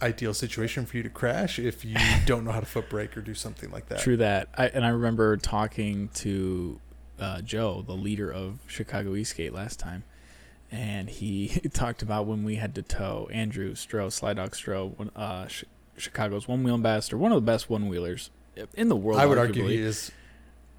ideal 0.00 0.34
situation 0.34 0.86
for 0.86 0.96
you 0.96 1.02
to 1.02 1.10
crash 1.10 1.58
if 1.58 1.84
you 1.84 1.96
don't 2.26 2.44
know 2.44 2.52
how 2.52 2.60
to 2.60 2.66
foot 2.66 2.88
brake 2.88 3.16
or 3.16 3.20
do 3.20 3.34
something 3.34 3.70
like 3.70 3.88
that. 3.88 4.00
True 4.00 4.16
that. 4.18 4.48
I, 4.56 4.68
and 4.68 4.84
I 4.84 4.88
remember 4.88 5.36
talking 5.36 6.08
to 6.14 6.80
uh, 7.18 7.40
Joe, 7.40 7.82
the 7.86 7.94
leader 7.94 8.32
of 8.32 8.60
Chicago 8.66 9.14
E-Skate, 9.14 9.52
last 9.52 9.78
time, 9.78 10.04
and 10.70 11.08
he 11.08 11.48
talked 11.72 12.02
about 12.02 12.26
when 12.26 12.44
we 12.44 12.56
had 12.56 12.74
to 12.76 12.82
tow 12.82 13.28
Andrew 13.32 13.74
Stroh, 13.74 14.12
Sly 14.12 14.34
Dog 14.34 14.52
Stroh, 14.52 15.10
uh, 15.16 15.46
Chicago's 15.96 16.46
one 16.46 16.62
wheel 16.62 16.74
ambassador, 16.74 17.18
one 17.18 17.32
of 17.32 17.36
the 17.36 17.46
best 17.46 17.68
one 17.68 17.88
wheelers 17.88 18.30
in 18.74 18.88
the 18.88 18.96
world. 18.96 19.20
I 19.20 19.26
would 19.26 19.38
argue 19.38 19.66
he 19.66 19.78
is 19.78 20.12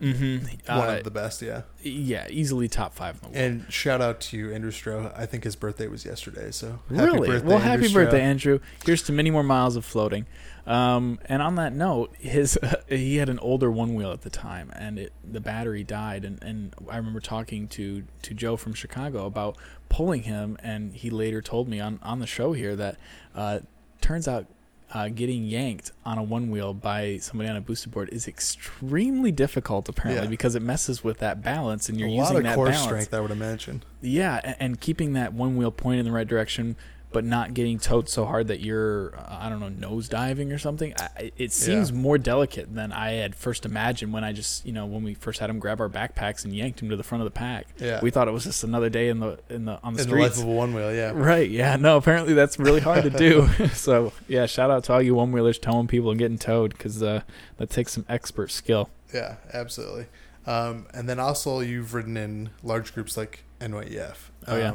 Mm-hmm. 0.01 0.77
one 0.77 0.89
Uh, 0.89 0.97
of 0.97 1.03
the 1.03 1.11
best, 1.11 1.41
yeah. 1.41 1.63
yeah, 1.81 2.27
easily 2.29 2.67
top 2.67 2.93
five 2.93 3.15
in 3.15 3.21
the 3.21 3.27
world. 3.27 3.35
And 3.35 3.73
shout 3.73 4.01
out 4.01 4.21
to 4.21 4.53
Andrew 4.53 4.71
Stroh. 4.71 5.13
I 5.17 5.25
think 5.25 5.43
his 5.43 5.55
birthday 5.55 5.87
was 5.87 6.05
yesterday, 6.05 6.51
so 6.51 6.79
happy 6.89 7.03
really? 7.05 7.27
birthday, 7.27 7.47
well, 7.47 7.57
Andrew 7.57 7.69
happy 7.71 7.87
Stroh. 7.87 7.93
birthday, 7.93 8.21
Andrew. 8.21 8.59
Here's 8.85 9.03
to 9.03 9.11
many 9.11 9.29
more 9.31 9.43
miles 9.43 9.75
of 9.75 9.83
floating. 9.85 10.25
Um, 10.65 11.19
and 11.25 11.41
on 11.41 11.55
that 11.55 11.73
note, 11.73 12.13
his 12.19 12.57
he 12.87 13.17
had 13.17 13.27
an 13.29 13.39
older 13.39 13.69
one 13.71 13.95
wheel 13.95 14.11
at 14.11 14.21
the 14.21 14.29
time, 14.29 14.71
and 14.75 14.99
it, 14.99 15.13
the 15.29 15.39
battery 15.41 15.83
died. 15.83 16.23
And, 16.25 16.41
and 16.43 16.73
I 16.89 16.97
remember 16.97 17.19
talking 17.19 17.67
to, 17.69 18.03
to 18.21 18.33
Joe 18.33 18.55
from 18.55 18.73
Chicago 18.73 19.25
about 19.25 19.57
pulling 19.89 20.23
him, 20.23 20.57
and 20.61 20.93
he 20.93 21.09
later 21.09 21.41
told 21.41 21.67
me 21.67 21.79
on, 21.79 21.99
on 22.03 22.19
the 22.19 22.27
show 22.27 22.53
here 22.53 22.75
that 22.75 22.97
uh, 23.35 23.59
turns 23.99 24.27
out 24.27 24.45
uh, 24.93 25.07
getting 25.09 25.43
yanked 25.43 25.91
on 26.05 26.17
a 26.17 26.23
one 26.23 26.49
wheel 26.49 26.73
by 26.73 27.17
somebody 27.17 27.49
on 27.49 27.55
a 27.55 27.61
boosted 27.61 27.91
board 27.91 28.09
is 28.11 28.27
extremely 28.27 29.31
difficult, 29.31 29.87
apparently, 29.87 30.23
Yeah. 30.25 30.29
because 30.29 30.55
it 30.55 30.61
messes 30.61 31.03
with 31.03 31.19
that 31.19 31.41
balance, 31.43 31.89
and 31.89 31.99
you're 31.99 32.09
a 32.09 32.11
using 32.11 32.23
lot 32.33 32.35
of 32.37 32.43
that 32.43 32.55
core 32.55 32.65
balance. 32.67 32.83
strength, 32.83 33.13
I 33.13 33.19
would 33.19 33.31
imagine. 33.31 33.83
Yeah, 34.01 34.39
a- 34.43 34.61
and 34.61 34.79
keeping 34.79 35.13
that 35.13 35.33
one 35.33 35.55
wheel 35.57 35.71
pointed 35.71 35.99
in 35.99 36.05
the 36.05 36.11
right 36.11 36.27
direction, 36.27 36.75
but 37.11 37.25
not 37.25 37.55
getting 37.55 37.79
towed 37.79 38.07
so 38.07 38.23
hard 38.25 38.47
that 38.49 38.59
you're, 38.59 39.13
I 39.27 39.49
don't 39.49 39.59
know, 39.59 39.69
nose 39.69 40.07
diving 40.07 40.51
or 40.51 40.59
something. 40.59 40.93
I- 40.99 41.31
it 41.37 41.51
seems 41.51 41.89
Yeah. 41.89 41.97
more 41.97 42.17
delicate 42.19 42.75
than 42.75 42.91
I 42.91 43.13
had 43.13 43.33
first 43.35 43.65
imagined 43.65 44.13
when 44.13 44.23
I 44.23 44.31
just, 44.31 44.63
you 44.65 44.71
know, 44.71 44.85
when 44.85 45.03
we 45.03 45.15
first 45.15 45.39
had 45.39 45.49
him 45.49 45.57
grab 45.57 45.81
our 45.81 45.89
backpacks 45.89 46.45
and 46.45 46.53
yanked 46.55 46.81
him 46.81 46.89
to 46.89 46.95
the 46.95 47.03
front 47.03 47.21
of 47.21 47.25
the 47.25 47.31
pack. 47.31 47.65
Yeah. 47.79 47.99
We 48.03 48.11
thought 48.11 48.27
it 48.27 48.31
was 48.31 48.43
just 48.43 48.63
another 48.63 48.89
day 48.89 49.09
in 49.09 49.19
the 49.19 49.39
in 49.49 49.65
the 49.65 49.79
on 49.83 49.95
the 49.95 50.03
In 50.03 50.09
the 50.09 50.15
life 50.17 50.33
streets. 50.33 50.43
of 50.43 50.47
a 50.49 50.51
one 50.55 50.73
wheel, 50.75 50.93
yeah. 50.93 51.11
Right. 51.15 51.49
Yeah. 51.49 51.77
No. 51.77 51.97
Apparently, 51.97 52.33
that's 52.35 52.59
really 52.59 52.79
hard 52.81 53.03
to 53.03 53.09
do. 53.09 53.47
so, 53.73 54.13
yeah. 54.27 54.45
Shout 54.45 54.69
out 54.69 54.83
to 54.83 54.93
all 54.93 55.01
you 55.01 55.15
one 55.15 55.31
wheelers 55.31 55.57
towing 55.57 55.87
people 55.87 56.11
and 56.11 56.19
getting 56.19 56.37
towed 56.37 56.71
because 56.77 57.01
uh, 57.01 57.21
that 57.57 57.71
takes 57.71 57.93
some 57.93 58.05
expert 58.07 58.51
skill. 58.51 58.89
Yeah, 59.13 59.37
absolutely. 59.51 60.05
Um, 60.45 60.85
and 60.93 61.09
then 61.09 61.19
also, 61.19 61.59
you've 61.61 61.93
ridden 61.95 62.17
in 62.17 62.51
large 62.63 62.93
groups 62.93 63.17
like 63.17 63.43
NYEF. 63.59 64.15
Oh, 64.47 64.57
yeah. 64.57 64.73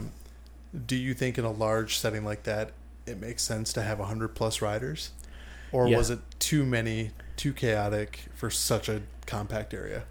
Do 0.86 0.96
you 0.96 1.14
think 1.14 1.38
in 1.38 1.44
a 1.44 1.50
large 1.52 1.96
setting 1.98 2.24
like 2.24 2.42
that, 2.44 2.72
it 3.06 3.20
makes 3.20 3.42
sense 3.42 3.72
to 3.74 3.82
have 3.82 3.98
100 3.98 4.28
plus 4.34 4.60
riders? 4.60 5.10
Or 5.72 5.88
Yeah. 5.88 5.96
was 5.96 6.10
it 6.10 6.20
too 6.38 6.64
many, 6.64 7.10
too 7.36 7.52
chaotic 7.52 8.26
for 8.34 8.50
such 8.50 8.88
a 8.88 9.02
compact 9.26 9.74
area? 9.74 10.04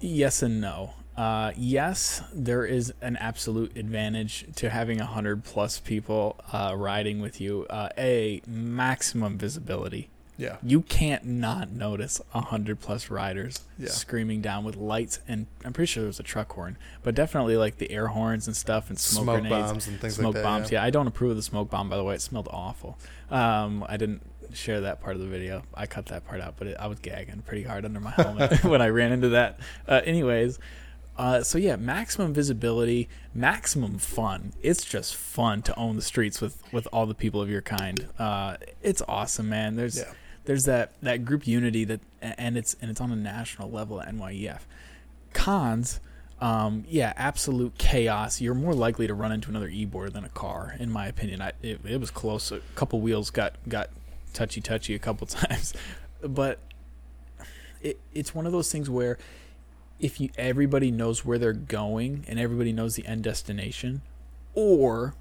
Yes 0.00 0.42
and 0.42 0.60
no. 0.60 0.94
Uh, 1.16 1.52
yes, 1.56 2.22
there 2.32 2.64
is 2.64 2.94
an 3.02 3.16
absolute 3.16 3.76
advantage 3.76 4.46
to 4.56 4.70
having 4.70 5.00
a 5.00 5.04
hundred 5.06 5.44
plus 5.44 5.78
people 5.78 6.36
uh, 6.52 6.74
riding 6.76 7.20
with 7.20 7.40
you. 7.40 7.66
Uh, 7.68 7.88
a 7.98 8.40
maximum 8.46 9.36
visibility. 9.36 10.08
Yeah. 10.40 10.56
You 10.62 10.82
can't 10.82 11.24
not 11.24 11.70
notice 11.70 12.20
a 12.34 12.40
hundred 12.40 12.80
plus 12.80 13.10
riders 13.10 13.60
Yeah. 13.78 13.88
screaming 13.90 14.40
down 14.40 14.64
with 14.64 14.76
lights, 14.76 15.20
and 15.28 15.46
I'm 15.64 15.72
pretty 15.72 15.86
sure 15.86 16.02
there 16.02 16.08
was 16.08 16.18
a 16.18 16.24
truck 16.24 16.50
horn, 16.52 16.78
but 17.02 17.14
definitely 17.14 17.56
like 17.56 17.76
the 17.78 17.90
air 17.90 18.08
horns 18.08 18.46
and 18.46 18.56
stuff 18.56 18.88
and 18.88 18.98
smoke, 18.98 19.24
Smoke, 19.24 19.40
grenades, 19.42 19.70
bombs 19.70 19.86
and 19.88 20.00
things 20.00 20.14
smoke 20.16 20.34
like 20.34 20.42
that. 20.42 20.48
bombs. 20.48 20.70
yeah. 20.72 20.80
Yeah. 20.80 20.86
I 20.86 20.90
don't 20.90 21.06
approve 21.06 21.30
of 21.32 21.36
the 21.36 21.42
smoke 21.42 21.70
bomb. 21.70 21.88
By 21.90 21.96
the 21.96 22.04
way, 22.04 22.14
it 22.14 22.22
smelled 22.22 22.48
awful. 22.50 22.98
Um, 23.30 23.84
I 23.88 23.96
didn't 23.96 24.22
share 24.52 24.80
that 24.80 25.00
part 25.00 25.14
of 25.14 25.20
the 25.22 25.28
video. 25.28 25.62
I 25.74 25.86
cut 25.86 26.06
that 26.06 26.26
part 26.26 26.40
out, 26.40 26.54
but 26.56 26.66
it, 26.68 26.76
I 26.80 26.86
was 26.88 26.98
gagging 26.98 27.42
pretty 27.42 27.62
hard 27.64 27.84
under 27.84 28.00
my 28.00 28.10
helmet 28.10 28.64
when 28.64 28.80
I 28.82 28.88
ran 28.88 29.12
into 29.12 29.28
that. 29.28 29.60
Uh, 29.86 30.00
anyways, 30.04 30.58
uh, 31.16 31.42
so 31.42 31.58
yeah, 31.58 31.76
maximum 31.76 32.32
visibility, 32.32 33.08
maximum 33.34 33.98
fun. 33.98 34.52
It's 34.62 34.84
just 34.84 35.14
fun 35.14 35.60
to 35.62 35.78
own 35.78 35.96
the 35.96 36.02
streets 36.02 36.40
with 36.40 36.62
with 36.72 36.88
all 36.92 37.04
the 37.06 37.14
people 37.14 37.42
of 37.42 37.50
your 37.50 37.60
kind. 37.62 38.08
Uh, 38.18 38.56
it's 38.82 39.02
awesome, 39.06 39.48
man. 39.48 39.76
There's 39.76 39.98
Yeah. 39.98 40.12
There's 40.50 40.64
that 40.64 40.90
that 41.00 41.24
group 41.24 41.46
unity 41.46 41.84
that, 41.84 42.00
and 42.20 42.58
it's 42.58 42.74
and 42.82 42.90
it's 42.90 43.00
on 43.00 43.12
a 43.12 43.16
national 43.16 43.70
level 43.70 44.00
at 44.00 44.12
NYEF. 44.12 44.62
Cons. 45.32 46.00
Um, 46.40 46.84
yeah, 46.88 47.12
absolute 47.16 47.78
chaos. 47.78 48.40
You're 48.40 48.54
more 48.54 48.74
likely 48.74 49.06
to 49.06 49.14
run 49.14 49.30
into 49.30 49.48
another 49.48 49.68
e-board 49.68 50.12
than 50.12 50.24
a 50.24 50.28
car, 50.28 50.74
in 50.80 50.90
my 50.90 51.06
opinion. 51.06 51.40
I, 51.40 51.52
it, 51.62 51.78
it 51.84 52.00
was 52.00 52.10
close. 52.10 52.50
A 52.50 52.58
couple 52.74 53.00
wheels 53.00 53.30
got 53.30 53.54
got 53.68 53.90
touchy 54.32 54.60
touchy 54.60 54.92
a 54.92 54.98
couple 54.98 55.24
times, 55.28 55.72
but 56.20 56.58
it, 57.80 58.00
it's 58.12 58.34
one 58.34 58.44
of 58.44 58.50
those 58.50 58.72
things 58.72 58.90
where 58.90 59.18
if 60.00 60.20
you 60.20 60.30
everybody 60.36 60.90
knows 60.90 61.24
where 61.24 61.38
they're 61.38 61.52
going 61.52 62.24
and 62.26 62.40
everybody 62.40 62.72
knows 62.72 62.96
the 62.96 63.06
end 63.06 63.22
destination, 63.22 64.02
or 64.54 65.14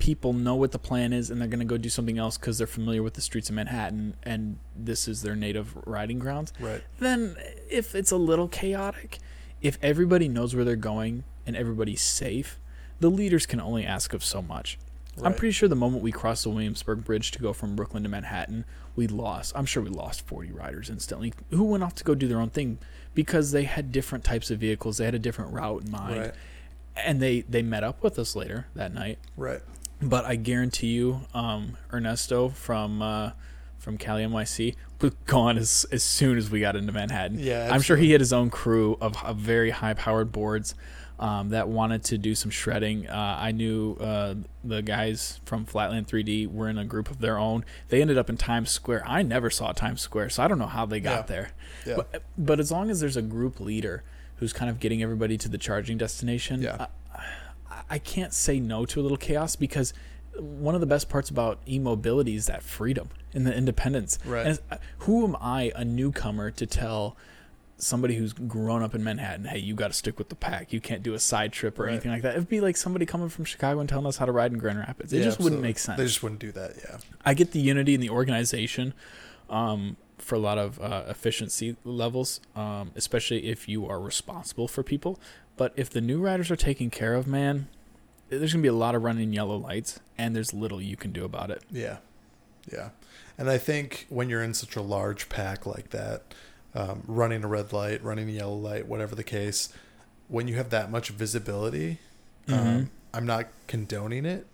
people 0.00 0.32
know 0.32 0.56
what 0.56 0.72
the 0.72 0.78
plan 0.78 1.12
is 1.12 1.30
and 1.30 1.40
they're 1.40 1.46
going 1.48 1.60
to 1.60 1.64
go 1.64 1.76
do 1.76 1.88
something 1.88 2.18
else 2.18 2.36
because 2.36 2.58
they're 2.58 2.66
familiar 2.66 3.02
with 3.02 3.14
the 3.14 3.20
streets 3.20 3.48
of 3.48 3.54
Manhattan 3.54 4.16
and 4.24 4.58
this 4.74 5.06
is 5.06 5.22
their 5.22 5.36
native 5.36 5.76
riding 5.86 6.18
grounds, 6.18 6.52
Right. 6.58 6.82
then 6.98 7.36
if 7.70 7.94
it's 7.94 8.10
a 8.10 8.16
little 8.16 8.48
chaotic, 8.48 9.18
if 9.62 9.78
everybody 9.82 10.26
knows 10.26 10.56
where 10.56 10.64
they're 10.64 10.74
going 10.74 11.22
and 11.46 11.54
everybody's 11.54 12.00
safe, 12.00 12.58
the 12.98 13.10
leaders 13.10 13.46
can 13.46 13.60
only 13.60 13.84
ask 13.86 14.12
of 14.12 14.24
so 14.24 14.42
much. 14.42 14.78
Right. 15.16 15.26
I'm 15.26 15.34
pretty 15.34 15.52
sure 15.52 15.68
the 15.68 15.76
moment 15.76 16.02
we 16.02 16.12
crossed 16.12 16.44
the 16.44 16.50
Williamsburg 16.50 17.04
Bridge 17.04 17.30
to 17.32 17.38
go 17.38 17.52
from 17.52 17.76
Brooklyn 17.76 18.02
to 18.02 18.08
Manhattan, 18.08 18.64
we 18.96 19.06
lost. 19.06 19.52
I'm 19.54 19.66
sure 19.66 19.82
we 19.82 19.90
lost 19.90 20.26
40 20.26 20.50
riders 20.52 20.88
instantly 20.90 21.32
who 21.50 21.64
went 21.64 21.84
off 21.84 21.94
to 21.96 22.04
go 22.04 22.14
do 22.14 22.26
their 22.26 22.40
own 22.40 22.50
thing 22.50 22.78
because 23.14 23.52
they 23.52 23.64
had 23.64 23.92
different 23.92 24.24
types 24.24 24.50
of 24.50 24.58
vehicles. 24.58 24.96
They 24.98 25.04
had 25.04 25.14
a 25.14 25.18
different 25.18 25.52
route 25.52 25.84
in 25.84 25.90
mind. 25.90 26.18
Right. 26.20 26.34
and 26.96 27.20
they 27.20 27.42
they 27.42 27.62
met 27.62 27.84
up 27.84 28.02
with 28.02 28.18
us 28.18 28.34
later 28.34 28.66
that 28.74 28.92
night. 28.94 29.18
Right. 29.36 29.60
But 30.02 30.24
I 30.24 30.36
guarantee 30.36 30.88
you, 30.88 31.22
um, 31.34 31.76
Ernesto 31.92 32.48
from 32.48 33.02
uh, 33.02 33.32
from 33.78 33.98
Kaly 33.98 34.24
NYC 34.26 34.74
was 35.00 35.12
gone 35.26 35.58
as 35.58 35.84
as 35.92 36.02
soon 36.02 36.38
as 36.38 36.50
we 36.50 36.60
got 36.60 36.76
into 36.76 36.92
Manhattan. 36.92 37.38
Yeah, 37.38 37.68
I'm 37.70 37.82
sure 37.82 37.96
he 37.96 38.12
had 38.12 38.20
his 38.20 38.32
own 38.32 38.50
crew 38.50 38.96
of, 39.00 39.22
of 39.22 39.36
very 39.36 39.70
high 39.70 39.94
powered 39.94 40.32
boards 40.32 40.74
um, 41.18 41.50
that 41.50 41.68
wanted 41.68 42.02
to 42.04 42.16
do 42.18 42.34
some 42.34 42.50
shredding. 42.50 43.06
Uh, 43.08 43.36
I 43.38 43.52
knew 43.52 43.94
uh, 44.00 44.36
the 44.64 44.80
guys 44.80 45.38
from 45.44 45.66
Flatland 45.66 46.08
3D 46.08 46.50
were 46.50 46.68
in 46.70 46.78
a 46.78 46.84
group 46.86 47.10
of 47.10 47.18
their 47.18 47.36
own. 47.36 47.62
They 47.88 48.00
ended 48.00 48.16
up 48.16 48.30
in 48.30 48.38
Times 48.38 48.70
Square. 48.70 49.04
I 49.06 49.20
never 49.22 49.50
saw 49.50 49.72
Times 49.72 50.00
Square, 50.00 50.30
so 50.30 50.42
I 50.42 50.48
don't 50.48 50.58
know 50.58 50.66
how 50.66 50.86
they 50.86 50.98
got 51.00 51.10
Yeah. 51.10 51.22
there. 51.34 51.50
Yeah. 51.84 51.96
But, 51.96 52.22
but 52.38 52.58
as 52.58 52.72
long 52.72 52.88
as 52.88 53.00
there's 53.00 53.18
a 53.18 53.22
group 53.22 53.60
leader 53.60 54.02
who's 54.36 54.54
kind 54.54 54.70
of 54.70 54.80
getting 54.80 55.02
everybody 55.02 55.36
to 55.36 55.48
the 55.50 55.58
charging 55.58 55.98
destination, 55.98 56.62
Yeah. 56.62 56.86
I, 57.88 57.98
can't 57.98 58.32
say 58.32 58.60
no 58.60 58.84
to 58.86 59.00
a 59.00 59.02
little 59.02 59.16
chaos 59.16 59.56
because 59.56 59.92
one 60.38 60.74
of 60.74 60.80
the 60.80 60.86
best 60.86 61.08
parts 61.08 61.30
about 61.30 61.58
e-mobility 61.68 62.34
is 62.34 62.46
that 62.46 62.62
freedom 62.62 63.08
and 63.34 63.46
the 63.46 63.54
independence. 63.56 64.18
Right. 64.24 64.46
And 64.46 64.58
who 65.00 65.24
am 65.26 65.36
I, 65.40 65.72
a 65.74 65.84
newcomer, 65.84 66.50
to 66.52 66.66
tell 66.66 67.16
somebody 67.78 68.14
who's 68.14 68.32
grown 68.34 68.82
up 68.82 68.94
in 68.94 69.02
Manhattan, 69.02 69.46
hey, 69.46 69.58
you 69.58 69.74
got 69.74 69.88
to 69.88 69.94
stick 69.94 70.18
with 70.18 70.28
the 70.28 70.34
pack. 70.34 70.72
You 70.72 70.80
can't 70.80 71.02
do 71.02 71.14
a 71.14 71.18
side 71.18 71.52
trip 71.52 71.78
or 71.78 71.84
Right. 71.84 71.92
anything 71.92 72.10
like 72.10 72.22
that. 72.22 72.34
It'd 72.36 72.48
be 72.48 72.60
like 72.60 72.76
somebody 72.76 73.06
coming 73.06 73.28
from 73.30 73.44
Chicago 73.46 73.80
and 73.80 73.88
telling 73.88 74.06
us 74.06 74.18
how 74.18 74.26
to 74.26 74.32
ride 74.32 74.52
in 74.52 74.58
Grand 74.58 74.78
Rapids. 74.78 75.12
It 75.12 75.18
Yeah, 75.18 75.24
just 75.24 75.40
wouldn't 75.40 75.62
make 75.62 75.78
sense. 75.78 75.96
They 75.96 76.04
just 76.06 76.22
wouldn't 76.22 76.40
do 76.40 76.52
that. 76.52 76.72
Yeah. 76.76 76.98
I 77.24 77.34
get 77.34 77.52
the 77.52 77.60
unity 77.60 77.94
and 77.94 78.02
the 78.02 78.10
organization 78.10 78.92
um, 79.48 79.96
for 80.30 80.36
a 80.36 80.38
lot 80.38 80.58
of 80.58 80.80
uh, 80.80 81.02
efficiency 81.08 81.76
levels, 81.84 82.40
um, 82.54 82.92
especially 82.94 83.48
if 83.48 83.68
you 83.68 83.84
are 83.88 83.98
responsible 84.00 84.68
for 84.68 84.84
people. 84.84 85.18
But 85.56 85.72
if 85.74 85.90
the 85.90 86.00
new 86.00 86.20
riders 86.20 86.52
are 86.52 86.56
taken 86.56 86.88
care 86.88 87.14
of, 87.16 87.26
man, 87.26 87.66
there's 88.28 88.52
gonna 88.52 88.62
be 88.62 88.68
a 88.68 88.72
lot 88.72 88.94
of 88.94 89.02
running 89.02 89.32
yellow 89.32 89.56
lights, 89.56 89.98
and 90.16 90.36
there's 90.36 90.54
little 90.54 90.80
you 90.80 90.96
can 90.96 91.10
do 91.10 91.24
about 91.24 91.50
it. 91.50 91.64
Yeah, 91.68 91.96
yeah, 92.72 92.90
and 93.36 93.50
I 93.50 93.58
think 93.58 94.06
when 94.08 94.28
you're 94.30 94.40
in 94.44 94.54
such 94.54 94.76
a 94.76 94.82
large 94.82 95.28
pack 95.28 95.66
like 95.66 95.90
that, 95.90 96.32
um, 96.76 97.02
running 97.08 97.42
a 97.42 97.48
red 97.48 97.72
light, 97.72 98.00
running 98.04 98.28
a 98.28 98.32
yellow 98.32 98.54
light, 98.54 98.86
whatever 98.86 99.16
the 99.16 99.24
case, 99.24 99.70
when 100.28 100.46
you 100.46 100.54
have 100.54 100.70
that 100.70 100.92
much 100.92 101.08
visibility, 101.08 101.98
Mhm. 102.46 102.54
um, 102.54 102.90
I'm 103.12 103.26
not 103.26 103.48
condoning 103.66 104.24
it, 104.26 104.46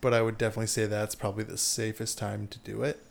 but 0.00 0.14
I 0.14 0.22
would 0.22 0.38
definitely 0.38 0.68
say 0.68 0.86
that's 0.86 1.16
probably 1.16 1.42
the 1.42 1.58
safest 1.58 2.16
time 2.16 2.46
to 2.46 2.60
do 2.60 2.84
it. 2.84 3.05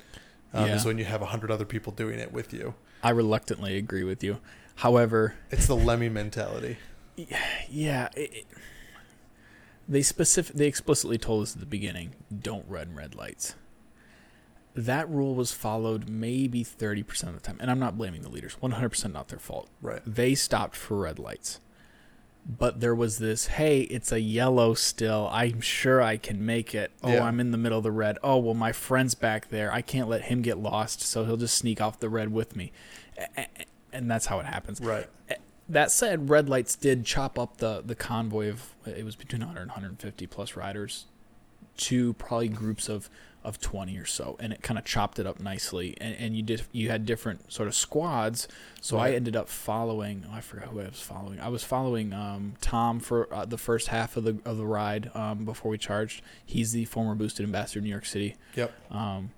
Um, 0.53 0.67
Yeah. 0.67 0.75
Is 0.75 0.86
when 0.86 0.97
you 0.97 1.05
have 1.05 1.21
a 1.21 1.25
hundred 1.27 1.51
other 1.51 1.65
people 1.65 1.91
doing 1.91 2.19
it 2.19 2.31
with 2.31 2.53
you. 2.53 2.75
I 3.03 3.10
reluctantly 3.10 3.77
agree 3.77 4.03
with 4.03 4.23
you. 4.23 4.39
However, 4.75 5.36
It's 5.51 5.67
the 5.67 5.75
Lemmy 5.75 6.10
mentality. 6.10 6.77
yeah, 7.69 8.10
it, 8.15 8.34
it- 8.34 8.47
they 9.88 10.01
specific 10.01 10.55
they 10.55 10.65
explicitly 10.65 11.17
told 11.19 11.43
us 11.43 11.53
at 11.53 11.60
the 11.60 11.65
beginning, 11.67 12.15
don't 12.41 12.65
run 12.67 12.95
red 12.95 13.13
lights. 13.13 13.53
That 14.73 15.08
rule 15.10 15.36
was 15.36 15.51
followed 15.51 16.10
maybe 16.10 16.63
30% 16.65 17.23
of 17.27 17.34
the 17.36 17.39
time. 17.39 17.58
And 17.62 17.69
I'm 17.71 17.79
not 17.79 17.95
blaming 17.97 18.23
the 18.23 18.29
leaders. 18.29 18.58
100% 18.62 19.13
not 19.13 19.27
their 19.29 19.39
fault. 19.39 19.69
Right. 19.81 20.01
they 20.05 20.34
stopped 20.36 20.75
for 20.75 20.97
red 20.97 21.19
lights. 21.19 21.60
But 22.47 22.79
there 22.79 22.93
was 22.93 23.17
this, 23.17 23.47
hey, 23.47 23.81
it's 23.81 24.12
a 24.12 24.19
yellow 24.19 24.75
still. 24.75 25.27
I'm 25.31 25.62
sure 25.62 26.01
I 26.01 26.17
can 26.17 26.45
make 26.45 26.75
it. 26.75 26.91
Oh, 27.03 27.12
Yeah. 27.12 27.23
I'm 27.23 27.39
in 27.39 27.49
the 27.51 27.58
middle 27.58 27.79
of 27.79 27.84
the 27.84 27.91
red. 27.91 28.19
Oh, 28.21 28.38
well, 28.38 28.53
my 28.53 28.71
friend's 28.71 29.15
back 29.15 29.49
there. 29.49 29.71
I 29.71 29.81
can't 29.81 30.08
let 30.08 30.23
him 30.23 30.43
get 30.43 30.60
lost, 30.60 31.01
so 31.01 31.25
he'll 31.25 31.38
just 31.38 31.58
sneak 31.58 31.81
off 31.81 31.99
the 31.99 32.10
red 32.10 32.31
with 32.31 32.55
me. 32.55 32.71
And 33.91 34.12
that's 34.12 34.27
how 34.27 34.39
it 34.39 34.45
happens. 34.45 34.79
Right. 34.79 35.08
That 35.67 35.89
said, 35.89 36.29
red 36.29 36.47
lights 36.47 36.75
did 36.75 37.03
chop 37.03 37.39
up 37.39 37.58
the, 37.58 37.81
the 37.84 37.95
convoy 37.95 38.49
of, 38.49 38.75
it 38.86 39.03
was 39.03 39.15
between 39.15 39.41
100 39.41 39.62
and 39.62 39.71
150 39.71 40.27
plus 40.27 40.55
riders 40.55 41.05
to 41.78 42.14
probably 42.14 42.48
groups 42.48 42.90
of, 42.90 43.10
of 43.44 43.60
20 43.60 43.98
or 43.98 44.06
so 44.06 44.36
and 44.40 44.52
it 44.54 44.62
kind 44.62 44.78
of 44.80 44.86
chopped 44.86 45.20
it 45.20 45.28
up 45.28 45.40
nicely 45.40 45.96
and, 46.02 46.16
and 46.16 46.36
you 46.36 46.42
did 46.42 46.64
you 46.72 46.90
had 46.90 47.06
different 47.06 47.52
sort 47.52 47.68
of 47.68 47.76
squads 47.76 48.48
so 48.82 48.98
i 48.98 49.12
ended 49.12 49.36
up 49.36 49.48
following 49.48 50.26
oh, 50.30 50.34
i 50.34 50.42
forgot 50.42 50.68
who 50.70 50.80
i 50.80 50.86
was 50.86 51.02
following 51.02 51.40
i 51.40 51.48
was 51.48 51.64
following 51.64 52.12
um, 52.14 52.54
tom 52.62 53.00
for 53.00 53.32
uh, 53.34 53.46
the 53.46 53.58
first 53.58 53.90
half 53.90 54.18
of 54.18 54.24
the 54.24 54.38
of 54.46 54.58
the 54.58 54.66
ride 54.66 55.12
um, 55.14 55.46
before 55.46 55.70
we 55.72 55.78
charged. 55.78 56.22
He's 56.46 56.72
the 56.72 56.86
former 56.86 57.14
boosted 57.16 57.46
ambassador 57.46 57.80
in 57.80 57.86
new 57.86 57.92
york 57.92 58.06
city. 58.06 58.36
Yep. 58.56 58.74
um, 58.92 59.32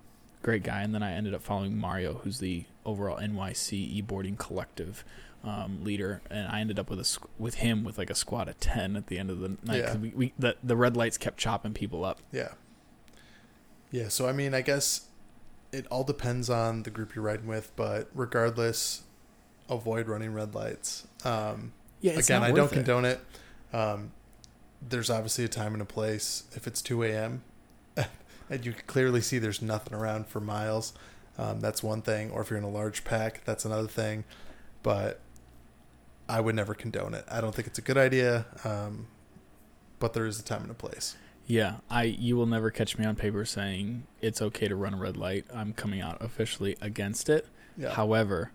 great 0.44 0.64
guy 0.64 0.82
and 0.82 0.94
then 0.96 1.04
i 1.04 1.12
ended 1.12 1.34
up 1.34 1.42
following 1.42 1.78
mario 1.78 2.14
who's 2.24 2.40
the 2.40 2.64
overall 2.86 3.18
nyc 3.18 3.74
e-boarding 3.74 4.38
collective 4.38 5.04
um, 5.44 5.84
leader 5.84 6.22
and 6.30 6.48
i 6.50 6.60
ended 6.60 6.78
up 6.80 6.90
with 6.90 7.00
a 7.00 7.04
squ- 7.04 7.28
with 7.38 7.56
him 7.56 7.84
with 7.84 7.98
like 7.98 8.10
a 8.10 8.16
squad 8.16 8.48
of 8.50 8.60
10 8.60 8.96
at 8.98 9.08
the 9.08 9.18
end 9.20 9.30
of 9.30 9.40
the 9.40 9.50
night 9.64 9.78
Yeah. 9.84 9.96
we, 9.98 10.10
we 10.10 10.34
the, 10.38 10.56
the 10.64 10.76
red 10.76 10.98
lights 10.98 11.18
kept 11.18 11.38
chopping 11.38 11.74
people 11.74 12.04
up 12.04 12.20
Yeah. 12.32 12.50
Yeah, 13.92 14.10
so 14.10 14.28
I 14.28 14.34
mean, 14.34 14.54
I 14.54 14.62
guess 14.62 15.08
it 15.72 15.88
all 15.90 16.04
depends 16.04 16.50
on 16.50 16.84
the 16.84 16.90
group 16.90 17.16
you're 17.16 17.24
riding 17.24 17.48
with, 17.48 17.72
but 17.78 18.10
regardless, 18.14 19.04
avoid 19.70 20.08
running 20.10 20.34
red 20.34 20.54
lights. 20.54 21.08
Um, 21.24 21.72
yeah 22.02 22.14
again, 22.20 22.44
I 22.44 22.52
don't 22.52 22.70
it. 22.72 22.76
condone 22.76 23.06
it. 23.06 23.20
Um, 23.72 24.12
there's 24.82 25.10
obviously 25.10 25.46
a 25.46 25.48
time 25.48 25.72
and 25.74 25.82
a 25.82 25.86
place. 25.86 26.44
If 26.54 26.68
it's 26.68 26.82
2 26.82 27.04
a.m. 27.04 27.44
and 28.50 28.66
you 28.66 28.74
clearly 28.88 29.22
see 29.22 29.40
there's 29.40 29.62
nothing 29.62 29.94
around 29.94 30.28
for 30.28 30.40
miles, 30.42 30.92
um, 31.38 31.62
that's 31.62 31.82
one 31.82 32.02
thing. 32.02 32.30
Or 32.32 32.42
if 32.42 32.50
you're 32.50 32.60
in 32.60 32.66
a 32.66 32.70
large 32.70 33.06
pack, 33.06 33.42
that's 33.46 33.64
another 33.64 33.88
thing. 33.88 34.26
But 34.84 35.22
I 36.30 36.42
would 36.42 36.56
never 36.56 36.74
condone 36.74 37.14
it. 37.14 37.26
I 37.30 37.42
don't 37.42 37.54
think 37.56 37.68
it's 37.68 37.80
a 37.80 37.82
good 37.82 37.98
idea. 37.98 38.46
Um, 38.64 39.08
but 40.00 40.14
there 40.14 40.26
is 40.26 40.40
a 40.40 40.44
time 40.44 40.62
and 40.64 40.72
a 40.72 40.76
place. 40.76 41.16
Yeah, 41.46 41.78
I 41.90 42.04
you 42.04 42.36
will 42.36 42.46
never 42.46 42.70
catch 42.70 42.98
me 42.98 43.06
on 43.06 43.16
paper 43.16 43.46
saying 43.46 44.04
it's 44.22 44.42
okay 44.42 44.68
to 44.68 44.76
run 44.76 44.94
a 44.94 44.98
red 44.98 45.16
light. 45.18 45.46
I'm 45.54 45.74
coming 45.74 46.02
out 46.02 46.22
officially 46.22 46.76
against 46.82 47.30
it. 47.30 47.48
Yeah. 47.78 47.92
However, 47.94 48.52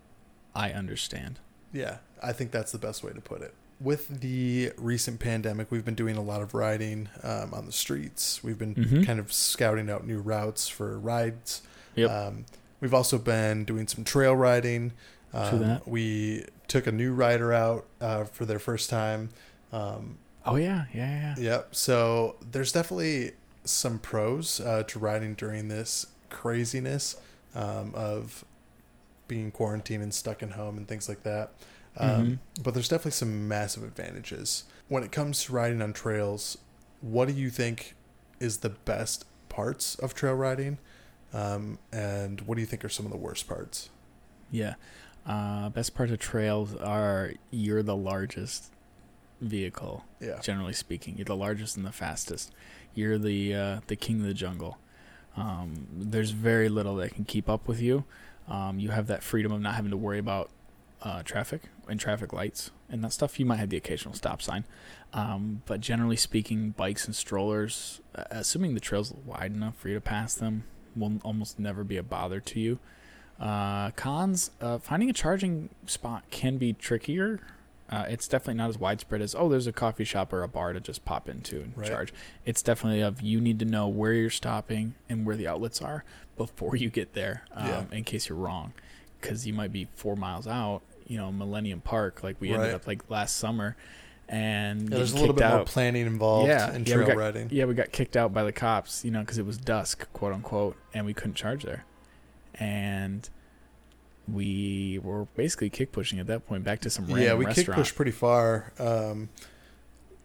I 0.53 0.71
understand. 0.71 1.39
Yeah, 1.71 1.97
I 2.21 2.33
think 2.33 2.51
that's 2.51 2.71
the 2.71 2.77
best 2.77 3.03
way 3.03 3.11
to 3.11 3.19
put 3.21 3.41
it. 3.41 3.53
With 3.81 4.21
the 4.21 4.71
recent 4.77 5.19
pandemic, 5.19 5.71
we've 5.71 5.83
been 5.83 5.95
doing 5.95 6.15
a 6.15 6.21
lot 6.21 6.41
of 6.43 6.53
riding 6.53 7.09
um, 7.23 7.53
on 7.53 7.65
the 7.65 7.71
streets. 7.71 8.43
We've 8.43 8.59
been 8.59 8.75
Mhm. 8.75 9.05
kind 9.05 9.19
of 9.19 9.33
scouting 9.33 9.89
out 9.89 10.05
new 10.05 10.19
routes 10.19 10.67
for 10.67 10.99
rides. 10.99 11.63
Yep. 11.95 12.09
Um, 12.11 12.45
we've 12.79 12.93
also 12.93 13.17
been 13.17 13.65
doing 13.65 13.87
some 13.87 14.03
trail 14.03 14.35
riding. 14.35 14.93
Um, 15.33 15.59
that. 15.59 15.87
We 15.87 16.45
took 16.67 16.87
a 16.87 16.91
new 16.91 17.13
rider 17.13 17.53
out 17.53 17.85
uh, 17.99 18.25
for 18.25 18.45
their 18.45 18.59
first 18.59 18.89
time. 18.89 19.29
Um, 19.71 20.17
oh 20.45 20.55
yeah, 20.55 20.85
yeah, 20.93 21.09
yeah. 21.09 21.35
yeah. 21.37 21.43
Yep. 21.43 21.75
So 21.75 22.35
there's 22.51 22.71
definitely 22.71 23.31
some 23.63 23.99
pros 23.99 24.59
uh, 24.59 24.83
to 24.83 24.99
riding 24.99 25.33
during 25.35 25.67
this 25.69 26.07
craziness 26.29 27.15
um, 27.55 27.93
of 27.95 28.45
being 29.27 29.51
quarantined 29.51 30.03
and 30.03 30.13
stuck 30.13 30.43
in 30.43 30.51
home 30.51 30.77
and 30.77 30.87
things 30.87 31.07
like 31.07 31.23
that. 31.23 31.51
Um, 31.97 32.39
But 32.61 32.73
there's 32.73 32.89
definitely 32.89 33.11
some 33.11 33.47
massive 33.47 33.83
advantages 33.83 34.63
when 34.87 35.03
it 35.03 35.11
comes 35.11 35.43
to 35.45 35.53
riding 35.53 35.81
on 35.81 35.93
trails. 35.93 36.57
What 37.01 37.27
do 37.27 37.33
you 37.33 37.49
think 37.49 37.95
is 38.39 38.57
the 38.59 38.69
best 38.69 39.25
parts 39.49 39.95
of 39.95 40.13
trail 40.13 40.33
riding, 40.33 40.79
um, 41.33 41.77
and 41.91 42.41
what 42.41 42.55
do 42.55 42.61
you 42.61 42.67
think 42.67 42.83
are 42.83 42.89
some 42.89 43.05
of 43.05 43.11
the 43.11 43.17
worst 43.17 43.47
parts? 43.47 43.89
Yeah. 44.51 44.75
Uh, 45.25 45.69
best 45.69 45.95
part 45.95 46.09
of 46.11 46.19
trails 46.19 46.75
are 46.75 47.33
you're 47.49 47.83
the 47.83 47.95
largest 47.95 48.71
vehicle, 49.41 50.03
Yeah. 50.19 50.39
generally 50.41 50.73
speaking. 50.73 51.15
You're 51.17 51.25
the 51.25 51.35
largest 51.35 51.77
and 51.77 51.85
the 51.85 51.91
fastest. 51.91 52.51
You're 52.93 53.17
the 53.17 53.55
uh, 53.55 53.79
the 53.87 53.95
king 53.95 54.21
of 54.21 54.27
the 54.27 54.33
jungle. 54.33 54.77
Um, 55.35 55.87
there's 55.93 56.31
very 56.31 56.69
little 56.69 56.95
that 56.97 57.13
can 57.15 57.25
keep 57.25 57.49
up 57.49 57.67
with 57.67 57.81
you. 57.81 58.03
Um, 58.47 58.79
you 58.79 58.89
have 58.89 59.07
that 59.07 59.23
freedom 59.23 59.51
of 59.51 59.61
not 59.61 59.75
having 59.75 59.91
to 59.91 59.97
worry 59.97 60.19
about 60.19 60.49
uh, 61.01 61.23
traffic 61.23 61.63
and 61.87 61.99
traffic 61.99 62.31
lights 62.33 62.71
and 62.89 63.03
that 63.03 63.13
stuff. 63.13 63.39
You 63.39 63.45
might 63.45 63.57
have 63.57 63.69
the 63.69 63.77
occasional 63.77 64.13
stop 64.13 64.41
sign, 64.41 64.65
um, 65.13 65.63
but 65.65 65.79
generally 65.81 66.17
speaking, 66.17 66.71
bikes 66.71 67.05
and 67.05 67.15
strollers, 67.15 68.01
assuming 68.13 68.73
the 68.73 68.79
trail's 68.79 69.13
wide 69.25 69.53
enough 69.53 69.75
for 69.77 69.87
you 69.87 69.95
to 69.95 70.01
pass 70.01 70.35
them, 70.35 70.65
will 70.95 71.19
almost 71.23 71.57
never 71.59 71.83
be 71.83 71.97
a 71.97 72.03
bother 72.03 72.39
to 72.41 72.59
you. 72.59 72.79
Uh, 73.39 73.91
cons, 73.91 74.51
uh, 74.61 74.77
finding 74.77 75.09
a 75.09 75.13
charging 75.13 75.69
spot 75.85 76.23
can 76.31 76.57
be 76.57 76.73
trickier. 76.73 77.39
Uh, 77.89 78.05
it's 78.07 78.27
definitely 78.27 78.55
not 78.55 78.69
as 78.69 78.77
widespread 78.77 79.21
as 79.21 79.35
oh, 79.35 79.49
there's 79.49 79.67
a 79.67 79.73
coffee 79.73 80.03
shop 80.05 80.31
or 80.33 80.41
a 80.43 80.47
bar 80.47 80.73
to 80.73 80.79
just 80.79 81.03
pop 81.05 81.27
into 81.29 81.57
and 81.61 81.73
Right. 81.77 81.87
charge. 81.87 82.13
It's 82.45 82.61
definitely 82.61 83.01
of 83.01 83.21
you 83.21 83.39
need 83.41 83.59
to 83.59 83.65
know 83.65 83.87
where 83.87 84.13
you're 84.13 84.29
stopping 84.29 84.95
and 85.09 85.25
where 85.25 85.35
the 85.35 85.47
outlets 85.47 85.81
are 85.81 86.03
before 86.37 86.75
you 86.75 86.89
get 86.89 87.13
there, 87.13 87.43
um, 87.53 87.67
Yeah. 87.67 87.83
in 87.91 88.03
case 88.03 88.29
you're 88.29 88.37
wrong, 88.37 88.73
because 89.21 89.45
you 89.45 89.53
might 89.53 89.71
be 89.71 89.87
four 89.93 90.15
miles 90.15 90.47
out. 90.47 90.81
You 91.05 91.17
know, 91.17 91.31
Millennium 91.31 91.81
Park, 91.81 92.23
like 92.23 92.37
we 92.39 92.51
ended 92.53 92.73
up 92.73 92.87
like 92.87 93.07
last 93.09 93.35
summer, 93.35 93.75
and 94.29 94.89
Yeah, 94.89 94.97
there's 94.97 95.11
a 95.13 95.17
little 95.17 95.35
bit 95.35 95.47
more 95.47 95.65
planning 95.65 96.07
involved 96.07 96.47
Yeah, 96.47 96.73
in 96.73 96.85
yeah, 96.85 96.95
trail 96.95 97.07
got- 97.07 97.17
riding. 97.17 97.49
Yeah, 97.51 97.65
we 97.65 97.73
got 97.75 97.91
kicked 97.91 98.15
out 98.15 98.33
by 98.33 98.43
the 98.43 98.53
cops, 98.53 99.03
you 99.03 99.11
know, 99.11 99.19
because 99.19 99.37
it 99.37 99.45
was 99.45 99.57
dusk, 99.57 100.07
quote 100.13 100.33
unquote, 100.33 100.77
and 100.93 101.05
we 101.05 101.13
couldn't 101.13 101.35
charge 101.35 101.63
there. 101.63 101.83
And 102.59 103.27
we 104.27 104.99
were 105.03 105.25
basically 105.35 105.69
kick 105.69 105.91
pushing 105.91 106.19
at 106.19 106.27
that 106.27 106.47
point 106.47 106.63
back 106.63 106.79
to 106.81 106.89
some 106.89 107.05
random 107.05 107.23
yeah, 107.23 107.33
we 107.33 107.45
kick 107.53 107.67
pushed 107.67 107.95
pretty 107.95 108.11
far. 108.11 108.71
Um, 108.79 109.29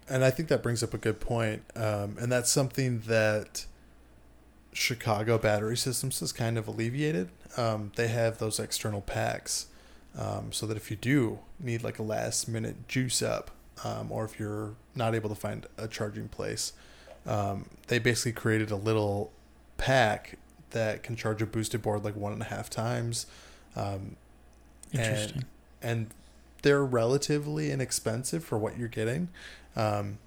and 0.08 0.24
I 0.24 0.30
think 0.30 0.48
that 0.48 0.62
brings 0.62 0.82
up 0.82 0.94
a 0.94 0.98
good 0.98 1.20
point. 1.20 1.62
Um, 1.74 2.16
and 2.20 2.30
that's 2.30 2.50
something 2.50 3.00
that 3.00 3.66
Chicago 4.72 5.38
Battery 5.38 5.76
Systems 5.76 6.20
has 6.20 6.32
kind 6.32 6.56
of 6.56 6.68
alleviated. 6.68 7.30
Um, 7.56 7.92
they 7.96 8.08
have 8.08 8.38
those 8.38 8.60
external 8.60 9.00
packs, 9.00 9.66
um, 10.16 10.52
so 10.52 10.66
that 10.66 10.76
if 10.76 10.90
you 10.90 10.96
do 10.96 11.40
need 11.58 11.82
like 11.82 11.98
a 11.98 12.02
last 12.02 12.48
minute 12.48 12.88
juice 12.88 13.20
up, 13.22 13.50
um, 13.84 14.12
or 14.12 14.24
if 14.24 14.38
you're 14.38 14.74
not 14.94 15.14
able 15.14 15.28
to 15.28 15.34
find 15.34 15.66
a 15.76 15.88
charging 15.88 16.28
place, 16.28 16.72
um, 17.26 17.66
they 17.88 17.98
basically 17.98 18.32
created 18.32 18.70
a 18.70 18.76
little 18.76 19.32
pack 19.76 20.38
that 20.70 21.02
can 21.02 21.16
charge 21.16 21.42
a 21.42 21.46
boosted 21.46 21.82
board 21.82 22.04
like 22.04 22.16
one 22.16 22.32
and 22.32 22.42
a 22.42 22.46
half 22.46 22.70
times. 22.70 23.26
Um, 23.76 24.16
Interesting. 24.92 25.44
and, 25.82 26.00
and 26.00 26.06
they're 26.62 26.84
relatively 26.84 27.70
inexpensive 27.70 28.44
for 28.44 28.58
what 28.58 28.78
you're 28.78 28.88
getting. 28.88 29.28
Um, 29.76 30.18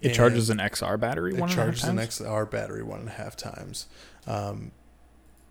it 0.00 0.12
charges 0.12 0.50
an 0.50 0.58
XR 0.58 0.98
battery. 1.00 1.34
It 1.34 1.40
one 1.40 1.50
and 1.50 1.58
a 1.58 1.64
half 1.64 1.76
charges 1.76 1.84
an? 1.84 1.96
XR 1.96 2.50
battery 2.50 2.82
one 2.82 3.00
and 3.00 3.08
a 3.08 3.12
half 3.12 3.36
times. 3.36 3.86
Um, 4.26 4.72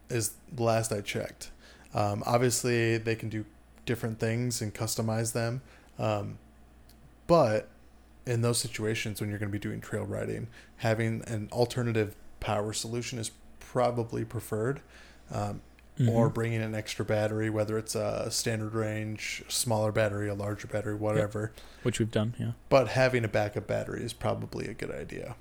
is 0.10 0.34
the 0.52 0.64
last 0.64 0.92
I 0.92 1.02
checked. 1.02 1.50
Um, 1.94 2.24
obviously, 2.26 2.98
they 2.98 3.16
can 3.16 3.30
do 3.30 3.46
different 3.86 4.20
things 4.20 4.62
and 4.62 4.74
customize 4.74 5.34
them, 5.34 5.62
um, 6.00 6.38
but 7.28 7.68
in 8.26 8.42
those 8.42 8.58
situations 8.58 9.20
when 9.20 9.30
you're 9.30 9.40
going 9.40 9.50
to 9.50 9.54
be 9.54 9.60
doing 9.60 9.82
trail 9.82 10.06
riding, 10.06 10.48
having 10.78 11.24
an 11.28 11.50
alternative 11.52 12.16
power 12.40 12.74
solution 12.74 13.20
is 13.20 13.32
probably 13.74 14.24
preferred. 14.24 14.82
Um, 15.32 15.62
or 16.08 16.30
Mhm. 16.30 16.34
bringing 16.34 16.62
an 16.62 16.74
extra 16.76 17.04
battery, 17.06 17.50
whether 17.52 17.78
it's 17.78 17.94
a 17.96 18.30
standard 18.32 18.74
range, 18.74 19.44
smaller 19.48 19.92
battery, 19.92 20.28
a 20.30 20.34
larger 20.34 20.68
battery, 20.68 20.96
whatever. 20.96 21.52
which 21.84 22.00
we've 22.00 22.10
done. 22.12 22.34
Yeah. 22.40 22.52
But 22.70 22.88
having 22.90 23.24
a 23.24 23.28
backup 23.28 23.68
battery 23.68 24.04
is 24.04 24.14
probably 24.14 24.68
a 24.68 24.74
good 24.74 24.90
idea. 24.92 25.36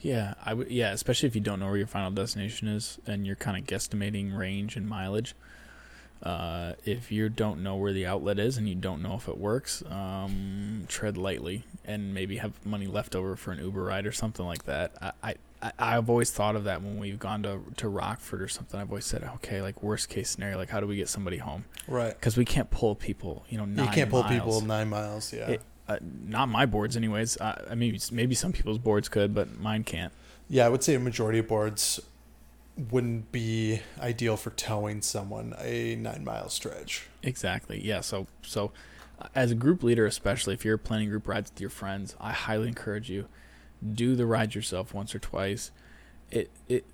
Yeah, 0.00 0.34
I 0.44 0.54
would. 0.54 0.70
Yeah, 0.70 0.92
especially 0.92 1.26
if 1.26 1.34
you 1.34 1.40
don't 1.42 1.60
know 1.60 1.66
where 1.66 1.76
your 1.76 1.86
final 1.86 2.10
destination 2.10 2.68
is 2.68 2.98
and 3.06 3.26
you're 3.26 3.36
kind 3.36 3.58
of 3.58 3.64
guesstimating 3.66 4.36
range 4.36 4.76
and 4.76 4.88
mileage. 4.88 5.34
Uh, 6.22 6.72
if 6.84 7.12
you 7.12 7.28
don't 7.28 7.62
know 7.62 7.76
where 7.76 7.92
the 7.92 8.06
outlet 8.06 8.38
is 8.38 8.56
and 8.56 8.68
you 8.68 8.74
don't 8.74 9.02
know 9.02 9.14
if 9.14 9.28
it 9.28 9.36
works, 9.38 9.82
um, 9.90 10.84
tread 10.88 11.16
lightly 11.16 11.64
and 11.84 12.12
maybe 12.14 12.38
have 12.38 12.52
money 12.66 12.86
left 12.86 13.14
over 13.14 13.36
for 13.36 13.52
an 13.52 13.58
Uber 13.62 13.84
ride 13.84 14.06
or 14.06 14.12
something 14.12 14.44
like 14.46 14.64
that. 14.64 14.92
I, 15.02 15.12
I 15.22 15.34
I- 15.62 15.72
I've 15.78 16.08
always 16.08 16.30
thought 16.30 16.54
of 16.56 16.64
that 16.64 16.82
when 16.82 16.98
we've 16.98 17.18
gone 17.18 17.42
to 17.42 17.60
to 17.78 17.88
Rockford 17.88 18.40
or 18.42 18.48
something. 18.48 18.78
I've 18.80 18.90
always 18.90 19.04
said, 19.06 19.24
okay, 19.36 19.60
like 19.62 19.82
worst 19.82 20.08
case 20.08 20.30
scenario, 20.30 20.56
like 20.56 20.70
how 20.70 20.80
do 20.80 20.86
we 20.86 20.96
get 20.96 21.08
somebody 21.08 21.38
home? 21.38 21.64
Right. 21.86 22.14
Because 22.14 22.36
we 22.36 22.44
can't 22.44 22.70
pull 22.70 22.94
people, 22.94 23.44
you 23.48 23.58
know, 23.58 23.64
nine 23.64 23.86
you 23.86 23.92
can't 23.92 24.10
pull 24.10 24.22
miles. 24.22 24.32
people 24.34 24.60
nine 24.62 24.88
miles. 24.88 25.32
Yeah. 25.32 25.48
It- 25.50 25.62
Uh, 25.88 25.96
not 26.02 26.50
my 26.50 26.66
boards, 26.66 26.98
anyways. 26.98 27.38
Uh, 27.38 27.64
I 27.70 27.74
mean, 27.74 27.98
maybe 28.12 28.34
some 28.34 28.52
people's 28.52 28.76
boards 28.76 29.08
could, 29.08 29.34
but 29.34 29.58
mine 29.58 29.84
can't. 29.84 30.12
yeah, 30.50 30.66
I 30.66 30.68
would 30.68 30.84
say 30.84 30.94
a 30.94 30.98
majority 30.98 31.38
of 31.38 31.48
boards 31.48 31.98
wouldn't 32.90 33.32
be 33.32 33.80
ideal 33.98 34.36
for 34.36 34.50
towing 34.50 35.02
someone 35.02 35.54
a 35.58 35.96
nine 35.96 36.24
mile 36.24 36.48
stretch. 36.50 37.06
Exactly. 37.22 37.80
Yeah. 37.84 38.00
So 38.02 38.26
so 38.42 38.70
uh, 39.18 39.28
as 39.34 39.50
a 39.50 39.54
group 39.54 39.82
leader, 39.82 40.06
especially 40.06 40.54
if 40.54 40.64
you're 40.64 40.78
planning 40.78 41.08
group 41.08 41.26
rides 41.26 41.50
with 41.50 41.60
your 41.60 41.70
friends, 41.70 42.14
I 42.20 42.32
highly 42.32 42.68
encourage 42.68 43.10
you 43.10 43.26
do 43.94 44.16
the 44.16 44.26
ride 44.26 44.54
yourself 44.54 44.92
once 44.94 45.14
or 45.14 45.18
twice. 45.18 45.70
It 46.30 46.50
it 46.68 46.84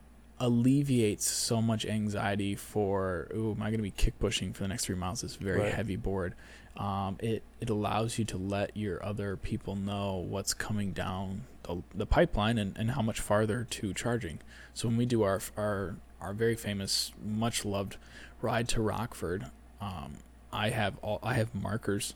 alleviates 0.40 1.26
so 1.26 1.62
much 1.62 1.86
anxiety 1.86 2.54
for 2.56 3.28
oh 3.34 3.52
am 3.52 3.62
I 3.62 3.66
going 3.66 3.78
to 3.78 3.82
be 3.82 3.90
kick 3.92 4.18
pushing 4.18 4.52
for 4.52 4.62
the 4.64 4.68
next 4.68 4.84
three 4.86 4.96
miles 4.96 5.20
this 5.22 5.36
very 5.36 5.60
Right. 5.60 5.74
heavy 5.74 5.96
board. 5.96 6.34
Um, 6.76 7.16
it 7.20 7.42
it 7.60 7.70
allows 7.70 8.18
you 8.18 8.24
to 8.26 8.36
let 8.36 8.76
your 8.76 9.04
other 9.04 9.36
people 9.36 9.76
know 9.76 10.16
what's 10.16 10.52
coming 10.52 10.92
down 10.92 11.42
the, 11.62 11.82
the 11.94 12.04
pipeline 12.06 12.58
and, 12.58 12.76
and 12.76 12.90
how 12.90 13.00
much 13.02 13.20
farther 13.20 13.64
to 13.70 13.94
charging. 13.94 14.40
So 14.74 14.88
when 14.88 14.96
we 14.96 15.06
do 15.06 15.22
our 15.22 15.40
our 15.56 15.96
our 16.20 16.32
very 16.34 16.56
famous, 16.56 17.12
much 17.24 17.64
loved 17.64 17.96
ride 18.42 18.68
to 18.70 18.82
Rockford, 18.82 19.46
um, 19.80 20.14
I 20.52 20.70
have 20.70 20.96
all 21.00 21.20
I 21.22 21.34
have 21.34 21.54
markers 21.54 22.14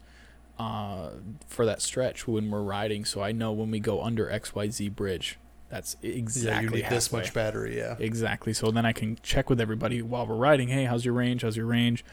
uh, 0.58 1.10
for 1.46 1.64
that 1.66 1.80
stretch 1.82 2.26
when 2.26 2.50
we're 2.50 2.62
riding, 2.62 3.04
so 3.04 3.22
I 3.22 3.32
know 3.32 3.52
when 3.52 3.70
we 3.70 3.80
go 3.80 4.02
under 4.02 4.26
XYZ 4.26 4.94
bridge. 4.94 5.38
That's 5.68 5.96
exactly 6.02 6.80
yeah, 6.80 6.88
this 6.88 7.12
much 7.12 7.34
battery. 7.34 7.76
Yeah. 7.76 7.96
Exactly. 7.98 8.54
So 8.54 8.70
then 8.70 8.86
I 8.86 8.92
can 8.92 9.18
check 9.22 9.50
with 9.50 9.60
everybody 9.60 10.00
while 10.00 10.26
we're 10.26 10.34
riding. 10.34 10.68
Hey, 10.68 10.84
how's 10.84 11.04
your 11.04 11.12
range? 11.14 11.42
How's 11.42 11.56
your 11.58 11.66
range? 11.66 12.04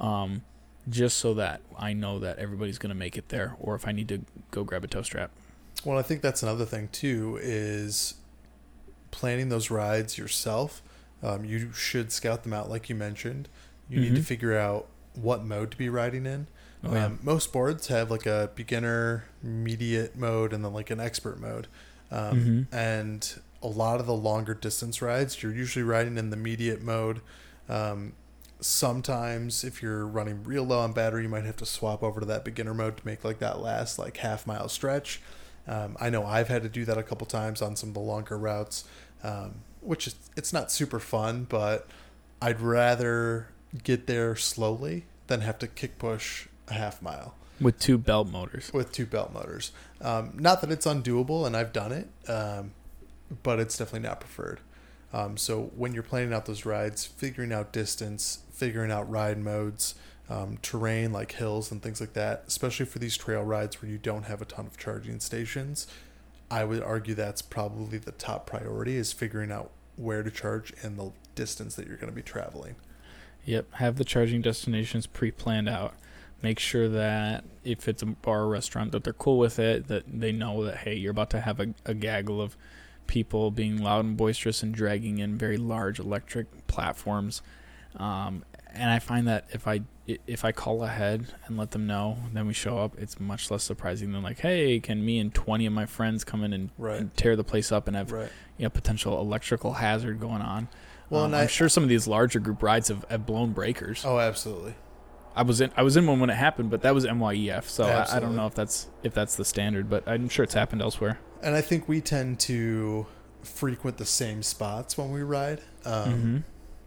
Um, 0.00 0.42
just 0.88 1.18
so 1.18 1.32
that 1.34 1.60
I 1.78 1.92
know 1.92 2.18
that 2.18 2.38
everybody's 2.38 2.78
going 2.78 2.90
to 2.90 2.96
make 2.96 3.16
it 3.16 3.28
there, 3.28 3.54
or 3.60 3.74
if 3.76 3.86
I 3.86 3.92
need 3.92 4.08
to 4.08 4.22
go 4.50 4.64
grab 4.64 4.82
a 4.84 4.88
tow 4.88 5.02
strap. 5.02 5.30
Well, 5.84 5.98
I 5.98 6.02
think 6.02 6.20
that's 6.20 6.42
another 6.42 6.64
thing 6.64 6.88
too 6.90 7.38
is 7.40 8.14
planning 9.10 9.48
those 9.48 9.70
rides 9.70 10.18
yourself. 10.18 10.82
Um, 11.22 11.44
you 11.44 11.72
should 11.72 12.12
scout 12.12 12.42
them 12.42 12.52
out, 12.52 12.68
like 12.68 12.88
you 12.88 12.94
mentioned. 12.94 13.48
You 13.88 14.00
need 14.00 14.14
to 14.16 14.20
Mhm. 14.20 14.24
figure 14.24 14.56
out 14.58 14.88
what 15.14 15.44
mode 15.44 15.70
to 15.70 15.76
be 15.76 15.88
riding 15.88 16.26
in. 16.26 16.46
Oh, 16.88 16.94
yeah. 16.94 17.06
um, 17.06 17.18
most 17.22 17.52
boards 17.52 17.88
have 17.88 18.10
like 18.10 18.26
a 18.26 18.50
beginner, 18.54 19.24
mediate 19.42 20.16
mode, 20.16 20.52
and 20.52 20.64
then 20.64 20.72
like 20.72 20.90
an 20.90 21.00
expert 21.00 21.40
mode. 21.40 21.66
Um, 22.10 22.66
Mhm. 22.70 22.74
And 22.76 23.40
a 23.62 23.66
lot 23.68 24.00
of 24.00 24.06
the 24.06 24.14
longer 24.14 24.54
distance 24.54 25.02
rides, 25.02 25.42
you're 25.42 25.52
usually 25.54 25.82
riding 25.82 26.16
in 26.18 26.30
the 26.30 26.36
mediate 26.36 26.82
mode. 26.82 27.20
Um, 27.68 28.12
sometimes, 28.60 29.64
if 29.64 29.82
you're 29.82 30.06
running 30.06 30.42
real 30.44 30.64
low 30.64 30.80
on 30.80 30.92
battery, 30.92 31.22
you 31.24 31.28
might 31.28 31.44
have 31.44 31.56
to 31.56 31.66
swap 31.66 32.02
over 32.02 32.20
to 32.20 32.26
that 32.26 32.44
beginner 32.44 32.74
mode 32.74 32.96
to 32.98 33.06
make 33.06 33.24
like 33.24 33.38
that 33.40 33.60
last 33.60 33.98
like 33.98 34.16
half 34.18 34.46
mile 34.46 34.68
stretch. 34.68 35.20
Um, 35.68 35.96
I 36.00 36.10
know 36.10 36.24
I've 36.24 36.48
had 36.48 36.62
to 36.62 36.68
do 36.68 36.84
that 36.84 36.96
a 36.96 37.02
couple 37.02 37.26
times 37.26 37.60
on 37.60 37.74
some 37.76 37.88
of 37.90 37.94
the 37.94 38.00
longer 38.00 38.38
routes, 38.38 38.84
um, 39.24 39.56
which 39.80 40.06
is 40.06 40.14
it's 40.36 40.52
not 40.52 40.70
super 40.70 41.00
fun, 41.00 41.46
but 41.48 41.88
I'd 42.40 42.60
rather 42.60 43.48
get 43.82 44.06
there 44.06 44.36
slowly 44.36 45.06
than 45.26 45.40
have 45.40 45.58
to 45.58 45.66
kick 45.66 45.98
push 45.98 46.46
a 46.68 46.74
half 46.74 47.00
mile 47.02 47.34
With 47.60 47.78
two 47.78 47.98
belt 47.98 48.28
motors. 48.28 48.72
with 48.72 48.92
two 48.92 49.06
belt 49.06 49.32
motors. 49.32 49.72
Um, 50.00 50.32
not 50.34 50.60
that 50.60 50.70
it's 50.70 50.86
undoable, 50.86 51.46
and 51.46 51.56
I've 51.56 51.72
done 51.72 51.92
it, 51.92 52.08
um, 52.28 52.72
but 53.42 53.58
it's 53.60 53.76
definitely 53.78 54.08
not 54.08 54.20
preferred. 54.20 54.60
Um, 55.12 55.36
so 55.36 55.70
when 55.76 55.94
you're 55.94 56.02
planning 56.02 56.32
out 56.32 56.46
those 56.46 56.66
rides, 56.66 57.04
figuring 57.06 57.52
out 57.52 57.72
distance, 57.72 58.40
figuring 58.52 58.90
out 58.90 59.08
ride 59.10 59.38
modes, 59.38 59.94
um, 60.28 60.58
terrain 60.60 61.12
like 61.12 61.32
hills 61.32 61.70
and 61.70 61.80
things 61.82 62.00
like 62.00 62.12
that, 62.14 62.44
especially 62.48 62.86
for 62.86 62.98
these 62.98 63.16
trail 63.16 63.42
rides 63.42 63.80
where 63.80 63.90
you 63.90 63.98
don't 63.98 64.24
have 64.24 64.42
a 64.42 64.44
ton 64.44 64.66
of 64.66 64.76
charging 64.76 65.20
stations, 65.20 65.86
I 66.50 66.64
would 66.64 66.82
argue 66.82 67.14
that's 67.14 67.42
probably 67.42 67.98
the 67.98 68.12
top 68.12 68.46
priority 68.46 68.96
is 68.96 69.12
figuring 69.12 69.50
out 69.52 69.70
where 69.96 70.22
to 70.22 70.30
charge 70.30 70.72
and 70.82 70.98
the 70.98 71.12
distance 71.34 71.74
that 71.76 71.86
you're 71.86 71.96
going 71.96 72.10
to 72.10 72.14
be 72.16 72.22
traveling. 72.22 72.74
Yep, 73.44 73.74
have 73.74 73.96
the 73.96 74.04
charging 74.04 74.42
destinations 74.42 75.06
pre-planned 75.06 75.68
out. 75.68 75.94
Make 76.42 76.58
sure 76.58 76.88
that 76.88 77.44
if 77.64 77.88
it's 77.88 78.02
a 78.02 78.06
bar 78.06 78.42
or 78.42 78.48
restaurant 78.48 78.92
that 78.92 79.04
they're 79.04 79.12
cool 79.12 79.38
with 79.38 79.58
it, 79.58 79.88
that 79.88 80.04
they 80.06 80.32
know 80.32 80.64
that 80.64 80.78
hey, 80.78 80.94
you're 80.94 81.10
about 81.10 81.30
to 81.30 81.40
have 81.40 81.58
a, 81.60 81.74
a 81.84 81.94
gaggle 81.94 82.40
of 82.40 82.56
people 83.06 83.50
being 83.50 83.78
loud 83.78 84.04
and 84.04 84.16
boisterous 84.16 84.62
and 84.62 84.74
dragging 84.74 85.18
in 85.18 85.36
very 85.38 85.56
large 85.56 85.98
electric 85.98 86.66
platforms. 86.66 87.40
Um, 87.96 88.44
and 88.74 88.90
I 88.90 88.98
find 88.98 89.26
that 89.28 89.46
if 89.52 89.66
I 89.66 89.80
if 90.06 90.44
I 90.44 90.52
call 90.52 90.84
ahead 90.84 91.32
and 91.46 91.56
let 91.56 91.72
them 91.72 91.86
know, 91.86 92.18
then 92.32 92.46
we 92.46 92.52
show 92.52 92.78
up. 92.78 92.96
It's 92.98 93.18
much 93.18 93.50
less 93.50 93.64
surprising 93.64 94.12
than 94.12 94.22
like, 94.22 94.38
hey, 94.40 94.78
can 94.78 95.04
me 95.04 95.18
and 95.18 95.32
twenty 95.34 95.64
of 95.66 95.72
my 95.72 95.86
friends 95.86 96.22
come 96.22 96.44
in 96.44 96.52
and, 96.52 96.70
Right. 96.78 97.00
and 97.00 97.16
tear 97.16 97.34
the 97.34 97.42
place 97.44 97.72
up 97.72 97.88
and 97.88 97.96
have 97.96 98.12
Right. 98.12 98.30
you 98.58 98.64
know 98.64 98.70
potential 98.70 99.18
electrical 99.18 99.72
hazard 99.74 100.20
going 100.20 100.42
on. 100.42 100.68
Well, 101.08 101.22
Um, 101.22 101.32
and 101.32 101.36
I'm 101.42 101.48
sure 101.48 101.68
some 101.68 101.82
of 101.82 101.88
these 101.88 102.06
larger 102.06 102.38
group 102.40 102.62
rides 102.62 102.88
have, 102.88 103.04
have 103.08 103.24
blown 103.26 103.52
breakers. 103.52 104.04
Oh, 104.04 104.18
absolutely. 104.18 104.74
I 105.36 105.42
was 105.42 105.60
in 105.60 105.70
I 105.76 105.82
was 105.82 105.96
in 105.96 106.06
one 106.06 106.18
when 106.18 106.30
it 106.30 106.34
happened, 106.36 106.70
but 106.70 106.82
that 106.82 106.94
was 106.94 107.04
MYEF, 107.04 107.64
so 107.64 107.84
I, 107.84 108.16
I 108.16 108.20
don't 108.20 108.34
know 108.34 108.46
if 108.46 108.54
that's 108.54 108.86
if 109.02 109.12
that's 109.14 109.36
the 109.36 109.44
standard, 109.44 109.90
but 109.90 110.02
I'm 110.08 110.28
sure 110.28 110.42
it's 110.44 110.54
happened 110.54 110.80
elsewhere. 110.82 111.18
And 111.42 111.54
I 111.54 111.60
think 111.60 111.86
we 111.88 112.00
tend 112.00 112.40
to 112.40 113.06
frequent 113.42 113.98
the 113.98 114.06
same 114.06 114.42
spots 114.42 114.96
when 114.98 115.12
we 115.12 115.22
ride. 115.22 115.60
Um, 115.84 116.12
hmm 116.12 116.38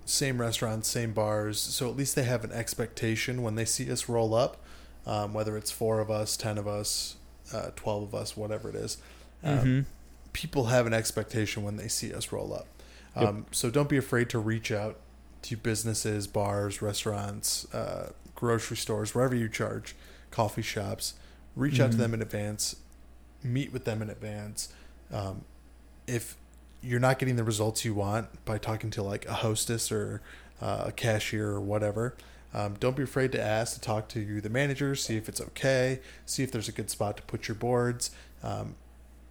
Same 0.05 0.41
restaurants, 0.41 0.87
same 0.89 1.13
bars. 1.13 1.59
So 1.59 1.87
at 1.87 1.95
least 1.95 2.15
they 2.15 2.23
have 2.23 2.43
an 2.43 2.51
expectation 2.51 3.43
when 3.43 3.53
they 3.53 3.65
see 3.65 3.91
us 3.91 4.09
roll 4.09 4.33
up, 4.33 4.57
um, 5.05 5.33
whether 5.35 5.55
it's 5.55 5.69
four 5.69 5.99
of 5.99 6.09
us, 6.09 6.35
10 6.35 6.57
of 6.57 6.67
us, 6.67 7.15
uh, 7.53 7.69
12 7.75 8.03
of 8.03 8.15
us, 8.15 8.35
whatever 8.35 8.69
it 8.69 8.75
is. 8.75 8.97
Um, 9.43 9.59
hmm 9.59 9.79
People 10.33 10.65
have 10.65 10.85
an 10.87 10.93
expectation 10.93 11.63
when 11.63 11.77
they 11.77 11.87
see 11.87 12.13
us 12.13 12.31
roll 12.31 12.53
up. 12.53 12.67
Um, 13.15 13.45
So 13.51 13.69
don't 13.69 13.89
be 13.89 13.97
afraid 13.97 14.29
to 14.29 14.39
reach 14.39 14.71
out 14.71 14.97
to 15.43 15.57
businesses, 15.57 16.27
bars, 16.27 16.81
restaurants, 16.81 17.71
uh, 17.73 18.11
grocery 18.39 18.77
stores, 18.77 19.13
wherever 19.13 19.35
you 19.35 19.49
charge, 19.49 19.95
coffee 20.31 20.61
shops. 20.61 21.13
Reach 21.55 21.79
out 21.79 21.91
to 21.91 21.97
Mhm. 21.97 21.99
them 21.99 22.13
in 22.13 22.21
advance, 22.21 22.75
meet 23.43 23.73
with 23.73 23.83
them 23.85 24.01
in 24.01 24.09
advance. 24.09 24.69
Um, 25.11 25.43
if 26.07 26.35
you're 26.81 26.99
not 27.01 27.19
getting 27.19 27.35
the 27.35 27.43
results 27.43 27.83
you 27.83 27.93
want 27.93 28.45
by 28.45 28.57
talking 28.57 28.89
to 28.91 29.03
like 29.03 29.25
a 29.27 29.33
hostess 29.33 29.91
or 29.91 30.21
uh, 30.61 30.85
a 30.87 30.91
cashier 30.91 31.47
or 31.49 31.59
whatever, 31.61 32.15
um, 32.53 32.75
don't 32.79 32.95
be 32.95 33.03
afraid 33.03 33.31
to 33.33 33.41
ask 33.41 33.73
to 33.75 33.79
talk 33.81 34.07
to 34.09 34.41
the 34.41 34.49
manager, 34.49 34.95
see 34.95 35.15
if 35.17 35.27
it's 35.29 35.39
okay, 35.41 35.99
see 36.25 36.43
if 36.43 36.51
there's 36.51 36.67
a 36.67 36.71
good 36.73 36.89
spot 36.89 37.17
to 37.17 37.23
put 37.23 37.47
your 37.47 37.55
boards. 37.55 38.11
um, 38.41 38.75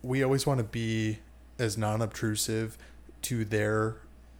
we 0.03 0.23
always 0.23 0.47
want 0.47 0.59
to 0.59 0.65
be 0.65 1.19
as 1.59 1.77
non-obtrusive 1.79 2.77
to 3.23 3.45
their 3.45 3.97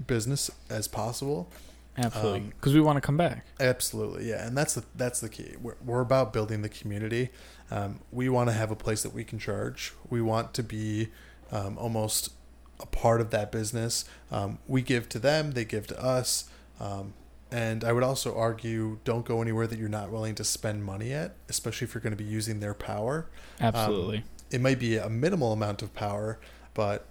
business 0.07 0.51
as 0.71 0.87
possible. 0.87 1.51
Absolutely, 1.99 2.41
Um, 2.41 2.49
because 2.51 2.75
we 2.75 2.81
want 2.81 2.97
to 2.97 3.01
come 3.01 3.17
back. 3.17 3.45
Absolutely, 3.61 4.29
yeah, 4.29 4.47
and 4.47 4.57
that's 4.57 4.75
the 4.75 4.85
that's 4.95 5.21
the 5.21 5.29
key. 5.29 5.57
We're, 5.61 5.77
we're 5.85 6.01
about 6.01 6.33
building 6.33 6.63
the 6.63 6.69
community. 6.69 7.31
Um, 7.71 8.01
we 8.13 8.29
want 8.29 8.49
to 8.49 8.55
have 8.55 8.71
a 8.71 8.77
place 8.77 9.03
that 9.03 9.13
we 9.13 9.25
can 9.25 9.39
charge. 9.39 9.93
We 10.09 10.23
want 10.23 10.55
to 10.55 10.63
be 10.63 11.09
um, 11.53 11.77
almost 11.77 12.33
a 12.81 12.87
part 12.87 13.21
of 13.21 13.31
that 13.31 13.51
business. 13.53 14.05
Um, 14.31 14.59
we 14.67 14.81
give 14.83 15.09
to 15.11 15.19
them, 15.19 15.53
they 15.53 15.65
give 15.65 15.87
to 15.89 16.03
us, 16.03 16.49
um, 16.81 17.15
and 17.51 17.83
I 17.83 17.93
would 17.93 18.05
also 18.05 18.37
argue 18.37 18.99
don't 19.05 19.25
go 19.25 19.43
anywhere 19.43 19.67
that 19.67 19.79
you're 19.79 19.89
not 19.89 20.11
willing 20.11 20.35
to 20.37 20.45
spend 20.45 20.85
money 20.85 21.13
at, 21.13 21.35
especially 21.49 21.87
if 21.87 21.95
you're 21.95 22.03
going 22.03 22.17
to 22.17 22.23
be 22.23 22.29
using 22.31 22.61
their 22.61 22.75
power. 22.75 23.27
Absolutely. 23.61 24.25
It 24.51 24.61
might 24.61 24.79
be 24.79 24.97
a 24.97 25.09
minimal 25.09 25.53
amount 25.53 25.83
of 25.83 25.93
power, 25.95 26.39
but 26.75 27.07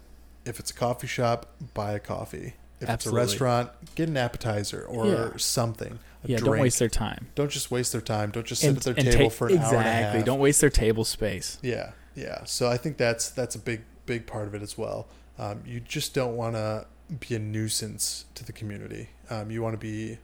if 0.45 0.59
it's 0.59 0.71
a 0.71 0.73
coffee 0.73 1.07
shop, 1.07 1.47
buy 1.73 1.91
a 1.93 1.99
coffee. 1.99 2.53
If 2.79 2.89
Absolutely. 2.89 3.21
it's 3.23 3.31
a 3.31 3.33
restaurant, 3.33 3.69
get 3.95 4.07
an 4.09 4.17
appetizer 4.17 4.83
or 4.83 5.07
Yeah. 5.07 5.29
something. 5.37 5.99
A 6.23 6.27
yeah, 6.27 6.37
drink. 6.37 6.45
don't 6.53 6.59
waste 6.61 6.79
their 6.79 6.89
time. 6.89 7.27
Don't 7.35 7.49
just 7.49 7.71
waste 7.71 7.91
their 7.91 8.01
time. 8.01 8.29
Don't 8.31 8.45
just 8.45 8.61
sit 8.61 8.67
And- 8.69 8.77
at 8.77 8.83
their 8.83 8.93
table 8.95 9.17
take- 9.29 9.31
for 9.31 9.47
an 9.47 9.53
exactly. 9.55 9.77
hour 9.77 9.83
and 9.83 9.89
a 10.05 10.17
half. 10.17 10.25
Don't 10.25 10.39
waste 10.39 10.61
their 10.61 10.69
table 10.69 11.03
space. 11.05 11.57
Yeah, 11.61 11.91
yeah. 12.15 12.43
So 12.45 12.69
I 12.69 12.77
think 12.77 12.97
that's 12.97 13.29
that's 13.29 13.55
a 13.55 13.59
big 13.59 13.81
big 14.05 14.25
part 14.27 14.47
of 14.47 14.53
it 14.55 14.61
as 14.61 14.77
well. 14.77 15.07
Um, 15.39 15.61
you 15.65 15.79
just 15.79 16.13
don't 16.13 16.35
want 16.35 16.55
to 16.55 16.85
be 17.19 17.35
a 17.35 17.39
nuisance 17.39 18.25
to 18.35 18.43
the 18.45 18.51
community. 18.53 19.09
Um, 19.29 19.49
you 19.51 19.61
want 19.61 19.73
to 19.73 19.77
be 19.79 20.17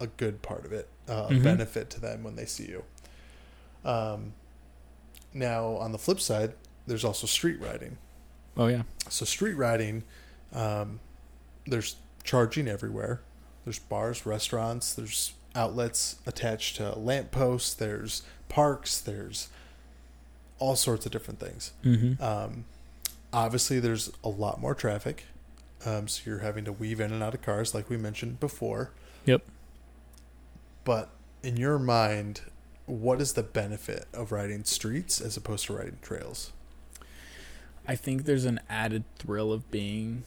a 0.00 0.06
good 0.06 0.42
part 0.42 0.64
of 0.64 0.72
it, 0.72 0.88
uh, 1.08 1.26
a 1.28 1.32
Mhm. 1.32 1.42
benefit 1.42 1.90
to 1.90 2.00
them 2.00 2.22
when 2.22 2.36
they 2.36 2.44
see 2.46 2.66
you. 2.66 2.84
Um, 3.84 4.32
now 5.32 5.66
on 5.76 5.92
the 5.92 5.98
flip 5.98 6.20
side, 6.20 6.54
there's 6.86 7.04
also 7.04 7.26
street 7.26 7.60
riding. 7.60 7.98
Oh 8.56 8.66
yeah. 8.66 8.82
So 9.08 9.24
street 9.24 9.54
riding, 9.54 10.02
um, 10.52 11.00
there's 11.66 11.96
charging 12.24 12.68
everywhere. 12.68 13.20
There's 13.64 13.78
bars, 13.78 14.24
restaurants, 14.26 14.94
there's 14.94 15.34
outlets 15.54 16.16
attached 16.26 16.76
to 16.76 16.98
lampposts, 16.98 17.74
there's 17.74 18.22
parks, 18.48 19.00
there's 19.00 19.48
all 20.58 20.76
sorts 20.76 21.06
of 21.06 21.12
different 21.12 21.40
things. 21.40 21.72
Mm-hmm. 21.84 22.22
Um, 22.22 22.64
obviously, 23.32 23.80
there's 23.80 24.10
a 24.24 24.28
lot 24.28 24.60
more 24.60 24.74
traffic, 24.74 25.24
um, 25.84 26.08
so 26.08 26.22
you're 26.26 26.40
having 26.40 26.64
to 26.64 26.72
weave 26.72 27.00
in 27.00 27.12
and 27.12 27.22
out 27.22 27.34
of 27.34 27.42
cars, 27.42 27.74
like 27.74 27.88
we 27.88 27.96
mentioned 27.96 28.40
before. 28.40 28.92
Yep. 29.26 29.42
But 30.84 31.10
in 31.42 31.56
your 31.56 31.78
mind, 31.78 32.42
what 32.86 33.20
is 33.20 33.34
the 33.34 33.42
benefit 33.42 34.06
of 34.12 34.32
riding 34.32 34.64
streets 34.64 35.20
as 35.20 35.36
opposed 35.36 35.66
to 35.66 35.74
riding 35.74 35.98
trails? 36.02 36.52
I 37.86 37.96
think 37.96 38.24
there's 38.24 38.44
an 38.44 38.60
added 38.68 39.04
thrill 39.18 39.52
of 39.52 39.70
being 39.70 40.24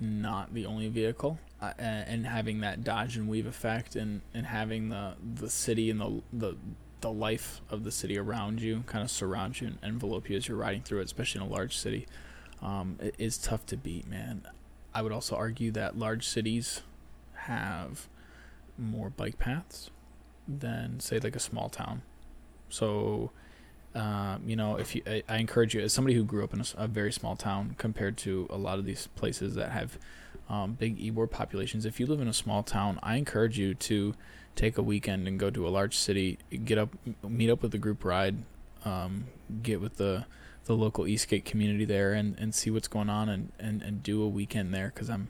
not 0.00 0.54
the 0.54 0.66
only 0.66 0.88
vehicle 0.88 1.38
uh, 1.60 1.72
and 1.78 2.26
having 2.26 2.60
that 2.60 2.82
dodge 2.82 3.16
and 3.16 3.28
weave 3.28 3.46
effect 3.46 3.94
and, 3.94 4.22
and 4.32 4.46
having 4.46 4.88
the, 4.88 5.14
the 5.34 5.50
city 5.50 5.90
and 5.90 6.00
the, 6.00 6.22
the 6.32 6.56
the 7.00 7.10
life 7.10 7.60
of 7.70 7.84
the 7.84 7.90
city 7.90 8.18
around 8.18 8.60
you 8.60 8.84
kind 8.86 9.02
of 9.02 9.10
surround 9.10 9.60
you 9.60 9.66
and 9.66 9.78
envelope 9.82 10.28
you 10.28 10.36
as 10.36 10.48
you're 10.48 10.56
riding 10.56 10.82
through 10.82 11.00
it, 11.00 11.04
especially 11.04 11.40
in 11.40 11.46
a 11.46 11.50
large 11.50 11.76
city. 11.76 12.06
Um, 12.62 12.98
it 13.00 13.14
is 13.18 13.38
tough 13.38 13.64
to 13.66 13.76
beat, 13.76 14.06
man. 14.06 14.42
I 14.94 15.02
would 15.02 15.12
also 15.12 15.36
argue 15.36 15.70
that 15.72 15.98
large 15.98 16.26
cities 16.26 16.82
have 17.34 18.08
more 18.76 19.08
bike 19.08 19.38
paths 19.38 19.90
than, 20.46 21.00
say, 21.00 21.18
like 21.18 21.36
a 21.36 21.40
small 21.40 21.68
town. 21.68 22.02
So, 22.68 23.30
um, 23.94 24.42
you 24.46 24.56
know, 24.56 24.76
if 24.76 24.94
you, 24.94 25.02
I, 25.06 25.22
I 25.28 25.36
encourage 25.38 25.74
you 25.74 25.80
as 25.80 25.92
somebody 25.92 26.14
who 26.14 26.24
grew 26.24 26.44
up 26.44 26.54
in 26.54 26.62
a 26.76 26.86
very 26.86 27.12
small 27.12 27.36
town 27.36 27.74
compared 27.78 28.16
to 28.18 28.46
a 28.50 28.56
lot 28.56 28.78
of 28.78 28.84
these 28.84 29.08
places 29.08 29.54
that 29.56 29.70
have 29.70 29.98
um, 30.48 30.74
big 30.74 30.98
e-board 30.98 31.30
populations. 31.30 31.84
If 31.84 31.98
you 32.00 32.06
live 32.06 32.20
in 32.20 32.28
a 32.28 32.32
small 32.32 32.62
town, 32.62 32.98
I 33.02 33.16
encourage 33.16 33.58
you 33.58 33.74
to 33.74 34.14
take 34.56 34.78
a 34.78 34.82
weekend 34.82 35.26
and 35.28 35.38
go 35.38 35.50
to 35.50 35.66
a 35.66 35.70
large 35.70 35.96
city, 35.96 36.38
get 36.64 36.78
up, 36.78 36.90
meet 37.22 37.50
up 37.50 37.62
with 37.62 37.72
the 37.72 37.78
group 37.78 38.04
ride, 38.04 38.38
um, 38.84 39.26
get 39.62 39.80
with 39.80 39.96
the 39.96 40.26
the 40.66 40.76
local 40.76 41.06
E-Skate 41.06 41.44
community 41.44 41.84
there, 41.84 42.12
and, 42.12 42.38
and 42.38 42.54
see 42.54 42.70
what's 42.70 42.86
going 42.86 43.08
on, 43.08 43.28
and, 43.28 43.50
and, 43.58 43.82
and 43.82 44.02
do 44.02 44.22
a 44.22 44.28
weekend 44.28 44.74
there. 44.74 44.92
Because 44.94 45.08
I'm 45.08 45.28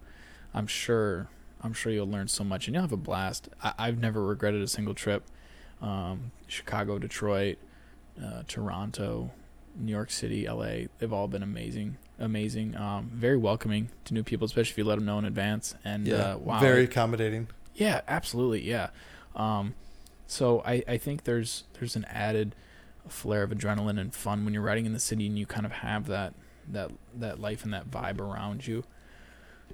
I'm 0.53 0.67
sure 0.67 1.29
I'm 1.63 1.73
sure 1.73 1.93
you'll 1.93 2.11
learn 2.11 2.29
so 2.29 2.45
much, 2.45 2.67
and 2.67 2.75
you'll 2.75 2.83
have 2.83 2.93
a 2.93 2.97
blast. 2.97 3.49
I, 3.63 3.73
I've 3.79 3.99
never 3.99 4.25
regretted 4.25 4.61
a 4.61 4.69
single 4.69 4.95
trip. 4.95 5.25
Um, 5.81 6.33
Chicago, 6.47 6.99
Detroit, 6.99 7.59
uh, 8.23 8.43
Toronto, 8.49 9.31
New 9.77 9.93
York 9.93 10.11
City, 10.11 10.47
LA. 10.49 10.87
They've 10.99 11.13
all 11.13 11.29
been 11.29 11.43
amazing, 11.43 11.97
amazing. 12.19 12.77
Um, 12.77 13.11
very 13.13 13.37
welcoming 13.37 13.91
to 14.05 14.15
new 14.15 14.23
people, 14.23 14.45
especially 14.45 14.73
if 14.73 14.79
you 14.79 14.85
let 14.85 14.97
them 14.97 15.05
know 15.07 15.19
in 15.19 15.25
advance. 15.25 15.75
And 15.85 16.09
uh, 16.35 16.39
wow, 16.41 16.61
very 16.61 16.85
accommodating. 16.85 17.49
yeah, 17.75 18.01
absolutely, 18.09 18.63
yeah. 18.63 18.91
Um, 19.35 19.75
so 20.27 20.63
I, 20.65 20.83
I 20.87 20.97
think 20.97 21.25
there's 21.25 21.65
there's 21.75 21.97
an 21.97 22.05
added 22.07 22.55
flare 23.09 23.43
of 23.43 23.51
adrenaline 23.51 23.99
and 24.01 24.15
fun 24.15 24.45
when 24.45 24.55
you're 24.55 24.63
riding 24.63 24.87
in 24.87 24.93
the 24.93 25.01
city 25.01 25.27
and 25.27 25.39
you 25.39 25.47
kind 25.47 25.67
of 25.67 25.73
have 25.73 26.07
that 26.07 26.35
that 26.69 26.91
that 27.15 27.41
life 27.41 27.65
and 27.65 27.73
that 27.73 27.91
vibe 27.91 28.21
around 28.21 28.67
you. 28.67 28.85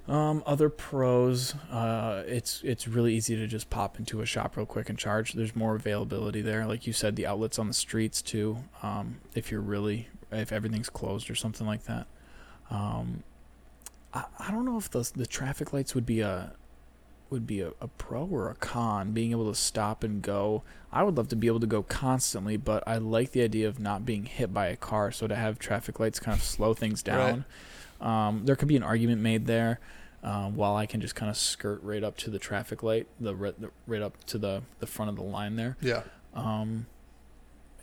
Um, 0.07 0.41
other 0.45 0.69
pros, 0.69 1.53
uh, 1.71 2.23
it's 2.27 2.61
it's 2.63 2.87
really 2.87 3.13
easy 3.13 3.35
to 3.35 3.45
just 3.45 3.69
pop 3.69 3.99
into 3.99 4.21
a 4.21 4.25
shop 4.25 4.55
real 4.55 4.65
quick 4.65 4.89
and 4.89 4.97
charge. 4.97 5.33
There's 5.33 5.55
more 5.55 5.75
availability 5.75 6.41
there, 6.41 6.65
like 6.65 6.87
you 6.87 6.93
said, 6.93 7.15
the 7.15 7.27
outlets 7.27 7.59
on 7.59 7.67
the 7.67 7.73
streets 7.73 8.21
too. 8.21 8.57
Um, 8.81 9.17
if 9.35 9.51
you're 9.51 9.61
really 9.61 10.07
if 10.31 10.51
everything's 10.51 10.89
closed 10.89 11.29
or 11.29 11.35
something 11.35 11.67
like 11.67 11.83
that. 11.85 12.07
Um, 12.69 13.23
I, 14.13 14.25
I 14.39 14.51
don't 14.51 14.65
know 14.65 14.77
if 14.77 14.89
the 14.89 15.09
the 15.15 15.27
traffic 15.27 15.73
lights 15.73 15.93
would 15.93 16.05
be 16.05 16.21
a 16.21 16.53
would 17.29 17.45
be 17.45 17.59
a, 17.61 17.71
a 17.81 17.87
pro 17.87 18.25
or 18.25 18.49
a 18.49 18.55
con 18.55 19.11
being 19.11 19.31
able 19.31 19.51
to 19.51 19.59
stop 19.59 20.01
and 20.01 20.21
go 20.21 20.63
i 20.93 21.03
would 21.03 21.17
love 21.17 21.27
to 21.27 21.35
be 21.35 21.47
able 21.47 21.59
to 21.59 21.67
go 21.67 21.83
constantly 21.83 22.55
but 22.55 22.81
i 22.87 22.97
like 22.97 23.31
the 23.31 23.41
idea 23.41 23.67
of 23.67 23.79
not 23.79 24.05
being 24.05 24.25
hit 24.25 24.53
by 24.53 24.67
a 24.67 24.77
car 24.77 25.11
so 25.11 25.27
to 25.27 25.35
have 25.35 25.59
traffic 25.59 25.99
lights 25.99 26.21
kind 26.21 26.37
of 26.37 26.41
slow 26.41 26.73
things 26.73 27.03
down 27.03 27.43
um, 28.01 28.45
there 28.45 28.55
could 28.55 28.67
be 28.67 28.75
an 28.75 28.83
argument 28.83 29.21
made 29.21 29.45
there 29.45 29.79
um, 30.23 30.55
while 30.55 30.75
i 30.75 30.85
can 30.85 30.99
just 31.01 31.15
kind 31.15 31.29
of 31.29 31.37
skirt 31.37 31.81
right 31.83 32.03
up 32.03 32.17
to 32.17 32.29
the 32.29 32.39
traffic 32.39 32.83
light 32.83 33.07
the, 33.19 33.33
the 33.33 33.69
right 33.85 34.01
up 34.01 34.23
to 34.25 34.37
the, 34.37 34.61
the 34.79 34.87
front 34.87 35.09
of 35.09 35.15
the 35.15 35.23
line 35.23 35.55
there 35.55 35.77
Yeah. 35.81 36.03
um, 36.33 36.85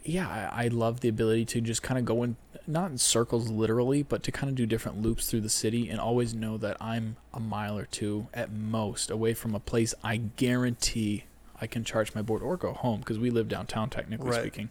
yeah, 0.06 0.28
I, 0.52 0.64
I 0.64 0.68
love 0.68 1.00
the 1.00 1.08
ability 1.08 1.46
to 1.46 1.62
just 1.62 1.82
kind 1.82 1.98
of 1.98 2.04
go 2.04 2.22
in, 2.24 2.36
not 2.66 2.90
in 2.90 2.98
circles 2.98 3.48
literally, 3.48 4.02
but 4.02 4.22
to 4.24 4.30
kind 4.30 4.50
of 4.50 4.54
do 4.54 4.66
different 4.66 5.00
loops 5.00 5.30
through 5.30 5.40
the 5.40 5.48
city 5.48 5.88
and 5.88 5.98
always 5.98 6.34
know 6.34 6.58
that 6.58 6.76
I'm 6.78 7.16
a 7.32 7.40
mile 7.40 7.78
or 7.78 7.86
two 7.86 8.26
at 8.34 8.52
most 8.52 9.10
away 9.10 9.32
from 9.32 9.54
a 9.54 9.60
place 9.60 9.94
I 10.04 10.18
guarantee 10.18 11.24
I 11.58 11.66
can 11.66 11.84
charge 11.84 12.14
my 12.14 12.20
board 12.20 12.42
or 12.42 12.58
go 12.58 12.74
home 12.74 13.00
because 13.00 13.18
we 13.18 13.30
live 13.30 13.48
downtown, 13.48 13.88
technically 13.88 14.28
Right. 14.28 14.40
speaking. 14.42 14.68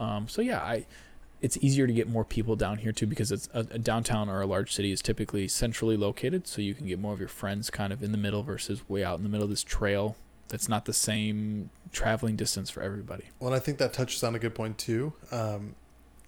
Um, 0.00 0.28
so 0.28 0.40
yeah, 0.40 0.60
I 0.60 0.86
it's 1.40 1.56
easier 1.58 1.86
to 1.86 1.92
get 1.92 2.08
more 2.08 2.24
people 2.24 2.56
down 2.56 2.78
here 2.78 2.92
too 2.92 3.06
because 3.06 3.30
it's 3.30 3.48
a, 3.54 3.60
a 3.70 3.78
downtown 3.78 4.28
or 4.28 4.40
a 4.40 4.46
large 4.46 4.72
city 4.72 4.92
is 4.92 5.00
typically 5.00 5.48
centrally 5.48 5.96
located, 5.96 6.46
so 6.46 6.60
you 6.60 6.74
can 6.74 6.86
get 6.86 6.98
more 6.98 7.12
of 7.12 7.20
your 7.20 7.28
friends 7.28 7.70
kind 7.70 7.92
of 7.92 8.02
in 8.02 8.12
the 8.12 8.18
middle 8.18 8.42
versus 8.42 8.88
way 8.88 9.04
out 9.04 9.18
in 9.18 9.22
the 9.22 9.28
middle 9.28 9.44
of 9.44 9.50
this 9.50 9.62
trail 9.62 10.16
that's 10.48 10.68
not 10.68 10.86
the 10.86 10.92
same 10.92 11.70
traveling 11.92 12.36
distance 12.36 12.70
for 12.70 12.82
everybody. 12.82 13.24
Well, 13.38 13.48
and 13.48 13.56
I 13.56 13.62
think 13.62 13.78
that 13.78 13.92
touches 13.92 14.22
on 14.24 14.34
a 14.34 14.38
good 14.38 14.54
point 14.54 14.78
too. 14.78 15.12
Um, 15.30 15.74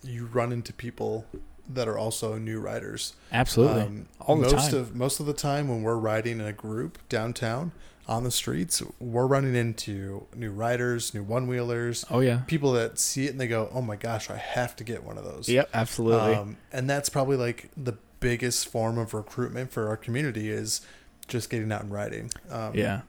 you 0.02 0.26
run 0.26 0.52
into 0.52 0.72
people 0.72 1.26
that 1.74 1.88
are 1.88 1.98
also 1.98 2.36
new 2.36 2.60
riders. 2.60 3.14
Absolutely. 3.32 3.82
Um, 3.82 4.08
All 4.20 4.36
the 4.36 4.42
most 4.50 4.70
time. 4.70 4.80
of 4.80 4.94
most 4.94 5.20
of 5.20 5.26
the 5.26 5.32
time 5.32 5.68
when 5.68 5.82
we're 5.82 5.96
riding 5.96 6.40
in 6.40 6.46
a 6.46 6.52
group 6.52 6.98
downtown 7.08 7.72
on 8.08 8.24
the 8.24 8.30
streets, 8.30 8.82
we're 8.98 9.26
running 9.26 9.54
into 9.54 10.26
new 10.34 10.50
riders, 10.50 11.14
new 11.14 11.22
one 11.22 11.46
wheelers, 11.46 12.04
oh 12.10 12.20
yeah. 12.20 12.40
people 12.46 12.72
that 12.72 12.98
see 12.98 13.26
it 13.26 13.30
and 13.30 13.40
they 13.40 13.48
go, 13.48 13.70
"Oh 13.72 13.82
my 13.82 13.96
gosh, 13.96 14.30
I 14.30 14.36
have 14.36 14.74
to 14.76 14.84
get 14.84 15.04
one 15.04 15.16
of 15.16 15.24
those." 15.24 15.48
Yep, 15.48 15.70
absolutely. 15.72 16.34
Um, 16.34 16.56
and 16.72 16.90
that's 16.90 17.08
probably 17.08 17.36
like 17.36 17.70
the 17.76 17.94
biggest 18.20 18.68
form 18.68 18.98
of 18.98 19.14
recruitment 19.14 19.70
for 19.72 19.88
our 19.88 19.96
community 19.96 20.50
is 20.50 20.82
just 21.26 21.50
getting 21.50 21.72
out 21.72 21.82
and 21.82 21.92
riding. 21.92 22.30
Um, 22.50 22.74
yeah. 22.74 23.02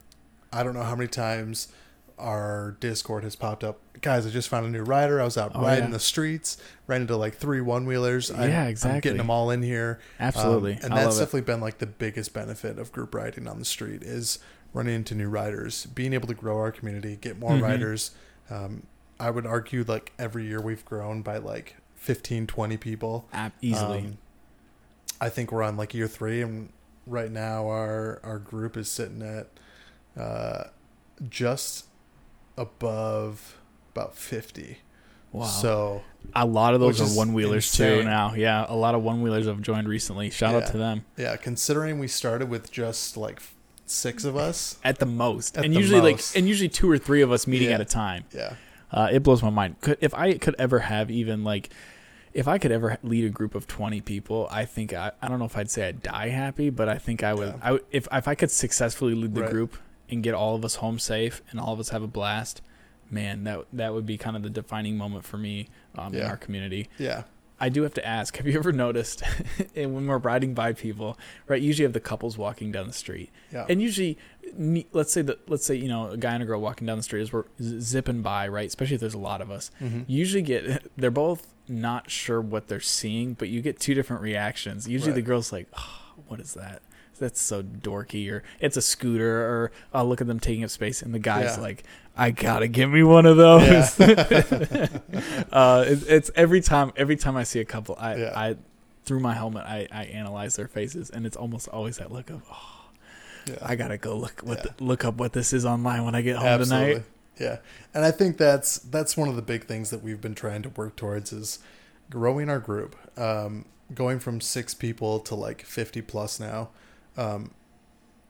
I 0.52 0.62
don't 0.62 0.74
know 0.74 0.82
how 0.82 0.94
many 0.94 1.08
times 1.08 1.68
our 2.18 2.76
Discord 2.80 3.24
has 3.24 3.36
popped 3.36 3.64
up. 3.64 3.80
Guys, 4.02 4.26
I 4.26 4.30
just 4.30 4.48
found 4.48 4.66
a 4.66 4.68
new 4.68 4.82
rider. 4.82 5.20
I 5.20 5.24
was 5.24 5.38
out 5.38 5.52
Oh, 5.54 5.62
riding 5.62 5.84
yeah. 5.86 5.90
the 5.92 6.00
streets, 6.00 6.58
ran 6.88 7.02
into 7.02 7.16
like 7.16 7.36
three 7.36 7.60
one 7.60 7.86
wheelers. 7.86 8.30
Yeah, 8.30 8.62
I'm 8.64 8.68
exactly. 8.68 9.00
getting 9.00 9.18
them 9.18 9.30
all 9.30 9.50
in 9.50 9.62
here. 9.62 10.00
Um, 10.20 10.26
Absolutely. 10.26 10.72
and 10.82 10.92
I 10.92 11.04
that's 11.04 11.06
love 11.06 11.16
it. 11.16 11.20
definitely 11.20 11.40
been 11.42 11.60
like 11.60 11.78
the 11.78 11.86
biggest 11.86 12.34
benefit 12.34 12.78
of 12.80 12.90
group 12.92 13.14
riding 13.14 13.46
on 13.46 13.58
the 13.60 13.64
street 13.64 14.02
is 14.02 14.40
running 14.74 14.94
into 14.96 15.14
new 15.14 15.28
riders, 15.28 15.86
being 15.86 16.12
able 16.14 16.26
to 16.26 16.34
grow 16.34 16.56
our 16.58 16.72
community, 16.72 17.16
get 17.20 17.38
more 17.38 17.52
Mhm. 17.52 17.62
riders. 17.62 18.10
Um, 18.50 18.82
I 19.20 19.30
would 19.30 19.46
argue 19.46 19.84
like 19.86 20.12
every 20.18 20.46
year 20.46 20.60
we've 20.60 20.84
grown 20.84 21.22
by 21.22 21.38
like 21.38 21.76
15, 21.94 22.48
20 22.48 22.76
people. 22.76 23.28
Ab- 23.32 23.52
easily. 23.60 23.98
Um, 23.98 24.18
I 25.20 25.28
think 25.28 25.52
we're 25.52 25.62
on 25.62 25.76
like 25.76 25.94
year 25.94 26.08
three, 26.08 26.42
and 26.42 26.70
right 27.06 27.30
now 27.30 27.68
our 27.68 28.18
our 28.24 28.40
group 28.40 28.76
is 28.76 28.90
sitting 28.90 29.22
at 29.22 29.46
uh, 30.20 30.64
just 31.28 31.84
above 32.58 33.58
about 33.92 34.16
fifty. 34.16 34.78
Wow. 35.32 35.46
So 35.46 36.02
a 36.34 36.44
lot 36.46 36.74
of 36.74 36.80
those 36.80 37.00
are 37.00 37.16
one 37.16 37.32
wheelers 37.32 37.72
too 37.72 38.02
now. 38.04 38.34
Yeah, 38.34 38.66
a 38.68 38.74
lot 38.76 38.94
of 38.94 39.02
one 39.02 39.22
wheelers 39.22 39.46
have 39.46 39.62
joined 39.62 39.88
recently. 39.88 40.28
Shout 40.30 40.52
Yeah. 40.52 40.58
out 40.58 40.66
to 40.72 40.76
them 40.78 41.04
yeah, 41.16 41.36
considering 41.36 41.98
we 41.98 42.06
started 42.08 42.50
with 42.50 42.70
just 42.70 43.16
like 43.16 43.40
six 43.86 44.24
of 44.24 44.36
us. 44.36 44.78
at 44.84 44.98
the 44.98 45.06
most, 45.06 45.56
At 45.56 45.64
and 45.64 45.74
the 45.74 45.78
usually 45.80 46.00
most. 46.12 46.34
like 46.34 46.38
and 46.38 46.48
usually 46.48 46.68
two 46.68 46.90
or 46.90 46.98
three 46.98 47.22
of 47.22 47.32
us 47.32 47.46
meeting 47.46 47.68
Yeah. 47.68 47.74
at 47.76 47.80
a 47.80 47.84
time. 47.86 48.24
Yeah. 48.34 48.54
Uh, 48.90 49.08
it 49.10 49.22
blows 49.22 49.42
my 49.42 49.48
mind. 49.48 49.80
Could, 49.80 49.96
if 50.02 50.12
I 50.12 50.34
could 50.34 50.54
ever 50.58 50.80
have 50.80 51.10
even 51.10 51.44
like, 51.44 51.70
if 52.34 52.46
I 52.46 52.58
could 52.58 52.70
ever 52.72 52.98
lead 53.02 53.24
a 53.24 53.30
group 53.30 53.54
of 53.54 53.66
twenty 53.66 54.02
people, 54.02 54.48
I 54.50 54.66
think 54.66 54.92
I, 54.92 55.12
I 55.22 55.28
don't 55.28 55.38
know 55.38 55.46
if 55.46 55.56
I'd 55.56 55.70
say 55.70 55.88
I'd 55.88 56.02
die 56.02 56.28
happy, 56.28 56.68
but 56.68 56.90
I 56.90 56.98
think 56.98 57.22
I 57.22 57.32
would. 57.32 57.48
Yeah. 57.48 57.58
I 57.62 57.72
would 57.72 57.84
if 57.90 58.06
if 58.12 58.28
I 58.28 58.34
could 58.34 58.50
successfully 58.50 59.14
lead 59.14 59.34
the 59.34 59.42
Right. 59.42 59.50
group 59.50 59.76
and 60.10 60.22
get 60.22 60.34
all 60.34 60.54
of 60.54 60.62
us 60.62 60.74
home 60.76 60.98
safe 60.98 61.40
and 61.50 61.58
all 61.58 61.72
of 61.72 61.80
us 61.80 61.88
have 61.88 62.02
a 62.02 62.06
blast, 62.06 62.60
man, 63.12 63.44
that 63.44 63.66
that 63.74 63.92
would 63.94 64.06
be 64.06 64.18
kind 64.18 64.36
of 64.36 64.42
the 64.42 64.50
defining 64.50 64.96
moment 64.96 65.24
for 65.24 65.36
me 65.38 65.68
um, 65.96 66.14
in 66.14 66.22
our 66.24 66.36
community. 66.36 66.88
Yeah. 66.98 67.22
I 67.60 67.68
do 67.68 67.82
have 67.84 67.94
to 67.94 68.04
ask: 68.04 68.36
Have 68.38 68.46
you 68.48 68.58
ever 68.58 68.72
noticed 68.72 69.22
and 69.76 69.94
when 69.94 70.08
we're 70.08 70.18
riding 70.18 70.52
by 70.52 70.72
people, 70.72 71.16
right? 71.46 71.62
Usually, 71.62 71.84
have 71.84 71.92
the 71.92 72.00
couples 72.00 72.36
walking 72.36 72.72
down 72.72 72.88
the 72.88 72.92
street, 72.92 73.30
Yeah. 73.52 73.66
and 73.68 73.80
usually, 73.80 74.18
let's 74.92 75.12
say 75.12 75.22
that 75.22 75.48
let's 75.48 75.64
say 75.64 75.76
you 75.76 75.86
know 75.86 76.10
a 76.10 76.16
guy 76.16 76.34
and 76.34 76.42
a 76.42 76.46
girl 76.46 76.60
walking 76.60 76.88
down 76.88 76.96
the 76.96 77.04
street 77.04 77.20
as 77.22 77.32
we're 77.32 77.44
zipping 77.62 78.20
by, 78.20 78.48
right? 78.48 78.66
Especially 78.66 78.94
if 78.96 79.00
there's 79.00 79.14
a 79.14 79.18
lot 79.18 79.40
of 79.40 79.50
us. 79.52 79.70
Mhm. 79.80 80.04
Usually 80.08 80.42
get 80.42 80.88
they're 80.96 81.12
both 81.12 81.54
not 81.68 82.10
sure 82.10 82.40
what 82.40 82.66
they're 82.66 82.80
seeing, 82.80 83.34
but 83.34 83.48
you 83.48 83.62
get 83.62 83.78
two 83.78 83.94
different 83.94 84.22
reactions. 84.22 84.88
Usually, 84.88 85.12
the 85.12 85.22
girl's 85.22 85.52
like, 85.52 85.68
oh, 85.78 86.00
"What 86.26 86.40
is 86.40 86.54
that? 86.54 86.82
That's 87.18 87.40
so 87.40 87.62
dorky," 87.62 88.30
or 88.30 88.42
"It's 88.60 88.76
a 88.76 88.82
scooter," 88.82 89.42
or 89.42 89.72
"Oh, 89.94 90.04
look 90.04 90.20
at 90.20 90.26
them 90.26 90.40
taking 90.40 90.64
up 90.64 90.70
space," 90.70 91.02
and 91.02 91.14
the 91.14 91.18
guy's 91.18 91.56
Yeah. 91.56 91.62
like, 91.62 91.84
"I 92.16 92.30
gotta 92.30 92.68
give 92.68 92.90
me 92.90 93.02
one 93.02 93.26
of 93.26 93.36
those." 93.36 93.98
Yeah. 93.98 94.88
uh, 95.52 95.84
it, 95.86 96.02
it's 96.08 96.30
every 96.34 96.60
time 96.60 96.92
every 96.96 97.16
time 97.16 97.36
I 97.36 97.42
see 97.44 97.60
a 97.60 97.64
couple, 97.64 97.96
I, 97.98 98.16
Yeah. 98.16 98.32
I 98.34 98.56
through 99.04 99.20
my 99.20 99.34
helmet, 99.34 99.64
I, 99.66 99.88
I 99.90 100.04
analyze 100.04 100.56
their 100.56 100.68
faces, 100.68 101.10
and 101.10 101.26
it's 101.26 101.36
almost 101.36 101.68
always 101.68 101.96
that 101.98 102.12
look 102.12 102.30
of, 102.30 102.42
oh. 102.52 102.78
I 103.60 103.74
gotta 103.74 103.98
go 103.98 104.16
look 104.16 104.40
what 104.42 104.62
the, 104.62 104.84
look 104.84 105.04
up 105.04 105.16
what 105.16 105.32
this 105.32 105.52
is 105.52 105.64
online 105.66 106.04
when 106.04 106.14
I 106.14 106.22
get 106.22 106.36
home 106.36 106.46
Absolutely. 106.46 106.92
tonight. 106.94 107.06
Yeah. 107.40 107.56
And 107.94 108.04
I 108.04 108.10
think 108.12 108.36
that's 108.36 108.78
that's 108.78 109.16
one 109.16 109.28
of 109.28 109.34
the 109.36 109.42
big 109.42 109.64
things 109.64 109.90
that 109.90 110.02
we've 110.02 110.20
been 110.20 110.34
trying 110.36 110.62
to 110.62 110.68
work 110.68 110.94
towards 110.96 111.32
is 111.32 111.58
growing 112.10 112.48
our 112.48 112.60
group. 112.60 112.94
Um, 113.18 113.64
going 113.92 114.20
from 114.20 114.40
six 114.40 114.74
people 114.74 115.18
to 115.20 115.34
like 115.34 115.62
fifty 115.62 116.00
plus 116.02 116.38
now. 116.38 116.68
Um, 117.16 117.50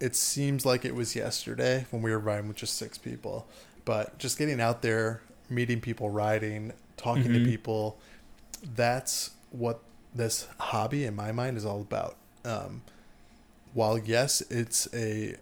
it 0.01 0.17
seems 0.17 0.67
like 0.67 0.85
it 0.85 0.95
was 0.95 1.15
yesterday 1.15 1.87
when 1.91 2.03
we 2.03 2.11
were 2.11 2.19
riding 2.19 2.49
with 2.49 2.57
just 2.57 2.77
six 2.77 2.99
people. 2.99 3.47
But 3.85 4.19
just 4.19 4.39
getting 4.39 4.61
out 4.61 4.83
there, 4.83 5.23
meeting 5.49 5.81
people 5.81 6.11
riding, 6.11 6.73
talking 6.97 7.25
Mhm. 7.31 7.35
to 7.35 7.45
people, 7.45 7.99
that's 8.75 9.31
what 9.51 9.81
this 10.15 10.47
hobby 10.59 11.05
in 11.05 11.15
my 11.17 11.33
mind 11.33 11.57
is 11.57 11.65
all 11.65 11.81
about. 11.81 12.17
Um, 12.45 12.83
while 13.75 13.99
yes, 13.99 14.41
it's 14.51 14.89
a 14.93 15.37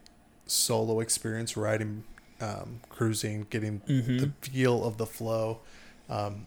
solo 0.47 1.01
experience 1.01 1.57
riding, 1.57 2.05
um, 2.41 2.81
cruising, 2.89 3.47
getting 3.51 3.81
Mhm. 3.81 4.21
the 4.21 4.49
feel 4.51 4.85
of 4.85 4.97
the 4.99 5.07
flow. 5.07 5.61
Um, 6.09 6.47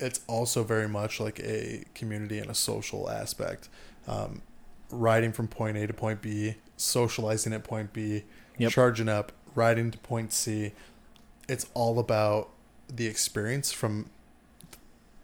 it's 0.00 0.20
also 0.26 0.64
very 0.64 0.88
much 0.88 1.20
like 1.20 1.38
a 1.40 1.84
community 1.94 2.38
and 2.38 2.50
a 2.50 2.54
social 2.54 3.08
aspect. 3.10 3.68
Um, 4.06 4.42
riding 4.92 5.32
from 5.32 5.48
point 5.48 5.76
A 5.76 5.86
to 5.88 5.92
point 5.94 6.22
B, 6.22 6.54
socializing 6.76 7.52
at 7.52 7.64
point 7.64 7.92
B, 7.92 8.22
Yep. 8.58 8.70
charging 8.70 9.08
up, 9.08 9.32
riding 9.54 9.90
to 9.90 9.98
point 9.98 10.32
C. 10.32 10.72
It's 11.48 11.66
all 11.74 11.98
about 11.98 12.50
the 12.88 13.06
experience 13.06 13.72
from 13.72 14.10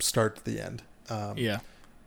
start 0.01 0.37
to 0.37 0.45
the 0.45 0.61
end. 0.61 0.83
Um, 1.11 1.37
Yeah, 1.37 1.61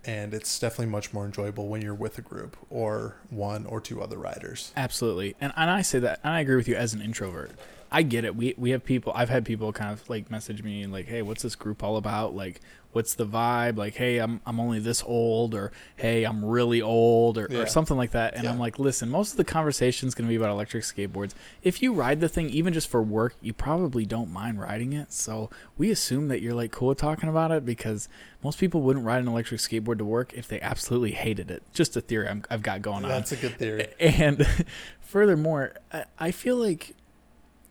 and 0.05 0.33
it's 0.33 0.57
definitely 0.59 0.87
much 0.87 1.13
more 1.13 1.25
enjoyable 1.25 1.67
when 1.67 1.81
you're 1.81 1.93
with 1.93 2.17
a 2.17 2.21
group 2.21 2.57
or 2.69 3.15
one 3.29 3.65
or 3.65 3.79
two 3.79 4.01
other 4.01 4.17
riders. 4.17 4.71
absolutely. 4.75 5.35
And 5.39 5.53
and 5.55 5.69
I 5.69 5.81
say 5.83 5.99
that, 5.99 6.19
and 6.23 6.33
I 6.33 6.39
agree 6.41 6.55
with 6.55 6.67
you 6.67 6.75
as 6.75 6.93
an 6.93 7.01
introvert. 7.01 7.51
I 7.91 8.03
get 8.03 8.23
it. 8.23 8.35
We 8.35 8.53
we 8.57 8.69
have 8.71 8.85
people. 8.85 9.11
I've 9.15 9.29
had 9.29 9.43
people 9.45 9.73
kind 9.73 9.91
of 9.91 10.09
like 10.09 10.31
message 10.31 10.63
me 10.63 10.81
and 10.81 10.93
like, 10.93 11.07
hey, 11.07 11.21
what's 11.21 11.43
this 11.43 11.55
group 11.55 11.83
all 11.83 11.97
about? 11.97 12.33
Like, 12.33 12.61
what's 12.93 13.15
the 13.15 13.25
vibe? 13.25 13.75
Like, 13.75 13.95
hey, 13.95 14.19
I'm 14.19 14.39
I'm 14.45 14.61
only 14.61 14.79
this 14.79 15.03
old, 15.05 15.53
or 15.53 15.73
hey, 15.97 16.23
I'm 16.23 16.45
really 16.45 16.81
old, 16.81 17.37
or, 17.37 17.47
Yeah. 17.51 17.59
or 17.59 17.65
something 17.65 17.97
like 17.97 18.11
that. 18.11 18.35
And 18.35 18.45
Yeah. 18.45 18.51
I'm 18.51 18.59
like, 18.59 18.79
listen, 18.79 19.09
most 19.09 19.31
of 19.31 19.37
the 19.37 19.43
conversation 19.43 20.07
is 20.07 20.15
going 20.15 20.25
to 20.25 20.29
be 20.29 20.37
about 20.37 20.51
electric 20.51 20.83
skateboards. 20.85 21.33
If 21.63 21.81
you 21.81 21.91
ride 21.91 22.21
the 22.21 22.29
thing, 22.29 22.49
even 22.51 22.71
just 22.73 22.87
for 22.87 23.01
work, 23.01 23.35
you 23.41 23.51
probably 23.51 24.05
don't 24.05 24.31
mind 24.31 24.61
riding 24.61 24.93
it. 24.93 25.11
So 25.11 25.49
we 25.77 25.91
assume 25.91 26.29
that 26.29 26.41
you're 26.41 26.53
like 26.55 26.71
cool 26.71 26.87
with 26.89 26.97
talking 26.97 27.27
about 27.27 27.51
it 27.51 27.65
because 27.65 28.07
most 28.41 28.57
people 28.57 28.81
wouldn't 28.83 29.05
ride 29.05 29.19
an 29.21 29.27
electric 29.27 29.59
skateboard 29.59 29.97
to 29.97 30.05
work 30.05 30.31
if 30.33 30.47
they 30.47 30.61
absolutely 30.61 31.11
hated 31.11 31.51
it. 31.51 31.61
Just 31.73 31.97
a 31.97 32.01
theory 32.01 32.29
I'm, 32.29 32.43
I've 32.49 32.63
got 32.63 32.81
going 32.81 33.03
on. 33.03 33.09
That's 33.09 33.33
a 33.33 33.35
good 33.35 33.57
theory. 33.57 33.89
And 33.99 34.47
furthermore, 35.01 35.73
I, 35.91 36.05
I 36.17 36.31
feel 36.31 36.55
like 36.55 36.95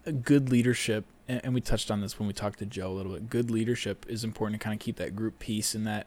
good 0.06 0.50
leadership, 0.50 1.04
and, 1.28 1.54
we 1.54 1.60
touched 1.60 1.90
on 1.90 2.00
this 2.00 2.18
when 2.18 2.26
we 2.26 2.32
talked 2.32 2.58
to 2.60 2.66
Joe 2.66 2.90
a 2.90 2.94
little 2.94 3.12
bit. 3.12 3.30
Good 3.30 3.50
leadership 3.50 4.06
is 4.08 4.24
important 4.24 4.60
to 4.60 4.64
kind 4.64 4.74
of 4.74 4.80
keep 4.80 4.96
that 4.96 5.14
group 5.14 5.38
peace 5.38 5.74
and 5.74 5.86
that 5.86 6.06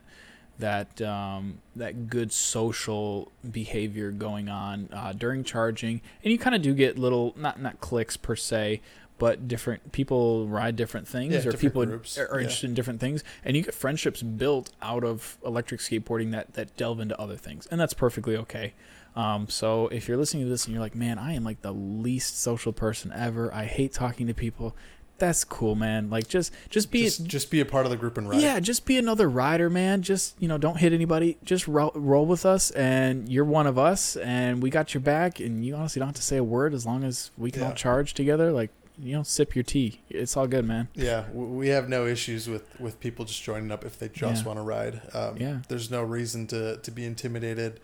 that 0.60 1.02
um, 1.02 1.60
that 1.76 2.10
good 2.10 2.32
social 2.32 3.32
behavior 3.50 4.12
going 4.12 4.50
on 4.50 4.90
uh, 4.94 5.14
during 5.14 5.44
charging. 5.44 6.02
And 6.24 6.32
you 6.32 6.38
kind 6.38 6.56
of 6.56 6.62
do 6.62 6.74
get 6.74 6.98
little 6.98 7.34
not 7.38 7.62
not 7.62 7.80
clicks 7.80 8.18
per 8.18 8.36
se. 8.36 8.82
But 9.20 9.48
different 9.48 9.92
people 9.92 10.48
ride 10.48 10.76
different 10.76 11.08
things, 11.08 11.34
Yeah, 11.34 11.40
or 11.40 11.44
different 11.44 11.62
people 11.62 11.86
groups. 11.86 12.18
are, 12.18 12.28
are 12.28 12.38
Yeah. 12.40 12.44
interested 12.44 12.68
in 12.70 12.74
different 12.74 13.00
things, 13.00 13.24
and 13.46 13.56
you 13.56 13.64
get 13.64 13.74
friendships 13.74 14.22
built 14.22 14.72
out 14.82 15.04
of 15.04 15.38
electric 15.46 15.80
skateboarding 15.82 16.32
that 16.32 16.54
that 16.54 16.76
delve 16.78 17.00
into 17.00 17.20
other 17.20 17.38
things, 17.38 17.68
and 17.72 17.80
that's 17.80 17.94
perfectly 17.94 18.36
okay. 18.38 18.74
Um, 19.16 19.48
so 19.48 19.88
if 19.90 20.08
you're 20.08 20.18
listening 20.18 20.44
to 20.46 20.50
this 20.50 20.66
and 20.66 20.74
you're 20.74 20.82
like, 20.82 20.96
man, 20.96 21.20
I 21.20 21.34
am 21.34 21.44
like 21.44 21.62
the 21.62 21.72
least 21.72 22.42
social 22.42 22.74
person 22.74 23.12
ever. 23.16 23.54
I 23.54 23.66
hate 23.66 23.94
talking 23.94 24.26
to 24.28 24.34
people. 24.34 24.76
That's 25.20 25.44
cool, 25.44 25.76
man. 25.76 26.10
Like 26.10 26.28
just 26.28 26.52
just 26.72 26.90
be 26.90 27.04
just, 27.04 27.24
just 27.26 27.52
be 27.52 27.60
a 27.60 27.66
part 27.66 27.86
of 27.86 27.92
the 27.92 27.96
group 27.98 28.18
and 28.18 28.28
ride. 28.28 28.42
yeah, 28.42 28.60
just 28.60 28.84
be 28.88 28.98
another 28.98 29.30
rider, 29.30 29.70
man. 29.70 30.02
Just 30.02 30.36
you 30.40 30.48
know, 30.48 30.58
don't 30.58 30.78
hit 30.78 30.92
anybody. 30.92 31.38
Just 31.44 31.68
roll, 31.68 31.92
roll 31.94 32.26
with 32.26 32.46
us, 32.48 32.72
and 32.72 33.30
you're 33.30 33.46
one 33.46 33.68
of 33.68 33.78
us, 33.78 34.16
and 34.18 34.62
we 34.64 34.72
got 34.72 34.96
your 34.96 35.02
back. 35.02 35.40
And 35.40 35.64
you 35.64 35.76
honestly 35.76 36.00
don't 36.00 36.08
have 36.10 36.16
to 36.16 36.24
say 36.24 36.38
a 36.38 36.44
word 36.44 36.74
as 36.74 36.86
long 36.88 37.04
as 37.04 37.30
we 37.38 37.52
can 37.52 37.62
all 37.62 37.74
charge 37.74 38.16
together. 38.16 38.52
Like 38.52 38.72
you 38.98 39.14
know, 39.14 39.24
sip 39.24 39.56
your 39.56 39.64
tea. 39.64 40.02
It's 40.10 40.38
all 40.38 40.48
good, 40.48 40.66
man. 40.66 40.88
Yeah, 40.94 41.30
we 41.32 41.70
have 41.70 41.90
no 41.90 42.06
issues 42.06 42.48
with, 42.48 42.80
with 42.80 43.00
people 43.00 43.26
just 43.26 43.42
joining 43.44 43.72
up 43.72 43.84
if 43.86 43.98
they 43.98 44.10
just 44.10 44.42
Yeah. 44.44 44.48
want 44.48 44.60
to 44.60 44.64
ride. 44.64 45.02
Um, 45.14 45.38
Yeah. 45.38 45.60
There's 45.68 45.90
no 45.90 46.04
reason 46.04 46.48
to, 46.48 46.78
to 46.78 46.92
be 46.92 47.06
intimidated 47.06 47.80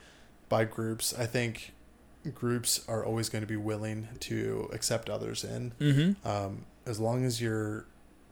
by 0.49 0.65
groups. 0.65 1.13
I 1.17 1.25
think 1.25 1.73
groups 2.33 2.83
are 2.87 3.03
always 3.05 3.29
going 3.29 3.41
to 3.41 3.47
be 3.47 3.55
willing 3.55 4.07
to 4.21 4.69
accept 4.73 5.09
others 5.09 5.43
in. 5.43 5.73
Mm-hmm. 5.79 6.27
Um, 6.27 6.65
as 6.85 6.99
long 6.99 7.25
as 7.25 7.41
you're 7.41 7.85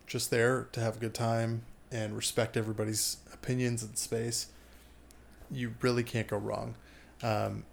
just 0.05 0.29
there 0.29 0.67
to 0.71 0.79
have 0.79 0.97
a 0.97 0.99
good 0.99 1.13
time 1.13 1.63
and 1.91 2.15
respect 2.15 2.57
everybody's 2.57 3.17
opinions 3.33 3.81
and 3.83 3.97
space, 3.97 4.47
you 5.49 5.73
really 5.81 6.03
can't 6.03 6.27
go 6.27 6.37
wrong. 6.37 6.75
Um, 7.23 7.63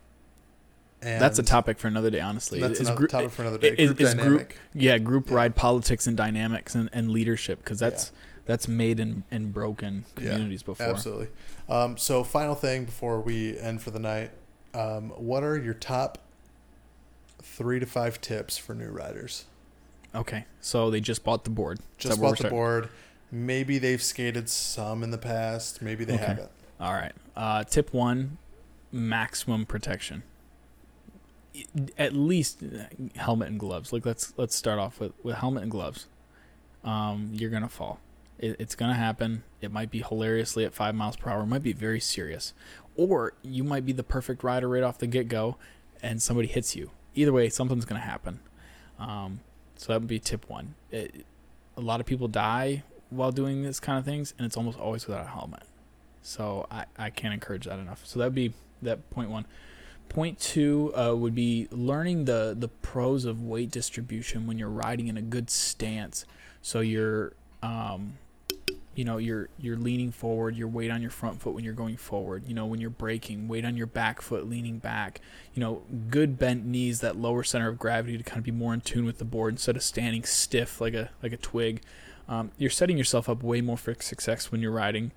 and 1.05 1.21
That's 1.21 1.39
a 1.39 1.43
topic 1.43 1.79
for 1.79 1.89
another 1.89 2.11
day. 2.11 2.21
Honestly, 2.21 2.61
That's 2.61 2.75
Is 2.75 2.81
another 2.89 2.97
group- 2.99 3.11
topic 3.11 3.31
for 3.31 3.43
another 3.43 3.59
day. 3.59 3.75
is- 3.77 3.89
Group 3.91 4.01
is 4.01 4.15
group- 4.15 4.25
dynamic. 4.25 4.57
yeah, 4.75 4.99
group 4.99 5.29
Yeah. 5.29 5.35
ride 5.37 5.55
politics 5.57 6.07
and 6.07 6.17
dynamics 6.17 6.75
and, 6.75 6.89
and 6.93 7.11
leadership 7.11 7.59
because 7.59 7.79
that's 7.79 8.13
that's 8.47 8.69
made 8.69 9.01
in, 9.01 9.25
and 9.31 9.55
broken 9.55 10.05
Yeah, 10.19 10.33
communities 10.33 10.63
before. 10.63 10.85
Absolutely. 10.87 11.29
Um, 11.69 11.97
so, 11.97 12.23
final 12.23 12.55
thing 12.55 12.85
before 12.85 13.19
we 13.21 13.59
end 13.59 13.81
for 13.81 13.91
the 13.91 13.99
night, 13.99 14.33
um, 14.75 15.11
what 15.17 15.43
are 15.43 15.57
your 15.57 15.73
top 15.73 16.19
three 17.43 17.81
to 17.81 17.87
five 17.87 18.21
tips 18.21 18.59
for 18.59 18.75
new 18.75 18.89
riders? 18.91 19.47
Okay, 20.15 20.45
so 20.61 20.91
they 20.91 21.01
just 21.01 21.25
bought 21.25 21.45
the 21.45 21.51
board. 21.51 21.81
Just 21.99 22.21
bought 22.21 22.39
the 22.39 22.49
board. 22.51 22.89
Maybe 23.33 23.79
they've 23.79 24.03
skated 24.03 24.49
some 24.51 25.03
in 25.03 25.11
the 25.11 25.19
past. 25.19 25.81
Maybe 25.83 26.05
they 26.05 26.15
Okay. 26.15 26.25
haven't. 26.27 26.51
All 26.79 26.93
right. 26.93 27.13
Uh, 27.35 27.65
tip 27.65 27.93
one: 27.95 28.37
maximum 28.93 29.65
protection. 29.67 30.23
At 31.99 32.14
least 32.14 32.62
uh, 32.62 32.85
helmet 33.16 33.49
and 33.49 33.59
gloves. 33.59 33.93
Like 33.93 34.07
let's 34.07 34.33
let's 34.37 34.55
start 34.55 34.79
off 34.79 35.01
with 35.01 35.12
with 35.22 35.37
helmet 35.37 35.62
and 35.62 35.72
gloves. 35.72 36.07
Um, 36.85 37.31
you're 37.33 37.51
gonna 37.51 37.68
fall. 37.68 37.99
It, 38.39 38.57
it's 38.59 38.75
gonna 38.75 38.95
happen. 38.95 39.43
It 39.61 39.72
might 39.72 39.91
be 39.91 40.03
hilariously 40.03 40.64
at 40.64 40.75
five 40.75 40.95
miles 40.95 41.16
per 41.16 41.31
hour. 41.31 41.43
It 41.43 41.47
might 41.47 41.62
be 41.62 41.72
very 41.72 42.01
serious, 42.01 42.53
or 42.97 43.35
you 43.43 43.64
might 43.64 43.85
be 43.85 43.93
the 43.93 44.05
perfect 44.05 44.45
rider 44.45 44.68
right 44.68 44.83
off 44.83 44.99
the 44.99 45.07
get 45.07 45.29
go, 45.29 45.57
and 46.03 46.22
somebody 46.22 46.49
hits 46.49 46.77
you. 46.77 46.91
Either 47.14 47.33
way, 47.33 47.49
something's 47.49 47.85
gonna 47.85 48.01
happen. 48.01 48.41
Um, 48.99 49.41
so 49.77 49.93
that 49.93 50.01
would 50.01 50.09
be 50.09 50.18
tip 50.18 50.49
one. 50.49 50.75
It, 50.91 51.27
a 51.77 51.81
lot 51.81 52.01
of 52.01 52.07
people 52.07 52.29
die 52.29 52.85
while 53.11 53.33
doing 53.33 53.62
this 53.62 53.81
kind 53.81 53.99
of 53.99 54.05
things, 54.05 54.35
and 54.39 54.47
it's 54.47 54.57
almost 54.57 54.79
always 54.79 55.07
without 55.07 55.25
a 55.25 55.29
helmet. 55.29 55.64
So 56.22 56.66
I, 56.70 56.87
I 56.97 57.11
can't 57.11 57.35
encourage 57.35 57.66
that 57.66 57.79
enough. 57.79 58.07
So 58.07 58.18
that 58.18 58.27
would 58.27 58.35
be 58.35 58.53
that 58.83 59.11
point 59.11 59.31
one. 59.31 59.47
Point 60.09 60.39
two 60.39 60.93
uh, 60.97 61.15
would 61.17 61.35
be 61.35 61.67
learning 61.71 62.27
the 62.27 62.55
the 62.57 62.69
pros 62.69 63.25
of 63.25 63.43
weight 63.43 63.71
distribution 63.71 64.47
when 64.47 64.59
you're 64.59 64.69
riding 64.69 65.09
in 65.09 65.17
a 65.17 65.23
good 65.23 65.51
stance. 65.51 66.25
So 66.63 66.81
you're 66.81 67.33
um, 67.63 68.19
you 68.95 69.05
know 69.05 69.19
you're 69.19 69.49
you're 69.59 69.77
leaning 69.77 70.13
forward 70.13 70.57
your 70.57 70.69
weight 70.69 70.91
on 70.91 71.03
your 71.03 71.11
front 71.11 71.41
foot 71.41 71.55
when 71.55 71.65
you're 71.65 71.75
going 71.75 71.97
forward 71.97 72.47
you 72.47 72.55
know 72.55 72.67
when 72.67 72.81
you're 72.81 72.91
braking 72.91 73.49
weight 73.49 73.65
on 73.65 73.77
your 73.77 73.87
back 73.87 74.21
foot 74.21 74.49
leaning 74.49 74.79
back 74.79 75.21
you 75.53 75.61
know 75.61 75.83
good 76.11 76.39
bent 76.39 76.65
knees 76.65 77.01
that 77.01 77.17
lower 77.17 77.43
center 77.43 77.69
of 77.69 77.79
gravity 77.79 78.17
to 78.17 78.25
kind 78.25 78.39
of 78.39 78.45
be 78.45 78.51
more 78.51 78.73
in 78.73 78.81
tune 78.81 79.05
with 79.05 79.19
the 79.19 79.25
board 79.25 79.55
instead 79.55 79.77
of 79.77 79.83
standing 79.83 80.23
stiff 80.23 80.81
like 80.81 80.95
a 80.95 81.11
like 81.23 81.33
a 81.33 81.37
twig 81.37 81.83
um, 82.29 82.51
you're 82.57 82.71
setting 82.71 82.97
yourself 82.97 83.29
up 83.29 83.43
way 83.43 83.61
more 83.61 83.77
for 83.77 83.95
success 84.01 84.51
when 84.51 84.61
you're 84.61 84.71
riding 84.71 85.13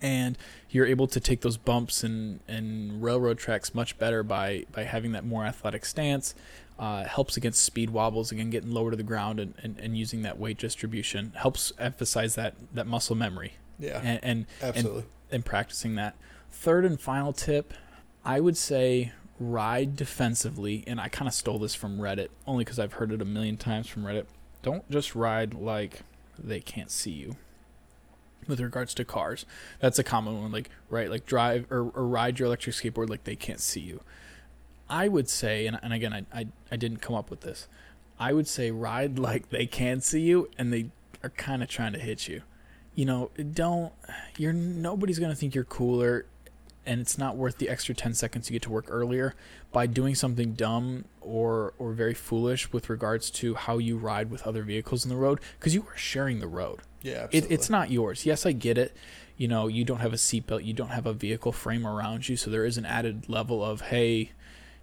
and 0.00 0.36
you're 0.70 0.86
able 0.86 1.06
to 1.08 1.20
take 1.20 1.40
those 1.40 1.56
bumps 1.56 2.04
and, 2.04 2.40
and 2.48 3.02
railroad 3.02 3.38
tracks 3.38 3.74
much 3.74 3.98
better 3.98 4.22
by, 4.22 4.64
by 4.72 4.84
having 4.84 5.12
that 5.12 5.24
more 5.24 5.44
athletic 5.44 5.84
stance. 5.84 6.34
Uh, 6.78 7.04
helps 7.04 7.36
against 7.36 7.62
speed 7.62 7.90
wobbles, 7.90 8.32
again, 8.32 8.48
getting 8.48 8.70
lower 8.70 8.90
to 8.90 8.96
the 8.96 9.02
ground 9.02 9.38
and, 9.38 9.52
and, 9.62 9.78
and 9.78 9.98
using 9.98 10.22
that 10.22 10.38
weight 10.38 10.56
distribution. 10.56 11.30
Helps 11.36 11.74
emphasize 11.78 12.36
that, 12.36 12.54
that 12.72 12.86
muscle 12.86 13.14
memory. 13.14 13.52
Yeah. 13.78 14.00
And, 14.02 14.20
and, 14.22 14.46
absolutely. 14.62 15.00
And, 15.00 15.08
and 15.30 15.44
practicing 15.44 15.96
that. 15.96 16.16
Third 16.50 16.86
and 16.86 16.98
final 16.98 17.34
tip, 17.34 17.74
I 18.24 18.40
would 18.40 18.56
say 18.56 19.12
ride 19.38 19.94
defensively. 19.94 20.82
And 20.86 20.98
I 20.98 21.08
kind 21.08 21.28
of 21.28 21.34
stole 21.34 21.58
this 21.58 21.74
from 21.74 21.98
Reddit, 21.98 22.28
only 22.46 22.64
because 22.64 22.78
I've 22.78 22.94
heard 22.94 23.12
it 23.12 23.20
a 23.20 23.26
million 23.26 23.58
times 23.58 23.86
from 23.86 24.04
Reddit. 24.04 24.24
Don't 24.62 24.90
just 24.90 25.14
ride 25.14 25.52
like 25.52 26.00
they 26.38 26.60
can't 26.60 26.90
see 26.90 27.10
you 27.10 27.36
with 28.50 28.60
regards 28.60 28.94
to 28.94 29.04
cars. 29.04 29.46
That's 29.80 29.98
a 29.98 30.04
common 30.04 30.40
one, 30.40 30.52
like 30.52 30.70
right, 30.88 31.08
like 31.08 31.26
drive 31.26 31.66
or, 31.70 31.90
or 31.90 32.06
ride 32.06 32.38
your 32.38 32.46
electric 32.46 32.76
skateboard 32.76 33.08
like 33.08 33.24
they 33.24 33.36
can't 33.36 33.60
see 33.60 33.80
you. 33.80 34.00
I 34.88 35.08
would 35.08 35.28
say, 35.28 35.66
and, 35.66 35.78
and 35.82 35.92
again, 35.92 36.12
I, 36.12 36.26
I 36.32 36.46
I 36.70 36.76
didn't 36.76 36.98
come 36.98 37.14
up 37.14 37.30
with 37.30 37.40
this. 37.40 37.68
I 38.18 38.32
would 38.32 38.48
say 38.48 38.70
ride 38.70 39.18
like 39.28 39.50
they 39.50 39.66
can 39.66 40.00
see 40.00 40.20
you, 40.20 40.50
and 40.58 40.72
they 40.72 40.90
are 41.22 41.30
kind 41.30 41.62
of 41.62 41.68
trying 41.68 41.92
to 41.92 41.98
hit 41.98 42.28
you. 42.28 42.42
You 42.94 43.06
know, 43.06 43.30
don't 43.52 43.92
you're 44.36 44.52
nobody's 44.52 45.18
gonna 45.18 45.34
think 45.34 45.54
you're 45.54 45.64
cooler, 45.64 46.26
and 46.86 47.00
it's 47.00 47.18
not 47.18 47.36
worth 47.36 47.58
the 47.58 47.68
extra 47.68 47.94
ten 47.94 48.14
seconds 48.14 48.48
you 48.48 48.54
get 48.54 48.62
to 48.62 48.70
work 48.70 48.86
earlier 48.88 49.34
by 49.72 49.86
doing 49.86 50.14
something 50.14 50.54
dumb 50.54 51.04
or 51.20 51.74
or 51.78 51.92
very 51.92 52.14
foolish 52.14 52.72
with 52.72 52.88
regards 52.88 53.30
to 53.30 53.54
how 53.54 53.78
you 53.78 53.96
ride 53.96 54.30
with 54.30 54.46
other 54.46 54.62
vehicles 54.62 55.04
in 55.04 55.10
the 55.10 55.16
road 55.16 55.40
because 55.58 55.74
you 55.74 55.82
are 55.82 55.96
sharing 55.96 56.40
the 56.40 56.46
road. 56.46 56.80
Yeah, 57.02 57.28
it, 57.30 57.50
it's 57.50 57.70
not 57.70 57.90
yours. 57.90 58.26
Yes, 58.26 58.44
I 58.44 58.52
get 58.52 58.76
it. 58.76 58.96
You 59.36 59.48
know, 59.48 59.68
you 59.68 59.84
don't 59.84 60.00
have 60.00 60.12
a 60.12 60.16
seatbelt, 60.16 60.64
you 60.64 60.74
don't 60.74 60.90
have 60.90 61.06
a 61.06 61.14
vehicle 61.14 61.52
frame 61.52 61.86
around 61.86 62.28
you, 62.28 62.36
so 62.36 62.50
there 62.50 62.66
is 62.66 62.76
an 62.76 62.84
added 62.84 63.28
level 63.28 63.64
of 63.64 63.80
hey, 63.80 64.32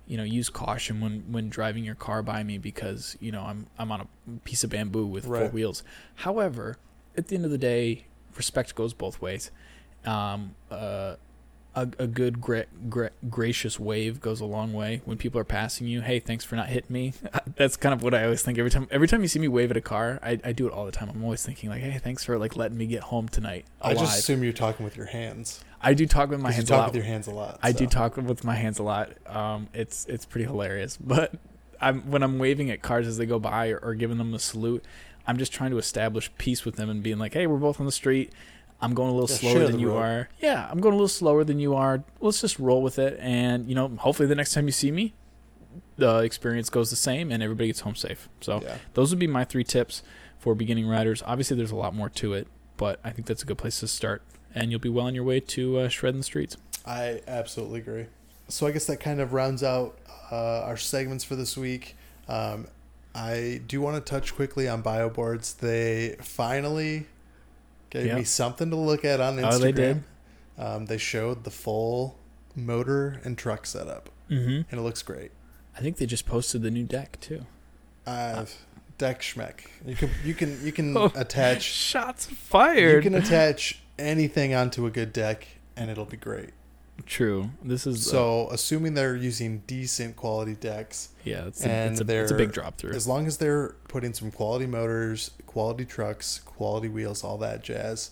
you 0.08 0.18
know, 0.18 0.24
use 0.24 0.50
caution 0.50 1.02
when 1.02 1.24
when 1.32 1.50
driving 1.50 1.84
your 1.84 1.96
car 1.96 2.24
by 2.24 2.44
me 2.44 2.58
because 2.58 3.18
you 3.20 3.32
know 3.32 3.42
I'm 3.42 3.68
I'm 3.78 3.92
on 3.92 4.02
a 4.02 4.08
piece 4.46 4.64
of 4.64 4.70
bamboo 4.70 5.06
with 5.06 5.26
right. 5.26 5.42
four 5.42 5.50
wheels. 5.50 5.84
However, 6.16 6.78
at 7.16 7.28
the 7.28 7.36
end 7.36 7.46
of 7.46 7.52
the 7.52 7.58
day, 7.58 8.06
respect 8.36 8.76
goes 8.76 8.94
both 8.94 9.22
ways. 9.22 9.52
Um, 10.06 10.56
uh, 10.72 11.16
a, 11.78 11.88
a 12.00 12.08
good 12.08 12.42
gra- 12.42 12.66
gra- 12.90 13.12
gracious 13.30 13.80
wave 13.80 14.20
goes 14.20 14.42
a 14.42 14.46
long 14.46 14.74
way 14.74 15.02
when 15.06 15.16
people 15.16 15.40
are 15.40 15.44
passing 15.44 15.86
you 15.86 16.02
hey 16.02 16.20
thanks 16.20 16.44
for 16.44 16.56
not 16.56 16.68
hitting 16.70 16.92
me. 16.92 17.14
That's 17.56 17.78
kind 17.78 17.94
of 17.94 18.02
what 18.02 18.14
i 18.14 18.24
always 18.24 18.42
think 18.42 18.58
every 18.58 18.72
time 18.72 18.88
every 18.90 19.08
time 19.08 19.22
you 19.22 19.28
see 19.28 19.40
me 19.40 19.48
wave 19.48 19.70
at 19.70 19.78
a 19.78 19.82
car 19.82 20.20
i, 20.24 20.40
I 20.44 20.52
do 20.54 20.68
it 20.68 20.74
all 20.74 20.86
the 20.86 20.92
time. 20.92 21.10
I'm 21.10 21.24
always 21.24 21.46
thinking 21.46 21.70
like 21.70 21.82
hey 21.82 22.00
thanks 22.00 22.24
for 22.24 22.38
like 22.40 22.56
letting 22.56 22.78
me 22.78 22.88
get 22.88 23.04
home 23.04 23.30
tonight 23.30 23.66
alive. 23.82 23.98
i 23.98 24.00
just 24.00 24.20
assume 24.20 24.44
you're 24.44 24.54
talking 24.54 24.84
with 24.84 24.98
your 24.98 25.06
hands. 25.06 25.64
I 25.80 25.94
do 25.94 26.08
talk 26.08 26.30
with 26.32 26.40
my 26.42 26.52
hands 26.52 26.70
you 26.70 26.76
talk 26.76 26.78
a 26.78 26.82
lot. 26.82 26.88
with 26.88 26.96
your 26.96 27.06
hands 27.06 27.28
a 27.28 27.32
lot 27.32 27.54
so. 27.54 27.60
i 27.62 27.72
do 27.72 27.86
talk 27.86 28.18
with 28.18 28.44
my 28.44 28.56
hands 28.56 28.80
a 28.80 28.84
lot. 28.84 29.12
Um, 29.28 29.68
it's 29.74 30.06
it's 30.08 30.26
pretty 30.26 30.46
hilarious. 30.46 30.98
But 31.08 31.34
i'm 31.80 32.10
when 32.10 32.24
i'm 32.24 32.40
waving 32.40 32.72
at 32.72 32.82
cars 32.82 33.06
as 33.08 33.18
they 33.18 33.28
go 33.28 33.38
by 33.38 33.70
or, 33.70 33.78
or 33.78 33.94
giving 33.94 34.18
them 34.18 34.34
a 34.34 34.40
salute 34.40 34.84
i'm 35.28 35.38
just 35.38 35.54
trying 35.54 35.70
to 35.70 35.78
establish 35.78 36.32
peace 36.40 36.66
with 36.66 36.76
them 36.76 36.90
and 36.90 37.04
being 37.04 37.20
like 37.20 37.34
hey 37.36 37.46
we're 37.46 37.58
both 37.58 37.80
on 37.80 37.86
the 37.86 37.92
street 37.92 38.34
I'm 38.80 38.94
going 38.94 39.10
a 39.10 39.14
little 39.14 39.30
yeah, 39.30 39.54
slower 39.54 39.68
than 39.68 39.80
you 39.80 39.90
road. 39.90 39.98
are. 39.98 40.30
Yeah, 40.40 40.68
I'm 40.70 40.80
going 40.80 40.94
a 40.94 40.98
little 40.98 41.08
slower 41.08 41.44
than 41.44 41.60
you 41.60 41.74
are. 41.76 42.04
Let's 42.20 42.42
just 42.42 42.60
roll 42.60 42.82
with 42.82 43.00
it. 43.00 43.18
And, 43.20 43.68
you 43.68 43.76
know, 43.76 43.88
hopefully 43.98 44.28
the 44.28 44.36
next 44.36 44.54
time 44.54 44.68
you 44.68 44.72
see 44.72 44.92
me, 44.92 45.14
the 45.98 46.20
experience 46.20 46.70
goes 46.70 46.90
the 46.90 46.96
same 46.96 47.32
and 47.32 47.42
everybody 47.42 47.68
gets 47.68 47.80
home 47.80 47.96
safe. 47.96 48.30
So 48.42 48.62
yeah. 48.62 48.78
those 48.94 49.10
would 49.10 49.20
be 49.20 49.28
my 49.28 49.46
three 49.46 49.64
tips 49.64 50.04
for 50.38 50.54
beginning 50.54 50.88
riders. 50.88 51.24
Obviously, 51.26 51.58
there's 51.58 51.72
a 51.72 51.76
lot 51.76 51.96
more 51.96 52.10
to 52.10 52.34
it, 52.34 52.48
but 52.78 53.00
I 53.04 53.10
think 53.10 53.28
that's 53.28 53.42
a 53.42 53.46
good 53.46 53.58
place 53.58 53.80
to 53.80 53.88
start. 53.88 54.22
And 54.54 54.70
you'll 54.72 54.80
be 54.80 54.90
well 54.90 55.08
on 55.08 55.16
your 55.16 55.24
way 55.24 55.40
to 55.40 55.80
uh, 55.80 55.90
shredding 55.90 56.20
the 56.20 56.24
streets. 56.24 56.58
I 56.86 57.22
absolutely 57.28 57.80
agree. 57.80 58.06
So 58.48 58.68
I 58.68 58.72
guess 58.72 58.86
that 58.86 59.00
kind 59.00 59.20
of 59.20 59.34
rounds 59.34 59.64
out 59.64 59.98
uh, 60.32 60.62
our 60.62 60.78
segments 60.78 61.24
for 61.24 61.36
this 61.36 61.58
week. 61.58 61.96
Um, 62.28 62.68
I 63.14 63.62
do 63.68 63.82
want 63.82 63.96
to 63.96 64.10
touch 64.10 64.36
quickly 64.36 64.68
on 64.68 64.82
bio 64.82 65.10
boards. 65.10 65.56
They 65.56 66.16
finally 66.22 67.08
Gave 67.98 68.06
yep. 68.08 68.18
me 68.18 68.24
something 68.24 68.70
to 68.70 68.76
look 68.76 69.04
at 69.04 69.20
on 69.20 69.38
Instagram. 69.38 69.54
Oh, 69.54 69.58
they 69.58 69.72
did. 69.72 70.04
Um, 70.58 70.86
they 70.86 71.00
showed 71.00 71.44
the 71.44 71.52
full 71.52 72.18
motor 72.56 73.20
and 73.24 73.36
truck 73.38 73.66
setup, 73.66 74.10
mm-hmm. 74.30 74.62
and 74.70 74.80
it 74.80 74.82
looks 74.82 75.02
great. 75.02 75.32
I 75.76 75.82
think 75.82 75.98
they 75.98 76.06
just 76.06 76.28
posted 76.28 76.62
the 76.62 76.70
new 76.70 76.84
deck 76.84 77.20
too. 77.20 77.46
Uh, 78.06 78.46
deck 79.00 79.22
schmeck. 79.22 79.62
You 79.86 79.96
can 79.96 80.12
you 80.24 80.34
can 80.36 80.64
you 80.64 80.72
can 80.72 80.96
oh, 80.98 81.12
attach 81.16 81.64
shots 81.64 82.28
fired. 82.28 83.04
You 83.04 83.10
can 83.10 83.20
attach 83.20 83.82
anything 83.98 84.54
onto 84.54 84.86
a 84.86 84.92
good 84.92 85.12
deck, 85.12 85.48
and 85.76 85.90
it'll 85.90 86.06
be 86.06 86.18
great. 86.18 86.52
True. 87.06 87.52
This 87.64 87.86
is 87.86 88.10
so 88.10 88.48
uh, 88.48 88.54
assuming 88.54 88.94
they're 88.94 89.16
using 89.16 89.60
decent 89.68 90.16
quality 90.16 90.56
decks. 90.56 91.10
Yeah, 91.24 91.46
it's 91.46 91.64
a, 91.64 91.70
and 91.70 91.92
it's 91.92 92.10
a, 92.10 92.22
it's 92.22 92.32
a 92.32 92.36
big 92.36 92.52
drop 92.52 92.78
through. 92.78 92.92
As 92.92 93.08
long 93.08 93.28
as 93.28 93.38
they're 93.38 93.76
putting 93.88 94.14
some 94.14 94.32
quality 94.32 94.66
motors, 94.66 95.32
quality 95.46 95.86
trucks, 95.86 96.40
quality 96.40 96.90
wheels, 96.90 97.24
all 97.24 97.38
that 97.38 97.64
jazz, 97.64 98.12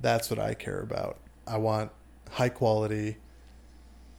that's 0.00 0.30
what 0.30 0.38
I 0.38 0.54
care 0.54 0.80
about. 0.80 1.18
I 1.46 1.58
want 1.58 1.90
high 2.30 2.48
quality 2.48 3.16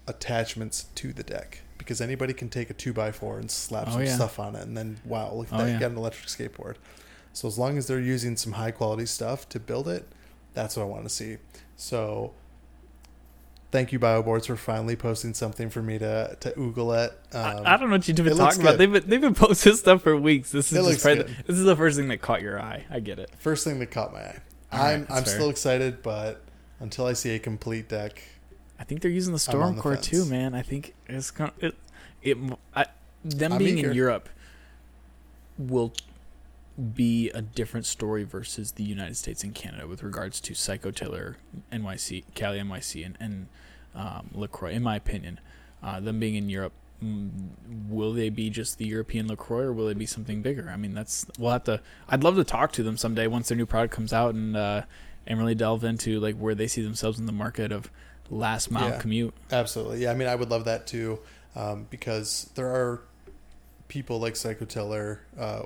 attachments 0.08 0.86
to 0.95 1.12
the 1.12 1.24
deck 1.24 1.62
because 1.78 1.99
anybody 1.99 2.34
can 2.34 2.49
take 2.49 2.70
a 2.70 2.74
two 2.74 2.93
by 2.93 3.12
four 3.12 3.39
and 3.39 3.49
slap 3.49 3.88
oh, 3.88 3.91
some 3.91 4.03
yeah. 4.03 4.16
stuff 4.16 4.39
on 4.39 4.56
it, 4.56 4.62
and 4.64 4.78
then 4.78 4.99
wow, 5.03 5.34
look 5.34 5.47
at 5.47 5.53
oh, 5.53 5.58
that, 5.58 5.68
yeah. 5.68 5.74
you 5.74 5.80
got 5.80 5.91
an 5.91 5.97
electric 5.97 6.28
skateboard. 6.28 6.76
So 7.34 7.47
as 7.47 7.58
long 7.58 7.78
as 7.78 7.88
they're 7.88 7.99
using 7.99 8.38
some 8.38 8.53
high 8.53 8.72
quality 8.72 9.06
stuff 9.06 9.49
to 9.49 9.60
build 9.60 9.89
it, 9.89 10.08
that's 10.53 10.78
what 10.78 10.84
I 10.84 10.86
want 10.86 11.03
to 11.03 11.10
see. 11.10 11.38
So 11.76 12.34
thank 13.76 13.92
you 13.92 14.00
bioboards 14.00 14.46
for 14.46 14.56
finally 14.56 14.96
posting 14.96 15.34
something 15.34 15.70
for 15.70 15.82
me 15.82 16.00
to 16.00 16.38
to 16.40 16.52
oogle 16.52 16.96
at 16.98 17.12
um, 17.36 17.66
I, 17.66 17.74
I, 17.74 17.78
don't 17.78 17.90
know 17.90 17.98
what 17.98 18.08
you've 18.08 18.16
been 18.16 18.38
talking 18.38 18.62
about. 18.62 18.78
they've 18.78 18.92
been, 18.92 19.04
they've 19.06 19.20
been 19.20 19.36
posting 19.36 19.74
stuff 19.74 20.02
for 20.02 20.16
weeks. 20.16 20.52
This 20.52 20.72
is 20.72 20.78
just 20.78 21.04
the, 21.04 21.30
this 21.46 21.58
is 21.58 21.66
the 21.66 21.76
first 21.76 21.98
thing 21.98 22.08
that 22.08 22.22
caught 22.22 22.42
your 22.42 22.62
eye. 22.62 22.86
I 22.90 23.02
get 23.02 23.20
it. 23.20 23.32
First 23.38 23.66
thing 23.66 23.80
that 23.80 23.92
caught 23.92 24.14
my 24.14 24.20
eye. 24.20 24.40
All 24.72 24.82
i'm 24.82 25.02
right, 25.02 25.12
i'm 25.12 25.24
fair. 25.24 25.34
still 25.34 25.50
excited 25.50 26.02
but 26.02 26.42
until 26.80 27.06
i 27.06 27.14
see 27.14 27.36
a 27.36 27.40
complete 27.40 27.88
deck 27.88 28.24
i 28.80 28.84
think 28.84 29.02
they're 29.02 29.12
using 29.12 29.32
the 29.32 29.40
storm 29.40 29.76
the 29.76 29.82
core 29.82 29.94
fence. 29.96 30.08
too 30.08 30.26
man. 30.26 30.56
I 30.56 30.62
think 30.62 30.94
it's 31.08 31.32
kind 31.32 31.52
of, 31.52 31.64
it, 31.64 31.76
it 32.22 32.38
I, 32.76 32.86
them 33.24 33.54
I'm 33.54 33.60
being 33.60 33.78
eager. 33.78 33.90
in 33.92 33.96
europe 33.96 34.30
will 35.58 35.94
be 36.94 37.30
a 37.32 37.42
different 37.42 37.86
story 37.86 38.24
versus 38.24 38.74
the 38.74 38.84
United 38.84 39.16
States 39.16 39.44
and 39.44 39.56
Canada 39.56 39.88
with 39.88 40.04
regards 40.04 40.42
to 40.42 40.54
Psycho 40.54 40.92
Tiller, 40.92 41.38
NYC, 41.72 42.26
Kaly 42.36 42.60
NYC, 42.60 43.06
and, 43.06 43.18
and 43.20 43.48
um, 43.96 44.30
Lacroix, 44.34 44.72
in 44.72 44.84
my 44.84 44.96
opinion. 44.96 45.39
Uh, 45.84 46.00
them 46.00 46.20
being 46.20 46.36
in 46.36 46.50
Europe, 46.50 46.74
mm, 47.04 47.30
will 47.88 48.14
they 48.14 48.30
be 48.30 48.50
just 48.50 48.78
the 48.78 48.86
European 48.86 49.28
Lacroix, 49.28 49.64
or 49.64 49.74
will 49.74 49.88
they 49.88 49.93
be 49.93 50.06
something 50.06 50.41
bigger? 50.41 50.70
I 50.72 50.78
mean, 50.78 50.93
that's 50.93 51.26
we'll 51.38 51.52
have 51.52 51.64
to. 51.66 51.82
I'd 52.10 52.24
love 52.24 52.36
to 52.38 52.43
talk 52.43 52.72
to 52.74 52.84
them 52.84 52.98
someday 52.98 53.28
once 53.28 53.50
their 53.50 53.58
new 53.58 53.66
product 53.66 53.93
comes 53.93 54.12
out 54.12 54.34
and 54.34 54.58
uh, 54.58 54.82
and 55.28 55.38
really 55.39 55.56
delve 55.56 55.84
into 55.84 56.20
like 56.20 56.36
where 56.36 56.56
they 56.56 56.68
see 56.68 56.82
themselves 56.82 57.20
in 57.20 57.26
the 57.26 57.32
market 57.32 57.72
of 57.72 57.91
last 58.30 58.72
mile 58.72 58.89
yeah, 58.89 59.00
commute. 59.00 59.34
Absolutely, 59.52 60.04
yeah. 60.04 60.12
I 60.12 60.16
mean, 60.16 60.28
I 60.28 60.36
would 60.36 60.50
love 60.50 60.66
that 60.66 60.88
too, 60.88 61.20
um, 61.56 61.86
because 61.89 62.50
there 62.56 62.68
are 62.68 63.02
people 63.88 64.20
like 64.20 64.36
Psycho 64.36 64.66
Tiller, 64.66 65.22
uh, 65.38 65.64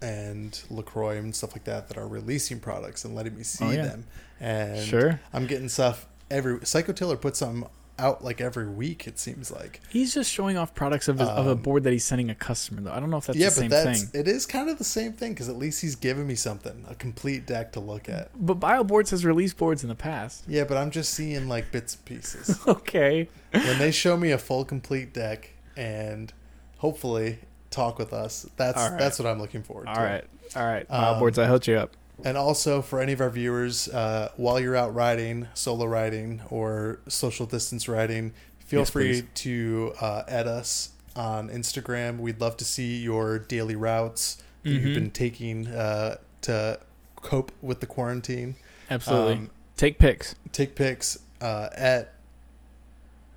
and 0.00 0.62
Lacroix 0.70 1.16
and 1.16 1.34
stuff 1.34 1.52
like 1.52 1.64
that 1.64 1.88
that 1.88 1.96
are 1.96 2.06
releasing 2.06 2.60
products 2.60 3.04
and 3.04 3.14
letting 3.14 3.36
me 3.36 3.42
see 3.42 3.64
oh, 3.64 3.70
yeah. 3.70 3.82
them. 3.82 4.06
And 4.40 4.86
sure, 4.86 5.20
I'm 5.32 5.46
getting 5.46 5.68
stuff 5.68 6.06
every 6.34 6.64
Psycho 6.66 6.92
Tiller 6.92 7.16
puts 7.16 7.38
some 7.38 7.68
out 7.98 8.24
like 8.24 8.40
every 8.40 8.68
week. 8.68 9.06
It 9.06 9.18
seems 9.18 9.50
like 9.50 9.80
he's 9.88 10.12
just 10.12 10.30
showing 10.30 10.56
off 10.56 10.74
products 10.74 11.08
of, 11.08 11.18
his, 11.18 11.28
um, 11.28 11.38
of 11.38 11.46
a 11.46 11.52
um, 11.52 11.58
board 11.58 11.84
that 11.84 11.92
he's 11.92 12.04
sending 12.04 12.30
a 12.30 12.34
customer. 12.34 12.82
Though 12.82 12.92
I 12.92 13.00
don't 13.00 13.10
know 13.10 13.18
if 13.18 13.26
that's 13.26 13.38
yeah, 13.38 13.46
the 13.46 13.54
same 13.54 13.70
but 13.70 13.84
that's, 13.84 14.04
thing. 14.04 14.20
It 14.20 14.28
is 14.28 14.46
kind 14.46 14.68
of 14.68 14.78
the 14.78 14.84
same 14.84 15.12
thing 15.12 15.32
because 15.32 15.48
at 15.48 15.56
least 15.56 15.80
he's 15.80 15.94
giving 15.94 16.26
me 16.26 16.34
something, 16.34 16.84
a 16.88 16.94
complete 16.94 17.46
deck 17.46 17.72
to 17.72 17.80
look 17.80 18.08
at. 18.08 18.30
But 18.34 18.60
BioBoards 18.60 19.10
has 19.10 19.24
released 19.24 19.56
boards 19.56 19.82
in 19.82 19.88
the 19.88 19.94
past. 19.94 20.44
Yeah, 20.48 20.64
but 20.64 20.76
I'm 20.76 20.90
just 20.90 21.14
seeing 21.14 21.48
like 21.48 21.70
bits 21.70 21.94
and 21.94 22.04
pieces. 22.04 22.58
okay. 22.66 23.28
When 23.52 23.78
they 23.78 23.92
show 23.92 24.16
me 24.16 24.32
a 24.32 24.38
full 24.38 24.64
complete 24.64 25.14
deck 25.14 25.50
and 25.76 26.32
hopefully 26.78 27.38
talk 27.70 27.98
with 27.98 28.12
us, 28.12 28.46
that's 28.56 28.76
right. 28.76 28.98
that's 28.98 29.18
what 29.18 29.28
I'm 29.28 29.40
looking 29.40 29.62
forward 29.62 29.88
All 29.88 29.94
to. 29.94 30.00
All 30.00 30.06
right, 30.06 30.24
all 30.56 30.66
right, 30.66 30.88
BioBoards, 30.88 31.38
um, 31.38 31.44
I 31.44 31.46
hooked 31.46 31.68
you 31.68 31.76
up. 31.76 31.96
And 32.22 32.36
also 32.36 32.80
for 32.80 33.00
any 33.00 33.12
of 33.12 33.20
our 33.20 33.30
viewers, 33.30 33.88
uh, 33.88 34.30
while 34.36 34.60
you're 34.60 34.76
out 34.76 34.94
riding, 34.94 35.48
solo 35.54 35.86
riding, 35.86 36.42
or 36.50 37.00
social 37.08 37.46
distance 37.46 37.88
riding, 37.88 38.32
feel 38.60 38.80
yes, 38.80 38.90
free 38.90 39.22
please. 39.22 39.24
to 39.34 39.92
uh, 40.00 40.22
add 40.28 40.46
us 40.46 40.90
on 41.16 41.48
Instagram. 41.48 42.18
We'd 42.18 42.40
love 42.40 42.56
to 42.58 42.64
see 42.64 43.02
your 43.02 43.38
daily 43.38 43.76
routes 43.76 44.42
that 44.62 44.70
mm-hmm. 44.70 44.86
you've 44.86 44.94
been 44.94 45.10
taking 45.10 45.66
uh, 45.66 46.16
to 46.42 46.78
cope 47.16 47.52
with 47.60 47.80
the 47.80 47.86
quarantine. 47.86 48.56
Absolutely. 48.90 49.34
Um, 49.34 49.50
Take 49.76 49.98
pics. 49.98 50.36
take 50.52 50.76
pics 50.76 51.18
uh, 51.40 51.68
at 51.76 52.14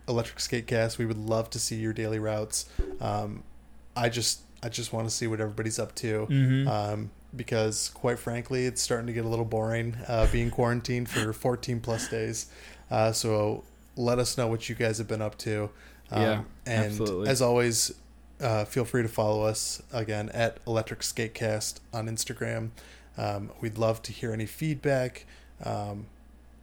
Electric 0.08 0.38
Skatecast. 0.38 1.00
We 1.00 1.08
would 1.08 1.18
love 1.18 1.50
to 1.50 1.60
see 1.60 1.78
your 1.78 1.94
daily 1.94 2.20
routes. 2.20 2.70
Um, 3.02 3.44
I 3.96 4.10
just 4.10 4.42
I 4.62 4.70
just 4.70 4.94
want 4.94 5.10
to 5.10 5.14
see 5.14 5.26
what 5.26 5.42
everybody's 5.42 5.80
up 5.80 5.96
to. 5.96 6.28
Mm-hmm. 6.30 6.68
Um, 6.68 7.10
because 7.38 7.90
quite 7.94 8.20
frankly, 8.20 8.66
it's 8.66 8.82
starting 8.82 9.08
to 9.08 9.14
get 9.14 9.26
a 9.26 9.28
little 9.28 9.46
boring 9.46 9.96
uh, 10.08 10.28
being 10.32 10.50
quarantined 10.52 11.10
for 11.10 11.32
14 11.48 11.80
plus 11.80 12.08
days. 12.10 12.48
Uh, 12.90 13.12
so 13.12 13.64
let 13.96 14.20
us 14.20 14.38
know 14.38 14.48
what 14.48 14.68
you 14.70 14.76
guys 14.76 14.98
have 14.98 15.08
been 15.08 15.22
up 15.22 15.38
to. 15.40 15.70
Um, 16.12 16.22
Yeah, 16.22 16.42
and 16.66 16.86
absolutely. 16.86 17.30
as 17.30 17.42
always, 17.42 17.94
uh, 18.42 18.66
feel 18.66 18.86
free 18.86 19.02
to 19.04 19.10
follow 19.10 19.44
us 19.44 19.82
again 19.92 20.30
at 20.30 20.58
Electric 20.68 21.00
Skatecast 21.02 21.80
on 21.94 22.08
Instagram. 22.08 22.70
Um, 23.18 23.52
we'd 23.62 23.78
love 23.78 24.02
to 24.04 24.12
hear 24.12 24.32
any 24.32 24.46
feedback. 24.46 25.26
Um, 25.64 26.06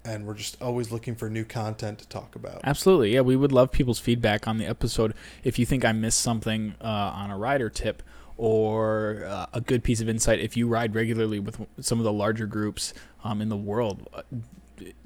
and 0.04 0.26
we're 0.26 0.34
just 0.34 0.60
always 0.60 0.92
looking 0.92 1.14
for 1.14 1.30
new 1.30 1.44
content 1.44 1.98
to 1.98 2.08
talk 2.08 2.36
about. 2.36 2.60
Absolutely. 2.62 3.14
Yeah, 3.14 3.22
we 3.22 3.36
would 3.36 3.52
love 3.52 3.72
people's 3.72 3.98
feedback 3.98 4.46
on 4.46 4.58
the 4.58 4.66
episode. 4.66 5.14
If 5.42 5.58
you 5.58 5.64
think 5.64 5.84
I 5.84 5.92
missed 5.92 6.20
something 6.20 6.74
uh, 6.80 6.84
on 6.84 7.30
a 7.30 7.38
rider 7.38 7.70
tip 7.70 8.02
or 8.36 9.24
uh, 9.26 9.46
a 9.52 9.60
good 9.60 9.84
piece 9.84 10.00
of 10.00 10.08
insight, 10.08 10.40
if 10.40 10.56
you 10.56 10.66
ride 10.66 10.94
regularly 10.94 11.40
with 11.40 11.66
some 11.80 11.98
of 11.98 12.04
the 12.04 12.12
larger 12.12 12.46
groups 12.46 12.94
um, 13.22 13.40
in 13.40 13.48
the 13.48 13.56
world, 13.56 14.08
uh, 14.12 14.22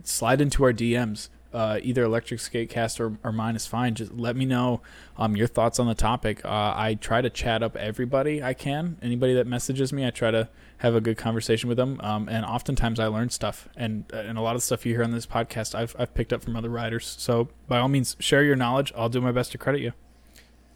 slide 0.02 0.40
into 0.40 0.64
our 0.64 0.72
DMs. 0.72 1.28
Uh, 1.50 1.80
either 1.82 2.02
Electric 2.04 2.40
Skatecast 2.40 3.00
or, 3.00 3.16
or 3.24 3.32
mine 3.32 3.56
is 3.56 3.66
fine. 3.66 3.94
Just 3.94 4.12
let 4.12 4.36
me 4.36 4.44
know 4.44 4.82
um, 5.16 5.34
your 5.34 5.46
thoughts 5.46 5.78
on 5.78 5.86
the 5.86 5.94
topic. 5.94 6.44
Uh, 6.44 6.74
I 6.76 6.98
try 7.00 7.22
to 7.22 7.30
chat 7.30 7.62
up 7.62 7.74
everybody 7.74 8.42
I 8.42 8.52
can. 8.52 8.98
Anybody 9.00 9.32
that 9.32 9.46
messages 9.46 9.90
me, 9.90 10.06
I 10.06 10.10
try 10.10 10.30
to 10.30 10.50
have 10.78 10.94
a 10.94 11.00
good 11.00 11.16
conversation 11.16 11.70
with 11.70 11.78
them. 11.78 12.00
Um, 12.02 12.28
and 12.28 12.44
oftentimes 12.44 13.00
I 13.00 13.06
learn 13.06 13.30
stuff. 13.30 13.66
And 13.76 14.04
and 14.12 14.36
a 14.36 14.42
lot 14.42 14.56
of 14.56 14.62
stuff 14.62 14.84
you 14.84 14.92
hear 14.92 15.04
on 15.04 15.10
this 15.10 15.26
podcast, 15.26 15.74
I've, 15.74 15.96
I've 15.98 16.12
picked 16.12 16.34
up 16.34 16.42
from 16.42 16.54
other 16.54 16.68
riders. 16.68 17.16
So 17.18 17.48
by 17.66 17.78
all 17.78 17.88
means, 17.88 18.14
share 18.20 18.42
your 18.42 18.56
knowledge. 18.56 18.92
I'll 18.94 19.08
do 19.08 19.22
my 19.22 19.32
best 19.32 19.52
to 19.52 19.58
credit 19.58 19.80
you. 19.80 19.92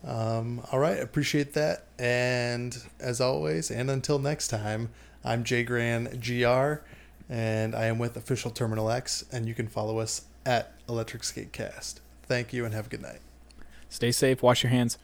Um, 0.04 0.62
all 0.72 0.78
right, 0.78 0.98
appreciate 0.98 1.54
that. 1.54 1.84
And 1.98 2.76
as 2.98 3.20
always, 3.20 3.70
and 3.70 3.90
until 3.90 4.18
next 4.18 4.48
time, 4.48 4.90
I'm 5.24 5.44
Jay 5.44 5.62
Gran 5.62 6.18
GR, 6.20 6.82
and 7.28 7.74
I 7.74 7.86
am 7.86 7.98
with 7.98 8.16
Official 8.16 8.50
Terminal 8.50 8.90
X, 8.90 9.24
and 9.30 9.46
you 9.46 9.54
can 9.54 9.68
follow 9.68 9.98
us 9.98 10.22
at 10.44 10.72
Electric 10.88 11.22
Skatecast. 11.22 12.00
Thank 12.24 12.52
you, 12.52 12.64
and 12.64 12.74
have 12.74 12.86
a 12.86 12.90
good 12.90 13.02
night. 13.02 13.20
Stay 13.88 14.10
safe. 14.10 14.42
Wash 14.42 14.62
your 14.62 14.70
hands. 14.70 14.98